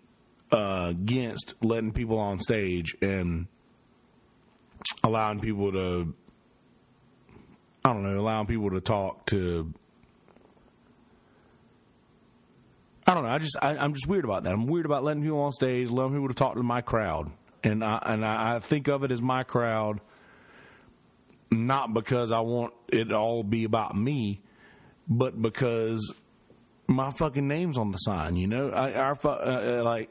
against 0.52 1.56
letting 1.62 1.92
people 1.92 2.18
on 2.18 2.40
stage 2.40 2.96
and 3.02 3.48
allowing 5.04 5.40
people 5.40 5.72
to 5.72 6.14
I 7.84 7.94
don't 7.94 8.04
know, 8.04 8.20
allowing 8.20 8.48
people 8.48 8.72
to 8.72 8.82
talk 8.82 9.26
to 9.28 9.74
I 13.08 13.14
don't 13.14 13.24
know. 13.24 13.30
I 13.30 13.38
just 13.38 13.56
I, 13.62 13.76
am 13.76 13.94
just 13.94 14.08
weird 14.08 14.26
about 14.26 14.44
that. 14.44 14.52
I'm 14.52 14.68
weird 14.68 14.86
about 14.86 15.04
letting 15.04 15.24
people 15.24 15.40
on 15.40 15.54
stage, 15.54 15.90
letting 15.90 16.12
people 16.12 16.28
to 16.28 16.34
talk 16.34 16.56
to 16.56 16.64
my 16.64 16.82
crowd, 16.82 17.32
and 17.64 17.84
I 17.84 18.00
and 18.06 18.26
I, 18.26 18.56
I 18.56 18.60
think 18.60 18.90
of 18.90 19.04
it 19.06 19.12
as 19.12 19.22
my 19.22 19.44
crowd, 19.44 20.02
not 21.50 21.94
because 21.94 22.34
I 22.34 22.42
want 22.42 22.74
it 22.90 23.14
all 23.14 23.44
be 23.44 23.64
about 23.64 23.96
me, 23.96 24.42
but 25.08 25.42
because 25.42 26.14
my 26.88 27.12
fucking 27.12 27.48
name's 27.48 27.78
on 27.78 27.92
the 27.92 27.98
sign. 27.98 28.36
You 28.36 28.48
know, 28.48 28.72
I, 28.72 28.94
our 28.96 29.18
uh, 29.24 29.30
uh, 29.30 29.82
like 29.86 30.10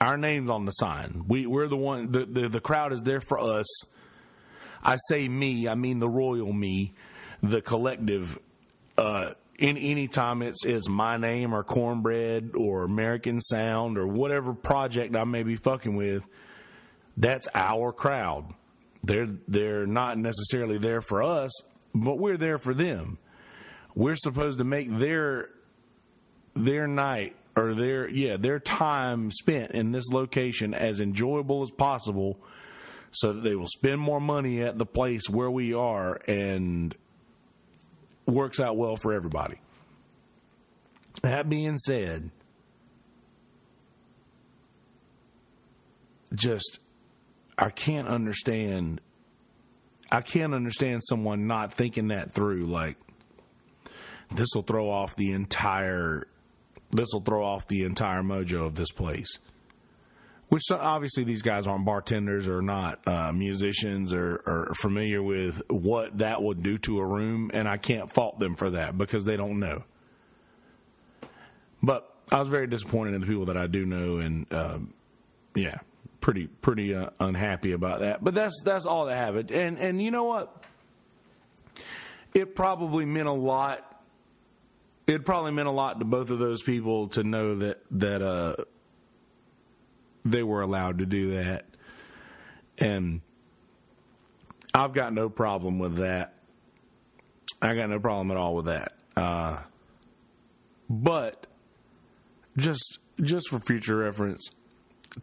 our 0.00 0.16
name's 0.16 0.50
on 0.50 0.64
the 0.64 0.72
sign. 0.72 1.24
We 1.26 1.46
we're 1.46 1.68
the 1.68 1.76
one. 1.76 2.12
The, 2.12 2.24
the 2.24 2.48
the 2.48 2.60
crowd 2.60 2.92
is 2.92 3.02
there 3.02 3.20
for 3.20 3.38
us. 3.38 3.66
I 4.82 4.96
say 5.08 5.28
me. 5.28 5.68
I 5.68 5.74
mean 5.74 5.98
the 5.98 6.08
royal 6.08 6.52
me, 6.52 6.94
the 7.42 7.60
collective. 7.60 8.38
Uh, 8.96 9.32
in 9.58 9.76
any 9.76 10.06
time 10.06 10.42
it's 10.42 10.64
it's 10.64 10.88
my 10.88 11.16
name 11.16 11.52
or 11.52 11.64
cornbread 11.64 12.52
or 12.54 12.84
American 12.84 13.40
Sound 13.40 13.98
or 13.98 14.06
whatever 14.06 14.54
project 14.54 15.16
I 15.16 15.24
may 15.24 15.42
be 15.42 15.56
fucking 15.56 15.96
with. 15.96 16.26
That's 17.16 17.48
our 17.54 17.92
crowd. 17.92 18.54
They're 19.02 19.28
they're 19.48 19.86
not 19.86 20.18
necessarily 20.18 20.78
there 20.78 21.00
for 21.00 21.22
us, 21.22 21.50
but 21.94 22.18
we're 22.18 22.36
there 22.36 22.58
for 22.58 22.72
them. 22.72 23.18
We're 23.94 24.16
supposed 24.16 24.58
to 24.58 24.64
make 24.64 24.96
their 24.96 25.50
their 26.54 26.86
night 26.86 27.34
or 27.58 27.74
their 27.74 28.08
yeah 28.08 28.36
their 28.36 28.60
time 28.60 29.30
spent 29.30 29.72
in 29.72 29.90
this 29.90 30.10
location 30.12 30.72
as 30.74 31.00
enjoyable 31.00 31.62
as 31.62 31.70
possible 31.70 32.38
so 33.10 33.32
that 33.32 33.40
they 33.40 33.56
will 33.56 33.66
spend 33.66 34.00
more 34.00 34.20
money 34.20 34.62
at 34.62 34.78
the 34.78 34.86
place 34.86 35.28
where 35.28 35.50
we 35.50 35.74
are 35.74 36.20
and 36.28 36.94
works 38.26 38.60
out 38.60 38.76
well 38.76 38.96
for 38.96 39.14
everybody. 39.14 39.56
That 41.22 41.48
being 41.48 41.78
said 41.78 42.30
just 46.34 46.78
i 47.56 47.70
can't 47.70 48.06
understand 48.06 49.00
i 50.12 50.20
can't 50.20 50.52
understand 50.52 51.02
someone 51.02 51.46
not 51.46 51.72
thinking 51.72 52.08
that 52.08 52.30
through 52.30 52.66
like 52.66 52.98
this 54.34 54.48
will 54.54 54.62
throw 54.62 54.90
off 54.90 55.16
the 55.16 55.32
entire 55.32 56.28
this 56.90 57.08
will 57.12 57.20
throw 57.20 57.44
off 57.44 57.66
the 57.66 57.84
entire 57.84 58.22
mojo 58.22 58.64
of 58.66 58.74
this 58.74 58.90
place. 58.90 59.38
Which 60.48 60.62
obviously 60.70 61.24
these 61.24 61.42
guys 61.42 61.66
aren't 61.66 61.84
bartenders 61.84 62.48
or 62.48 62.62
not 62.62 63.06
uh, 63.06 63.32
musicians 63.32 64.14
or, 64.14 64.42
or 64.46 64.72
familiar 64.80 65.22
with 65.22 65.60
what 65.68 66.18
that 66.18 66.42
would 66.42 66.62
do 66.62 66.78
to 66.78 67.00
a 67.00 67.06
room, 67.06 67.50
and 67.52 67.68
I 67.68 67.76
can't 67.76 68.10
fault 68.10 68.38
them 68.38 68.56
for 68.56 68.70
that 68.70 68.96
because 68.96 69.26
they 69.26 69.36
don't 69.36 69.58
know. 69.58 69.84
But 71.82 72.10
I 72.32 72.38
was 72.38 72.48
very 72.48 72.66
disappointed 72.66 73.14
in 73.14 73.20
the 73.20 73.26
people 73.26 73.46
that 73.46 73.58
I 73.58 73.66
do 73.66 73.84
know, 73.84 74.16
and 74.16 74.46
uh, 74.50 74.78
yeah, 75.54 75.80
pretty 76.20 76.46
pretty 76.46 76.94
uh, 76.94 77.10
unhappy 77.20 77.72
about 77.72 78.00
that. 78.00 78.24
But 78.24 78.34
that's 78.34 78.62
that's 78.64 78.86
all 78.86 79.06
have 79.06 79.36
it, 79.36 79.50
and 79.50 79.78
and 79.78 80.02
you 80.02 80.10
know 80.10 80.24
what? 80.24 80.64
It 82.34 82.54
probably 82.54 83.04
meant 83.04 83.28
a 83.28 83.32
lot 83.32 83.97
it 85.08 85.24
probably 85.24 85.52
meant 85.52 85.66
a 85.66 85.72
lot 85.72 85.98
to 85.98 86.04
both 86.04 86.30
of 86.30 86.38
those 86.38 86.62
people 86.62 87.08
to 87.08 87.24
know 87.24 87.56
that 87.56 87.82
that 87.90 88.22
uh, 88.22 88.54
they 90.24 90.42
were 90.42 90.60
allowed 90.60 90.98
to 90.98 91.06
do 91.06 91.36
that, 91.36 91.64
and 92.76 93.22
I've 94.74 94.92
got 94.92 95.14
no 95.14 95.30
problem 95.30 95.78
with 95.78 95.96
that. 95.96 96.34
I 97.60 97.74
got 97.74 97.88
no 97.88 97.98
problem 97.98 98.30
at 98.30 98.36
all 98.36 98.54
with 98.54 98.66
that. 98.66 98.92
Uh, 99.16 99.58
but 100.90 101.46
just 102.58 102.98
just 103.20 103.48
for 103.48 103.58
future 103.58 103.96
reference, 103.96 104.50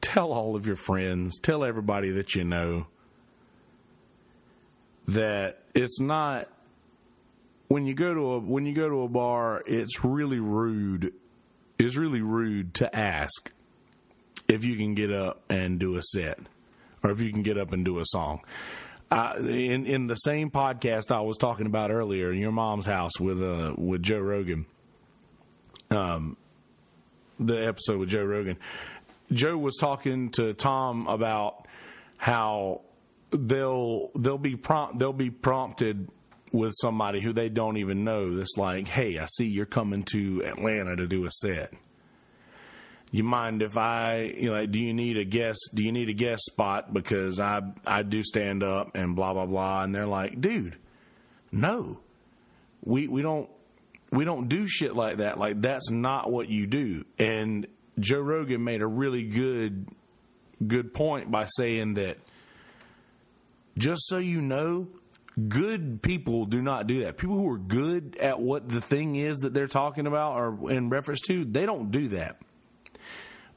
tell 0.02 0.34
all 0.34 0.56
of 0.56 0.66
your 0.66 0.76
friends, 0.76 1.40
tell 1.40 1.64
everybody 1.64 2.10
that 2.10 2.34
you 2.34 2.44
know 2.44 2.88
that 5.08 5.60
it's 5.76 6.00
not 6.00 6.50
when 7.68 7.86
you 7.86 7.94
go 7.94 8.14
to 8.14 8.32
a 8.34 8.40
when 8.40 8.66
you 8.66 8.74
go 8.74 8.90
to 8.90 9.04
a 9.04 9.08
bar, 9.08 9.64
it's 9.66 10.04
really 10.04 10.40
rude. 10.40 11.14
It's 11.78 11.96
really 11.96 12.22
rude 12.22 12.74
to 12.76 12.96
ask 12.96 13.52
if 14.48 14.64
you 14.64 14.78
can 14.78 14.94
get 14.94 15.12
up 15.12 15.42
and 15.50 15.80
do 15.80 15.96
a 15.98 16.02
set, 16.02 16.40
or 17.04 17.12
if 17.12 17.20
you 17.20 17.32
can 17.32 17.44
get 17.44 17.58
up 17.58 17.74
and 17.74 17.84
do 17.84 18.00
a 18.00 18.06
song. 18.06 18.42
Uh, 19.12 19.34
in 19.40 19.86
in 19.86 20.08
the 20.08 20.16
same 20.16 20.50
podcast 20.50 21.12
I 21.12 21.22
was 21.22 21.38
talking 21.38 21.66
about 21.66 21.92
earlier, 21.92 22.32
in 22.32 22.40
your 22.40 22.52
mom's 22.52 22.86
house 22.86 23.20
with 23.20 23.42
uh, 23.42 23.74
with 23.78 24.04
Joe 24.04 24.20
Rogan, 24.20 24.66
um, 25.92 26.38
the 27.40 27.68
episode 27.68 28.00
with 28.00 28.10
Joe 28.10 28.24
Rogan, 28.24 28.58
Joe 29.32 29.58
was 29.58 29.76
talking 29.78 30.30
to 30.32 30.54
Tom 30.54 31.08
about 31.08 31.68
how 32.18 32.82
they'll 33.32 34.12
they'll 34.16 34.38
be 34.38 34.56
prompt 34.56 35.00
they'll 35.00 35.14
be 35.14 35.30
prompted 35.30 36.10
with 36.56 36.74
somebody 36.76 37.22
who 37.22 37.34
they 37.34 37.50
don't 37.50 37.78
even 37.78 38.04
know 38.04 38.36
that's 38.36 38.58
like, 38.58 38.88
"Hey, 38.88 39.20
I 39.20 39.26
see 39.26 39.46
you're 39.46 39.66
coming 39.66 40.04
to 40.12 40.44
Atlanta 40.46 40.96
to 40.96 41.08
do 41.08 41.26
a 41.26 41.32
set. 41.32 41.74
You 43.12 43.24
mind 43.24 43.62
if 43.62 43.78
I, 43.78 44.34
you 44.38 44.52
know, 44.52 44.66
do 44.66 44.80
you 44.80 44.94
need 44.94 45.18
a 45.18 45.26
guest? 45.26 45.72
Do 45.74 45.84
you 45.84 45.92
need 45.92 46.10
a 46.10 46.14
guest 46.14 46.46
spot 46.46 46.94
because 46.94 47.40
I 47.40 47.62
I 47.86 48.04
do 48.04 48.24
stand 48.24 48.64
up 48.64 48.96
and 48.96 49.16
blah 49.16 49.34
blah 49.34 49.46
blah?" 49.46 49.84
And 49.84 49.94
they're 49.94 50.08
like, 50.08 50.40
"Dude, 50.40 50.78
no, 51.52 52.00
we 52.84 53.08
we 53.08 53.22
don't 53.22 53.50
we 54.12 54.26
don't 54.26 54.48
do 54.48 54.66
shit 54.68 54.96
like 54.96 55.18
that. 55.18 55.38
Like 55.38 55.62
that's 55.62 55.92
not 55.92 56.32
what 56.32 56.50
you 56.50 56.68
do." 56.68 57.06
And 57.20 57.68
Joe 58.00 58.20
Rogan 58.22 58.64
made 58.64 58.82
a 58.82 58.88
really 58.88 59.24
good 59.24 59.88
good 60.66 60.94
point 60.94 61.30
by 61.30 61.46
saying 61.46 61.96
that 61.96 62.18
just 63.78 64.08
so 64.08 64.18
you 64.18 64.42
know, 64.42 64.88
good 65.48 66.02
people 66.02 66.46
do 66.46 66.62
not 66.62 66.88
do 66.88 67.04
that. 67.04 67.18
People 67.18 67.36
who 67.36 67.52
are 67.52 67.58
good 67.58 68.18
at 68.18 68.40
what 68.40 68.70
the 68.70 68.82
thing 68.82 69.16
is 69.16 69.40
that 69.40 69.54
they're 69.54 69.68
talking 69.68 70.08
about 70.08 70.34
or 70.34 70.72
in 70.72 70.90
reference 70.90 71.22
to, 71.22 71.44
they 71.44 71.66
don't 71.66 71.92
do 71.92 72.08
that. 72.10 72.40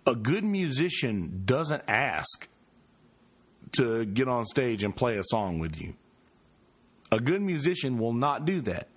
A 0.06 0.14
good 0.14 0.44
musician 0.44 1.42
doesn't 1.44 1.82
ask 1.86 2.48
to 3.72 4.04
get 4.06 4.28
on 4.28 4.44
stage 4.44 4.82
and 4.82 4.96
play 4.96 5.18
a 5.18 5.24
song 5.24 5.58
with 5.58 5.80
you. 5.80 5.94
A 7.12 7.20
good 7.20 7.42
musician 7.42 7.98
will 7.98 8.12
not 8.12 8.44
do 8.44 8.60
that. 8.62 8.88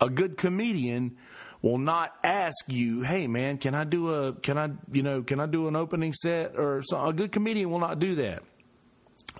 A 0.00 0.08
good 0.08 0.36
comedian 0.36 1.16
will 1.62 1.78
not 1.78 2.14
ask 2.22 2.68
you, 2.68 3.02
"Hey 3.02 3.26
man, 3.26 3.58
can 3.58 3.74
I 3.74 3.84
do 3.84 4.12
a 4.14 4.32
can 4.34 4.58
I, 4.58 4.70
you 4.92 5.02
know, 5.02 5.22
can 5.22 5.40
I 5.40 5.46
do 5.46 5.68
an 5.68 5.76
opening 5.76 6.12
set 6.12 6.58
or 6.58 6.82
something?" 6.82 7.08
A 7.08 7.12
good 7.12 7.32
comedian 7.32 7.70
will 7.70 7.78
not 7.78 7.98
do 7.98 8.14
that. 8.16 8.42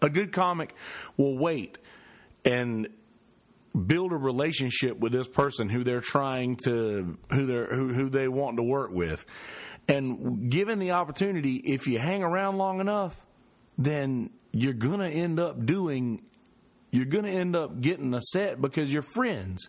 A 0.00 0.09
good 0.09 0.32
comic 0.32 0.74
will 1.16 1.36
wait 1.36 1.78
and 2.45 2.88
build 3.86 4.12
a 4.12 4.16
relationship 4.16 4.99
with 4.99 5.12
this 5.12 5.26
person 5.26 5.68
who 5.68 5.82
they're 5.82 6.01
trying 6.01 6.57
to 6.64 7.18
who 7.30 7.47
they 7.47 7.74
who, 7.74 7.92
who 7.92 8.09
they 8.09 8.28
want 8.28 8.57
to 8.57 8.62
work 8.62 8.92
with. 8.92 9.26
And 9.88 10.51
given 10.51 10.78
the 10.78 10.92
opportunity 10.92 11.57
if 11.57 11.86
you 11.86 11.99
hang 11.99 12.22
around 12.22 12.57
long 12.57 12.80
enough 12.80 13.20
then 13.76 14.30
you're 14.53 14.72
going 14.72 15.01
to 15.01 15.09
end 15.09 15.40
up 15.40 15.66
doing 15.66 16.22
you're 16.92 17.05
going 17.05 17.24
to 17.24 17.30
end 17.30 17.57
up 17.57 17.80
getting 17.80 18.14
a 18.14 18.22
set 18.22 18.61
because 18.61 18.92
you're 18.92 19.03
friends. 19.03 19.68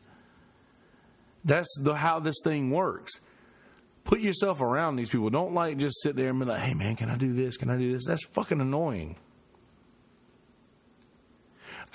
That's 1.43 1.79
the 1.81 1.95
how 1.95 2.19
this 2.19 2.35
thing 2.43 2.69
works. 2.69 3.13
Put 4.03 4.19
yourself 4.19 4.61
around 4.61 4.97
these 4.97 5.09
people. 5.09 5.31
Don't 5.31 5.55
like 5.55 5.77
just 5.77 5.99
sit 6.03 6.15
there 6.15 6.29
and 6.29 6.39
be 6.39 6.45
like 6.45 6.61
hey 6.61 6.75
man 6.75 6.95
can 6.95 7.09
i 7.09 7.17
do 7.17 7.33
this? 7.33 7.57
Can 7.57 7.71
i 7.71 7.77
do 7.77 7.91
this? 7.91 8.05
That's 8.05 8.23
fucking 8.27 8.61
annoying 8.61 9.15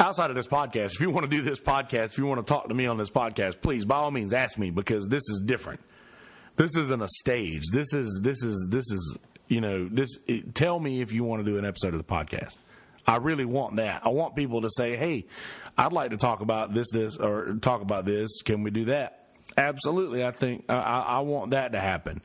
outside 0.00 0.30
of 0.30 0.36
this 0.36 0.48
podcast, 0.48 0.94
if 0.94 1.00
you 1.00 1.10
want 1.10 1.30
to 1.30 1.36
do 1.36 1.42
this 1.42 1.60
podcast, 1.60 2.10
if 2.10 2.18
you 2.18 2.26
want 2.26 2.44
to 2.44 2.52
talk 2.52 2.68
to 2.68 2.74
me 2.74 2.86
on 2.86 2.96
this 2.96 3.10
podcast, 3.10 3.60
please, 3.60 3.84
by 3.84 3.96
all 3.96 4.10
means, 4.10 4.32
ask 4.32 4.58
me 4.58 4.70
because 4.70 5.06
this 5.08 5.22
is 5.28 5.42
different. 5.44 5.80
This 6.56 6.76
isn't 6.76 7.02
a 7.02 7.08
stage. 7.08 7.62
This 7.72 7.92
is 7.92 8.20
this 8.24 8.42
is 8.42 8.68
this 8.70 8.90
is 8.90 9.18
you 9.48 9.60
know 9.60 9.88
this. 9.88 10.18
It, 10.26 10.54
tell 10.54 10.80
me 10.80 11.00
if 11.00 11.12
you 11.12 11.24
want 11.24 11.44
to 11.44 11.50
do 11.50 11.58
an 11.58 11.64
episode 11.64 11.94
of 11.94 11.98
the 11.98 12.12
podcast. 12.12 12.56
I 13.06 13.16
really 13.16 13.44
want 13.44 13.76
that. 13.76 14.04
I 14.04 14.08
want 14.10 14.36
people 14.36 14.62
to 14.62 14.70
say, 14.70 14.96
"Hey, 14.96 15.26
I'd 15.78 15.92
like 15.92 16.10
to 16.10 16.16
talk 16.16 16.40
about 16.40 16.74
this, 16.74 16.90
this, 16.90 17.16
or 17.16 17.54
talk 17.60 17.82
about 17.82 18.04
this. 18.04 18.42
Can 18.42 18.62
we 18.62 18.70
do 18.70 18.86
that?" 18.86 19.26
Absolutely. 19.56 20.24
I 20.24 20.30
think 20.32 20.64
I, 20.68 20.74
I 20.74 21.18
want 21.20 21.52
that 21.52 21.72
to 21.72 21.80
happen. 21.80 22.20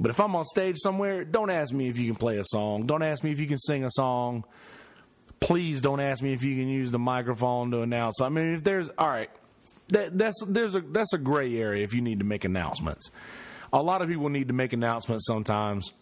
But 0.00 0.10
if 0.10 0.20
I'm 0.20 0.34
on 0.34 0.44
stage 0.44 0.76
somewhere, 0.78 1.24
don't 1.24 1.50
ask 1.50 1.72
me 1.72 1.88
if 1.88 1.98
you 1.98 2.06
can 2.06 2.16
play 2.16 2.38
a 2.38 2.44
song. 2.44 2.86
Don't 2.86 3.02
ask 3.02 3.22
me 3.22 3.30
if 3.30 3.38
you 3.38 3.46
can 3.46 3.58
sing 3.58 3.84
a 3.84 3.90
song 3.90 4.44
please 5.42 5.80
don't 5.82 6.00
ask 6.00 6.22
me 6.22 6.32
if 6.32 6.42
you 6.42 6.56
can 6.56 6.68
use 6.68 6.90
the 6.90 6.98
microphone 6.98 7.70
to 7.72 7.82
announce. 7.82 8.20
I 8.20 8.28
mean, 8.28 8.54
if 8.54 8.64
there's 8.64 8.88
all 8.96 9.08
right, 9.08 9.30
that, 9.88 10.16
that's 10.16 10.42
there's 10.46 10.74
a 10.74 10.80
that's 10.80 11.12
a 11.12 11.18
gray 11.18 11.56
area 11.56 11.84
if 11.84 11.94
you 11.94 12.00
need 12.00 12.20
to 12.20 12.24
make 12.24 12.44
announcements. 12.44 13.10
A 13.72 13.82
lot 13.82 14.02
of 14.02 14.08
people 14.08 14.28
need 14.28 14.48
to 14.48 14.54
make 14.54 14.72
announcements 14.72 15.26
sometimes, 15.26 15.92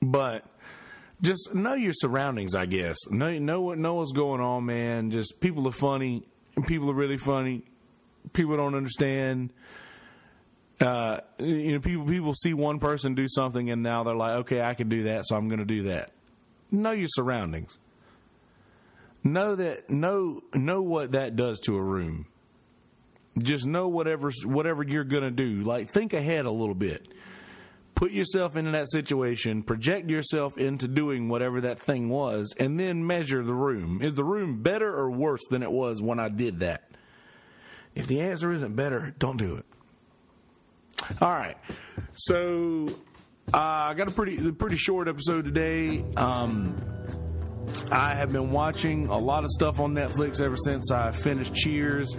but 0.00 0.44
just 1.20 1.54
know 1.54 1.74
your 1.74 1.92
surroundings. 1.92 2.54
I 2.54 2.66
guess 2.66 2.96
know 3.10 3.36
know 3.38 3.60
what 3.60 3.78
know 3.78 3.94
what's 3.94 4.12
going 4.12 4.40
on, 4.40 4.64
man. 4.64 5.10
Just 5.10 5.40
people 5.40 5.66
are 5.68 5.72
funny, 5.72 6.22
people 6.66 6.90
are 6.90 6.94
really 6.94 7.18
funny. 7.18 7.64
People 8.32 8.56
don't 8.56 8.74
understand. 8.74 9.50
Uh, 10.80 11.20
you 11.38 11.72
know, 11.72 11.80
people 11.80 12.06
people 12.06 12.34
see 12.34 12.54
one 12.54 12.78
person 12.78 13.14
do 13.14 13.26
something, 13.28 13.70
and 13.70 13.82
now 13.82 14.04
they're 14.04 14.14
like, 14.14 14.32
okay, 14.40 14.62
I 14.62 14.74
can 14.74 14.88
do 14.88 15.04
that, 15.04 15.26
so 15.26 15.36
I'm 15.36 15.48
going 15.48 15.58
to 15.58 15.66
do 15.66 15.84
that. 15.84 16.12
Know 16.70 16.92
your 16.92 17.08
surroundings 17.08 17.78
know 19.22 19.54
that 19.54 19.90
know 19.90 20.42
know 20.54 20.82
what 20.82 21.12
that 21.12 21.36
does 21.36 21.60
to 21.60 21.76
a 21.76 21.82
room. 21.82 22.26
Just 23.38 23.66
know 23.66 23.88
whatever 23.88 24.30
whatever 24.44 24.82
you're 24.82 25.04
going 25.04 25.22
to 25.22 25.30
do. 25.30 25.62
Like 25.62 25.88
think 25.88 26.12
ahead 26.12 26.46
a 26.46 26.50
little 26.50 26.74
bit. 26.74 27.08
Put 27.94 28.12
yourself 28.12 28.56
into 28.56 28.70
that 28.70 28.90
situation, 28.90 29.62
project 29.62 30.08
yourself 30.08 30.56
into 30.56 30.88
doing 30.88 31.28
whatever 31.28 31.60
that 31.60 31.78
thing 31.78 32.08
was, 32.08 32.54
and 32.58 32.80
then 32.80 33.06
measure 33.06 33.44
the 33.44 33.54
room. 33.54 34.00
Is 34.00 34.14
the 34.14 34.24
room 34.24 34.62
better 34.62 34.88
or 34.88 35.10
worse 35.10 35.46
than 35.50 35.62
it 35.62 35.70
was 35.70 36.00
when 36.00 36.18
I 36.18 36.30
did 36.30 36.60
that? 36.60 36.84
If 37.94 38.06
the 38.06 38.22
answer 38.22 38.52
isn't 38.52 38.74
better, 38.74 39.14
don't 39.18 39.36
do 39.36 39.56
it. 39.56 39.66
All 41.20 41.30
right. 41.30 41.56
So 42.14 42.88
uh, 43.52 43.58
I 43.90 43.94
got 43.94 44.08
a 44.08 44.12
pretty 44.12 44.50
pretty 44.52 44.76
short 44.76 45.08
episode 45.08 45.44
today. 45.44 46.04
Um, 46.16 46.74
I 47.90 48.14
have 48.14 48.32
been 48.32 48.50
watching 48.50 49.06
a 49.06 49.18
lot 49.18 49.44
of 49.44 49.50
stuff 49.50 49.80
on 49.80 49.94
Netflix 49.94 50.40
ever 50.40 50.56
since 50.56 50.90
I 50.90 51.12
finished 51.12 51.54
Cheers. 51.54 52.16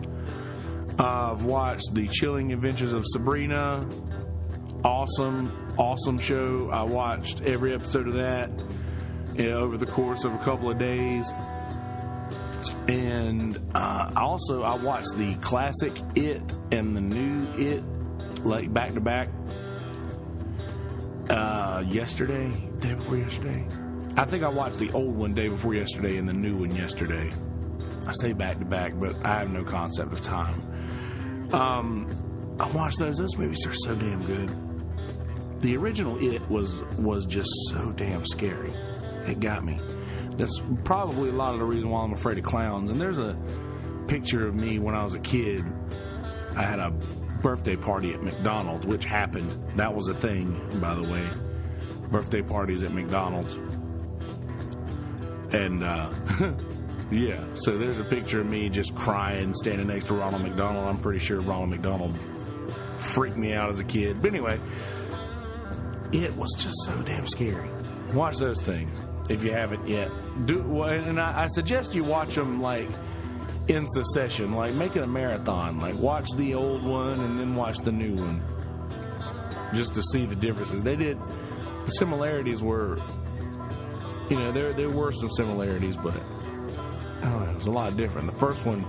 I've 0.99 1.43
watched 1.43 1.93
The 1.93 2.07
Chilling 2.07 2.53
Adventures 2.53 2.93
of 2.93 3.03
Sabrina. 3.07 3.87
Awesome, 4.83 5.75
awesome 5.77 6.19
show. 6.19 6.69
I 6.71 6.83
watched 6.83 7.41
every 7.41 7.73
episode 7.73 8.07
of 8.07 8.13
that 8.15 8.49
you 9.35 9.49
know, 9.49 9.59
over 9.59 9.77
the 9.77 9.85
course 9.85 10.23
of 10.23 10.33
a 10.33 10.37
couple 10.39 10.69
of 10.69 10.77
days. 10.77 11.31
And 12.87 13.59
uh, 13.73 14.11
also, 14.15 14.63
I 14.63 14.75
watched 14.75 15.15
the 15.15 15.35
classic 15.35 15.93
It 16.15 16.41
and 16.71 16.95
the 16.95 17.01
new 17.01 17.47
It, 17.53 17.83
like 18.45 18.73
back 18.73 18.93
to 18.93 19.01
back, 19.01 19.29
uh, 21.29 21.83
yesterday, 21.87 22.51
day 22.79 22.93
before 22.93 23.17
yesterday. 23.17 23.65
I 24.17 24.25
think 24.25 24.43
I 24.43 24.49
watched 24.49 24.77
the 24.77 24.91
old 24.91 25.15
one 25.15 25.33
day 25.33 25.47
before 25.47 25.73
yesterday 25.73 26.17
and 26.17 26.27
the 26.27 26.33
new 26.33 26.57
one 26.57 26.75
yesterday. 26.75 27.31
I 28.05 28.11
say 28.11 28.33
back 28.33 28.59
to 28.59 28.65
back, 28.65 28.93
but 28.99 29.15
I 29.23 29.39
have 29.39 29.49
no 29.49 29.63
concept 29.63 30.11
of 30.11 30.21
time. 30.21 31.53
Um, 31.53 32.57
I 32.59 32.67
watched 32.71 32.99
those. 32.99 33.17
Those 33.17 33.37
movies 33.37 33.65
are 33.65 33.73
so 33.73 33.95
damn 33.95 34.23
good. 34.25 35.61
The 35.61 35.77
original 35.77 36.17
It 36.21 36.47
was 36.49 36.81
was 36.97 37.25
just 37.25 37.49
so 37.69 37.91
damn 37.91 38.25
scary. 38.25 38.71
It 39.27 39.39
got 39.39 39.63
me. 39.63 39.79
That's 40.31 40.61
probably 40.83 41.29
a 41.29 41.33
lot 41.33 41.53
of 41.53 41.59
the 41.59 41.65
reason 41.65 41.89
why 41.89 42.03
I'm 42.03 42.13
afraid 42.13 42.37
of 42.37 42.43
clowns. 42.43 42.91
And 42.91 42.99
there's 42.99 43.19
a 43.19 43.37
picture 44.07 44.47
of 44.47 44.55
me 44.55 44.79
when 44.79 44.95
I 44.95 45.03
was 45.03 45.13
a 45.13 45.19
kid. 45.19 45.63
I 46.55 46.63
had 46.63 46.79
a 46.79 46.91
birthday 47.41 47.75
party 47.75 48.13
at 48.13 48.21
McDonald's, 48.21 48.85
which 48.85 49.05
happened. 49.05 49.77
That 49.77 49.93
was 49.93 50.07
a 50.09 50.13
thing, 50.13 50.79
by 50.81 50.95
the 50.95 51.03
way. 51.03 51.27
Birthday 52.09 52.41
parties 52.41 52.83
at 52.83 52.91
McDonald's 52.91 53.57
and 55.53 55.83
uh, 55.83 56.11
yeah, 57.11 57.43
so 57.53 57.77
there's 57.77 57.99
a 57.99 58.03
picture 58.03 58.41
of 58.41 58.47
me 58.47 58.69
just 58.69 58.95
crying, 58.95 59.53
standing 59.53 59.87
next 59.87 60.05
to 60.07 60.13
Ronald 60.13 60.43
McDonald. 60.43 60.85
I'm 60.85 60.97
pretty 60.97 61.19
sure 61.19 61.41
Ronald 61.41 61.69
McDonald 61.69 62.17
freaked 62.97 63.37
me 63.37 63.53
out 63.53 63.69
as 63.69 63.79
a 63.79 63.83
kid. 63.83 64.21
But 64.21 64.29
anyway, 64.29 64.59
it 66.11 66.35
was 66.35 66.53
just 66.57 66.75
so 66.85 67.01
damn 67.03 67.27
scary. 67.27 67.69
Watch 68.13 68.37
those 68.37 68.61
things 68.61 68.97
if 69.29 69.43
you 69.43 69.51
haven't 69.51 69.87
yet. 69.87 70.09
Do 70.45 70.83
and 70.83 71.19
I, 71.19 71.43
I 71.43 71.47
suggest 71.47 71.95
you 71.95 72.03
watch 72.03 72.35
them 72.35 72.59
like 72.59 72.89
in 73.67 73.87
succession, 73.87 74.53
like 74.53 74.73
make 74.73 74.95
it 74.95 75.03
a 75.03 75.07
marathon. 75.07 75.79
Like 75.79 75.95
watch 75.95 76.27
the 76.35 76.53
old 76.53 76.83
one 76.83 77.19
and 77.19 77.39
then 77.39 77.55
watch 77.55 77.79
the 77.79 77.91
new 77.91 78.15
one, 78.15 78.41
just 79.73 79.93
to 79.95 80.03
see 80.03 80.25
the 80.25 80.35
differences. 80.35 80.81
They 80.81 80.95
did 80.95 81.17
the 81.85 81.91
similarities 81.91 82.61
were, 82.61 82.99
you 84.31 84.37
know, 84.37 84.51
there 84.53 84.71
there 84.71 84.89
were 84.89 85.11
some 85.11 85.29
similarities, 85.29 85.97
but 85.97 86.15
I 86.15 87.29
don't 87.29 87.43
know, 87.45 87.51
it 87.51 87.55
was 87.55 87.67
a 87.67 87.71
lot 87.71 87.97
different. 87.97 88.31
The 88.31 88.37
first 88.39 88.65
one, 88.65 88.85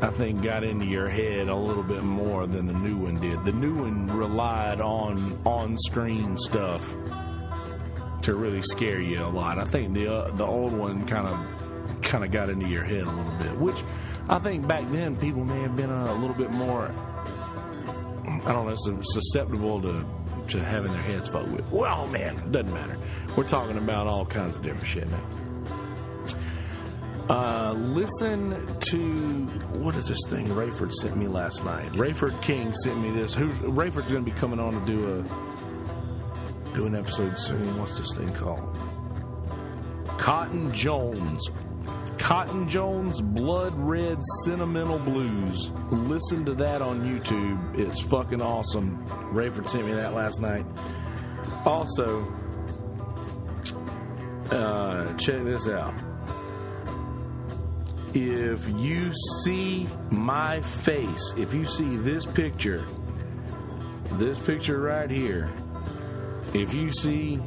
I 0.00 0.08
think, 0.08 0.42
got 0.42 0.64
into 0.64 0.86
your 0.86 1.06
head 1.06 1.48
a 1.48 1.54
little 1.54 1.82
bit 1.82 2.02
more 2.02 2.46
than 2.46 2.64
the 2.64 2.72
new 2.72 2.96
one 2.96 3.20
did. 3.20 3.44
The 3.44 3.52
new 3.52 3.74
one 3.74 4.06
relied 4.06 4.80
on 4.80 5.38
on-screen 5.44 6.38
stuff 6.38 6.96
to 8.22 8.34
really 8.34 8.62
scare 8.62 9.02
you 9.02 9.22
a 9.22 9.28
lot. 9.28 9.58
I 9.58 9.64
think 9.64 9.92
the 9.92 10.08
uh, 10.08 10.30
the 10.30 10.46
old 10.46 10.72
one 10.72 11.06
kind 11.06 11.28
of 11.28 12.02
kind 12.02 12.24
of 12.24 12.30
got 12.30 12.48
into 12.48 12.66
your 12.66 12.84
head 12.84 13.02
a 13.02 13.10
little 13.10 13.38
bit, 13.38 13.54
which 13.58 13.84
I 14.30 14.38
think 14.38 14.66
back 14.66 14.88
then 14.88 15.14
people 15.14 15.44
may 15.44 15.60
have 15.60 15.76
been 15.76 15.90
a 15.90 16.14
little 16.14 16.36
bit 16.36 16.50
more 16.50 16.90
I 18.46 18.52
don't 18.52 18.66
know, 18.66 19.00
susceptible 19.02 19.82
to 19.82 20.06
to 20.48 20.64
having 20.64 20.92
their 20.92 21.02
heads 21.02 21.28
fucked 21.28 21.48
with. 21.48 21.70
Well, 21.70 22.06
man, 22.06 22.36
doesn't 22.50 22.72
matter. 22.72 22.98
We're 23.36 23.48
talking 23.48 23.76
about 23.78 24.06
all 24.06 24.26
kinds 24.26 24.58
of 24.58 24.64
different 24.64 24.86
shit 24.86 25.08
now. 25.08 25.22
Uh, 27.28 27.72
listen 27.74 28.66
to 28.80 29.46
what 29.78 29.94
is 29.94 30.08
this 30.08 30.18
thing 30.28 30.46
Rayford 30.46 30.92
sent 30.94 31.16
me 31.16 31.28
last 31.28 31.62
night? 31.62 31.92
Rayford 31.92 32.40
King 32.40 32.72
sent 32.72 32.98
me 33.00 33.10
this. 33.10 33.34
Who's 33.34 33.54
Rayford's 33.58 34.10
going 34.10 34.24
to 34.24 34.30
be 34.30 34.38
coming 34.38 34.58
on 34.58 34.80
to 34.80 34.86
do 34.86 35.20
a 35.20 36.74
do 36.74 36.86
an 36.86 36.94
episode 36.94 37.38
soon. 37.38 37.78
What's 37.78 37.98
this 37.98 38.16
thing 38.16 38.32
called? 38.32 38.76
Cotton 40.16 40.72
Jones 40.72 41.50
Cotton 42.28 42.68
Jones 42.68 43.22
Blood 43.22 43.72
Red 43.74 44.22
Sentimental 44.44 44.98
Blues. 44.98 45.70
Listen 45.90 46.44
to 46.44 46.52
that 46.56 46.82
on 46.82 47.00
YouTube. 47.00 47.78
It's 47.78 48.02
fucking 48.02 48.42
awesome. 48.42 49.02
Rayford 49.32 49.66
sent 49.66 49.86
me 49.86 49.94
that 49.94 50.12
last 50.12 50.38
night. 50.38 50.66
Also, 51.64 52.30
uh, 54.50 55.10
check 55.14 55.42
this 55.42 55.68
out. 55.68 55.94
If 58.12 58.68
you 58.76 59.10
see 59.42 59.88
my 60.10 60.60
face, 60.60 61.32
if 61.38 61.54
you 61.54 61.64
see 61.64 61.96
this 61.96 62.26
picture, 62.26 62.86
this 64.18 64.38
picture 64.38 64.82
right 64.82 65.10
here, 65.10 65.50
if 66.52 66.74
you 66.74 66.92
see 66.92 67.40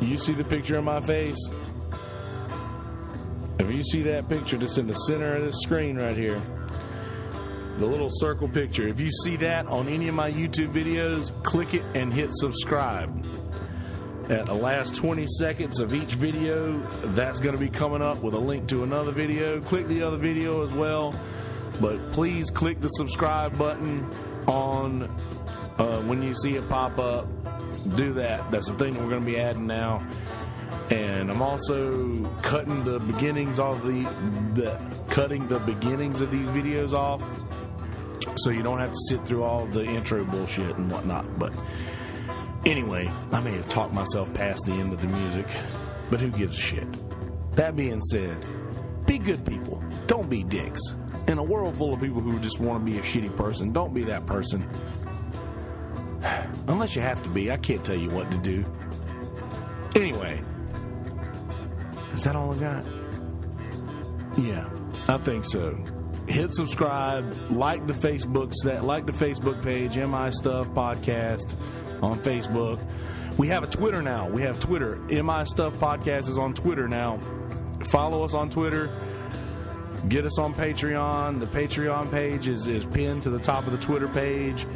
you 0.00 0.18
see 0.18 0.32
the 0.32 0.42
picture 0.42 0.76
of 0.76 0.84
my 0.84 1.00
face, 1.00 1.38
you 3.74 3.82
see 3.82 4.02
that 4.02 4.28
picture 4.28 4.56
that's 4.56 4.78
in 4.78 4.86
the 4.86 4.94
center 4.94 5.36
of 5.36 5.44
the 5.44 5.52
screen 5.52 5.96
right 5.96 6.16
here, 6.16 6.40
the 7.78 7.86
little 7.86 8.08
circle 8.10 8.48
picture, 8.48 8.86
if 8.86 9.00
you 9.00 9.10
see 9.10 9.36
that 9.36 9.66
on 9.66 9.88
any 9.88 10.08
of 10.08 10.14
my 10.14 10.30
YouTube 10.30 10.72
videos, 10.72 11.32
click 11.42 11.74
it 11.74 11.82
and 11.94 12.12
hit 12.12 12.30
subscribe. 12.32 13.26
At 14.30 14.46
the 14.46 14.54
last 14.54 14.94
20 14.94 15.26
seconds 15.26 15.80
of 15.80 15.92
each 15.92 16.14
video, 16.14 16.78
that's 17.08 17.40
going 17.40 17.54
to 17.54 17.60
be 17.60 17.68
coming 17.68 18.00
up 18.00 18.22
with 18.22 18.34
a 18.34 18.38
link 18.38 18.68
to 18.68 18.82
another 18.82 19.10
video. 19.10 19.60
Click 19.60 19.86
the 19.86 20.02
other 20.02 20.16
video 20.16 20.62
as 20.62 20.72
well. 20.72 21.14
But 21.80 22.12
please 22.12 22.50
click 22.50 22.80
the 22.80 22.88
subscribe 22.88 23.58
button 23.58 24.08
on 24.46 25.02
uh, 25.76 26.00
when 26.02 26.22
you 26.22 26.34
see 26.34 26.54
it 26.54 26.66
pop 26.70 26.98
up. 26.98 27.26
Do 27.96 28.14
that. 28.14 28.50
That's 28.50 28.70
the 28.70 28.78
thing 28.78 28.94
we're 28.94 29.10
going 29.10 29.20
to 29.20 29.26
be 29.26 29.38
adding 29.38 29.66
now 29.66 30.06
and 30.90 31.30
I'm 31.30 31.42
also 31.42 32.22
cutting 32.42 32.84
the 32.84 32.98
beginnings 33.00 33.58
of 33.58 33.82
the, 33.86 34.02
the 34.54 34.80
cutting 35.08 35.48
the 35.48 35.58
beginnings 35.60 36.20
of 36.20 36.30
these 36.30 36.48
videos 36.48 36.92
off, 36.92 37.22
so 38.36 38.50
you 38.50 38.62
don't 38.62 38.78
have 38.78 38.90
to 38.90 38.98
sit 39.08 39.24
through 39.24 39.42
all 39.42 39.66
the 39.66 39.84
intro 39.84 40.24
bullshit 40.24 40.76
and 40.76 40.90
whatnot. 40.90 41.38
But 41.38 41.52
anyway, 42.66 43.10
I 43.32 43.40
may 43.40 43.52
have 43.52 43.68
talked 43.68 43.94
myself 43.94 44.32
past 44.34 44.66
the 44.66 44.72
end 44.72 44.92
of 44.92 45.00
the 45.00 45.06
music, 45.06 45.46
but 46.10 46.20
who 46.20 46.28
gives 46.30 46.58
a 46.58 46.60
shit? 46.60 46.86
That 47.56 47.76
being 47.76 48.02
said, 48.02 48.44
be 49.06 49.18
good 49.18 49.46
people. 49.46 49.82
Don't 50.06 50.28
be 50.28 50.42
dicks. 50.42 50.80
In 51.28 51.38
a 51.38 51.42
world 51.42 51.76
full 51.76 51.94
of 51.94 52.00
people 52.00 52.20
who 52.20 52.38
just 52.40 52.60
want 52.60 52.84
to 52.84 52.90
be 52.90 52.98
a 52.98 53.02
shitty 53.02 53.34
person, 53.36 53.72
don't 53.72 53.94
be 53.94 54.04
that 54.04 54.26
person. 54.26 54.68
Unless 56.68 56.96
you 56.96 57.02
have 57.02 57.22
to 57.22 57.28
be, 57.30 57.50
I 57.50 57.56
can't 57.56 57.84
tell 57.84 57.96
you 57.96 58.10
what 58.10 58.30
to 58.30 58.36
do. 58.38 58.64
Anyway, 59.94 60.42
is 62.14 62.24
that 62.24 62.36
all 62.36 62.52
I 62.52 62.56
got? 62.56 62.84
Yeah, 64.38 64.68
I 65.08 65.18
think 65.18 65.44
so. 65.44 65.76
Hit 66.26 66.54
subscribe, 66.54 67.50
like 67.50 67.86
the 67.86 67.92
Facebook 67.92 68.54
set, 68.54 68.84
like 68.84 69.06
the 69.06 69.12
Facebook 69.12 69.62
page, 69.62 69.96
MI 69.98 70.30
Stuff 70.30 70.68
Podcast 70.70 71.56
on 72.02 72.18
Facebook. 72.18 72.80
We 73.36 73.48
have 73.48 73.64
a 73.64 73.66
Twitter 73.66 74.00
now. 74.00 74.28
We 74.28 74.42
have 74.42 74.58
Twitter. 74.60 74.96
MI 75.08 75.44
Stuff 75.44 75.74
Podcast 75.74 76.28
is 76.28 76.38
on 76.38 76.54
Twitter 76.54 76.88
now. 76.88 77.18
Follow 77.86 78.24
us 78.24 78.32
on 78.32 78.48
Twitter. 78.48 78.90
Get 80.08 80.24
us 80.24 80.38
on 80.38 80.54
Patreon. 80.54 81.40
The 81.40 81.46
Patreon 81.46 82.10
page 82.10 82.48
is, 82.48 82.68
is 82.68 82.84
pinned 82.84 83.22
to 83.24 83.30
the 83.30 83.38
top 83.38 83.66
of 83.66 83.72
the 83.72 83.78
Twitter 83.78 84.08
page. 84.08 84.66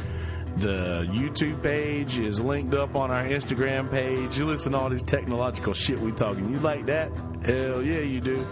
The 0.59 1.07
YouTube 1.09 1.63
page 1.63 2.19
is 2.19 2.41
linked 2.41 2.75
up 2.75 2.97
on 2.97 3.13
our 3.13 3.23
Instagram 3.23 3.89
page. 3.89 4.37
You 4.37 4.45
listen 4.45 4.73
to 4.73 4.79
all 4.79 4.91
this 4.91 5.05
technological 5.05 5.73
shit 5.73 6.01
we 6.01 6.11
talking. 6.11 6.51
You 6.51 6.59
like 6.59 6.87
that? 6.87 7.13
Hell 7.45 7.81
yeah, 7.81 8.01
you 8.01 8.21
do. 8.21 8.45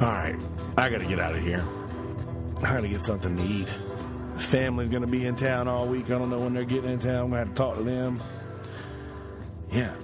All 0.00 0.08
right, 0.08 0.36
I 0.78 0.88
got 0.88 1.00
to 1.00 1.04
get 1.04 1.20
out 1.20 1.36
of 1.36 1.42
here. 1.42 1.62
I 2.62 2.74
got 2.74 2.80
to 2.80 2.88
get 2.88 3.02
something 3.02 3.36
to 3.36 3.42
eat. 3.42 3.74
Family's 4.38 4.88
to 4.88 5.06
be 5.06 5.26
in 5.26 5.36
town 5.36 5.68
all 5.68 5.86
week. 5.86 6.06
I 6.06 6.16
don't 6.16 6.30
know 6.30 6.38
when 6.38 6.54
they're 6.54 6.64
getting 6.64 6.90
in 6.90 6.98
town. 6.98 7.24
I'm 7.24 7.30
to 7.30 7.36
have 7.36 7.48
to 7.48 7.54
talk 7.54 7.76
to 7.76 7.82
them. 7.82 8.18
Yeah. 9.70 9.94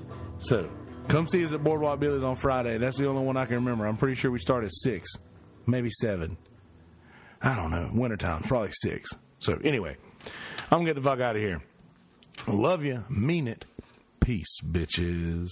So, 0.41 0.69
come 1.09 1.27
see 1.27 1.43
us 1.43 1.55
at 1.55 1.65
Boardwalk 1.65 2.01
Billy's 2.01 2.23
on 2.23 2.37
Friday. 2.37 2.77
That's 2.77 2.99
the 2.99 3.09
only 3.09 3.25
one 3.25 3.39
I 3.39 3.47
can 3.47 3.57
remember. 3.57 3.87
I'm 3.87 3.97
pretty 3.97 4.17
sure 4.17 4.31
we 4.31 4.41
start 4.41 4.63
at 4.65 4.75
6, 4.75 5.11
maybe 5.65 5.89
7. 5.89 6.37
I 7.41 7.57
don't 7.57 7.71
know. 7.71 7.91
Wintertime, 7.95 8.43
probably 8.43 8.73
6. 8.73 9.09
So, 9.39 9.59
anyway. 9.65 9.97
I'm 10.71 10.79
gonna 10.79 10.87
get 10.87 10.97
the 10.97 11.03
fuck 11.03 11.21
out 11.21 11.37
of 11.37 11.43
here. 11.43 11.63
Love 12.49 12.85
you. 12.85 13.05
Mean 13.09 13.47
it. 13.47 13.67
Peace, 14.21 14.61
bitches. 14.63 15.51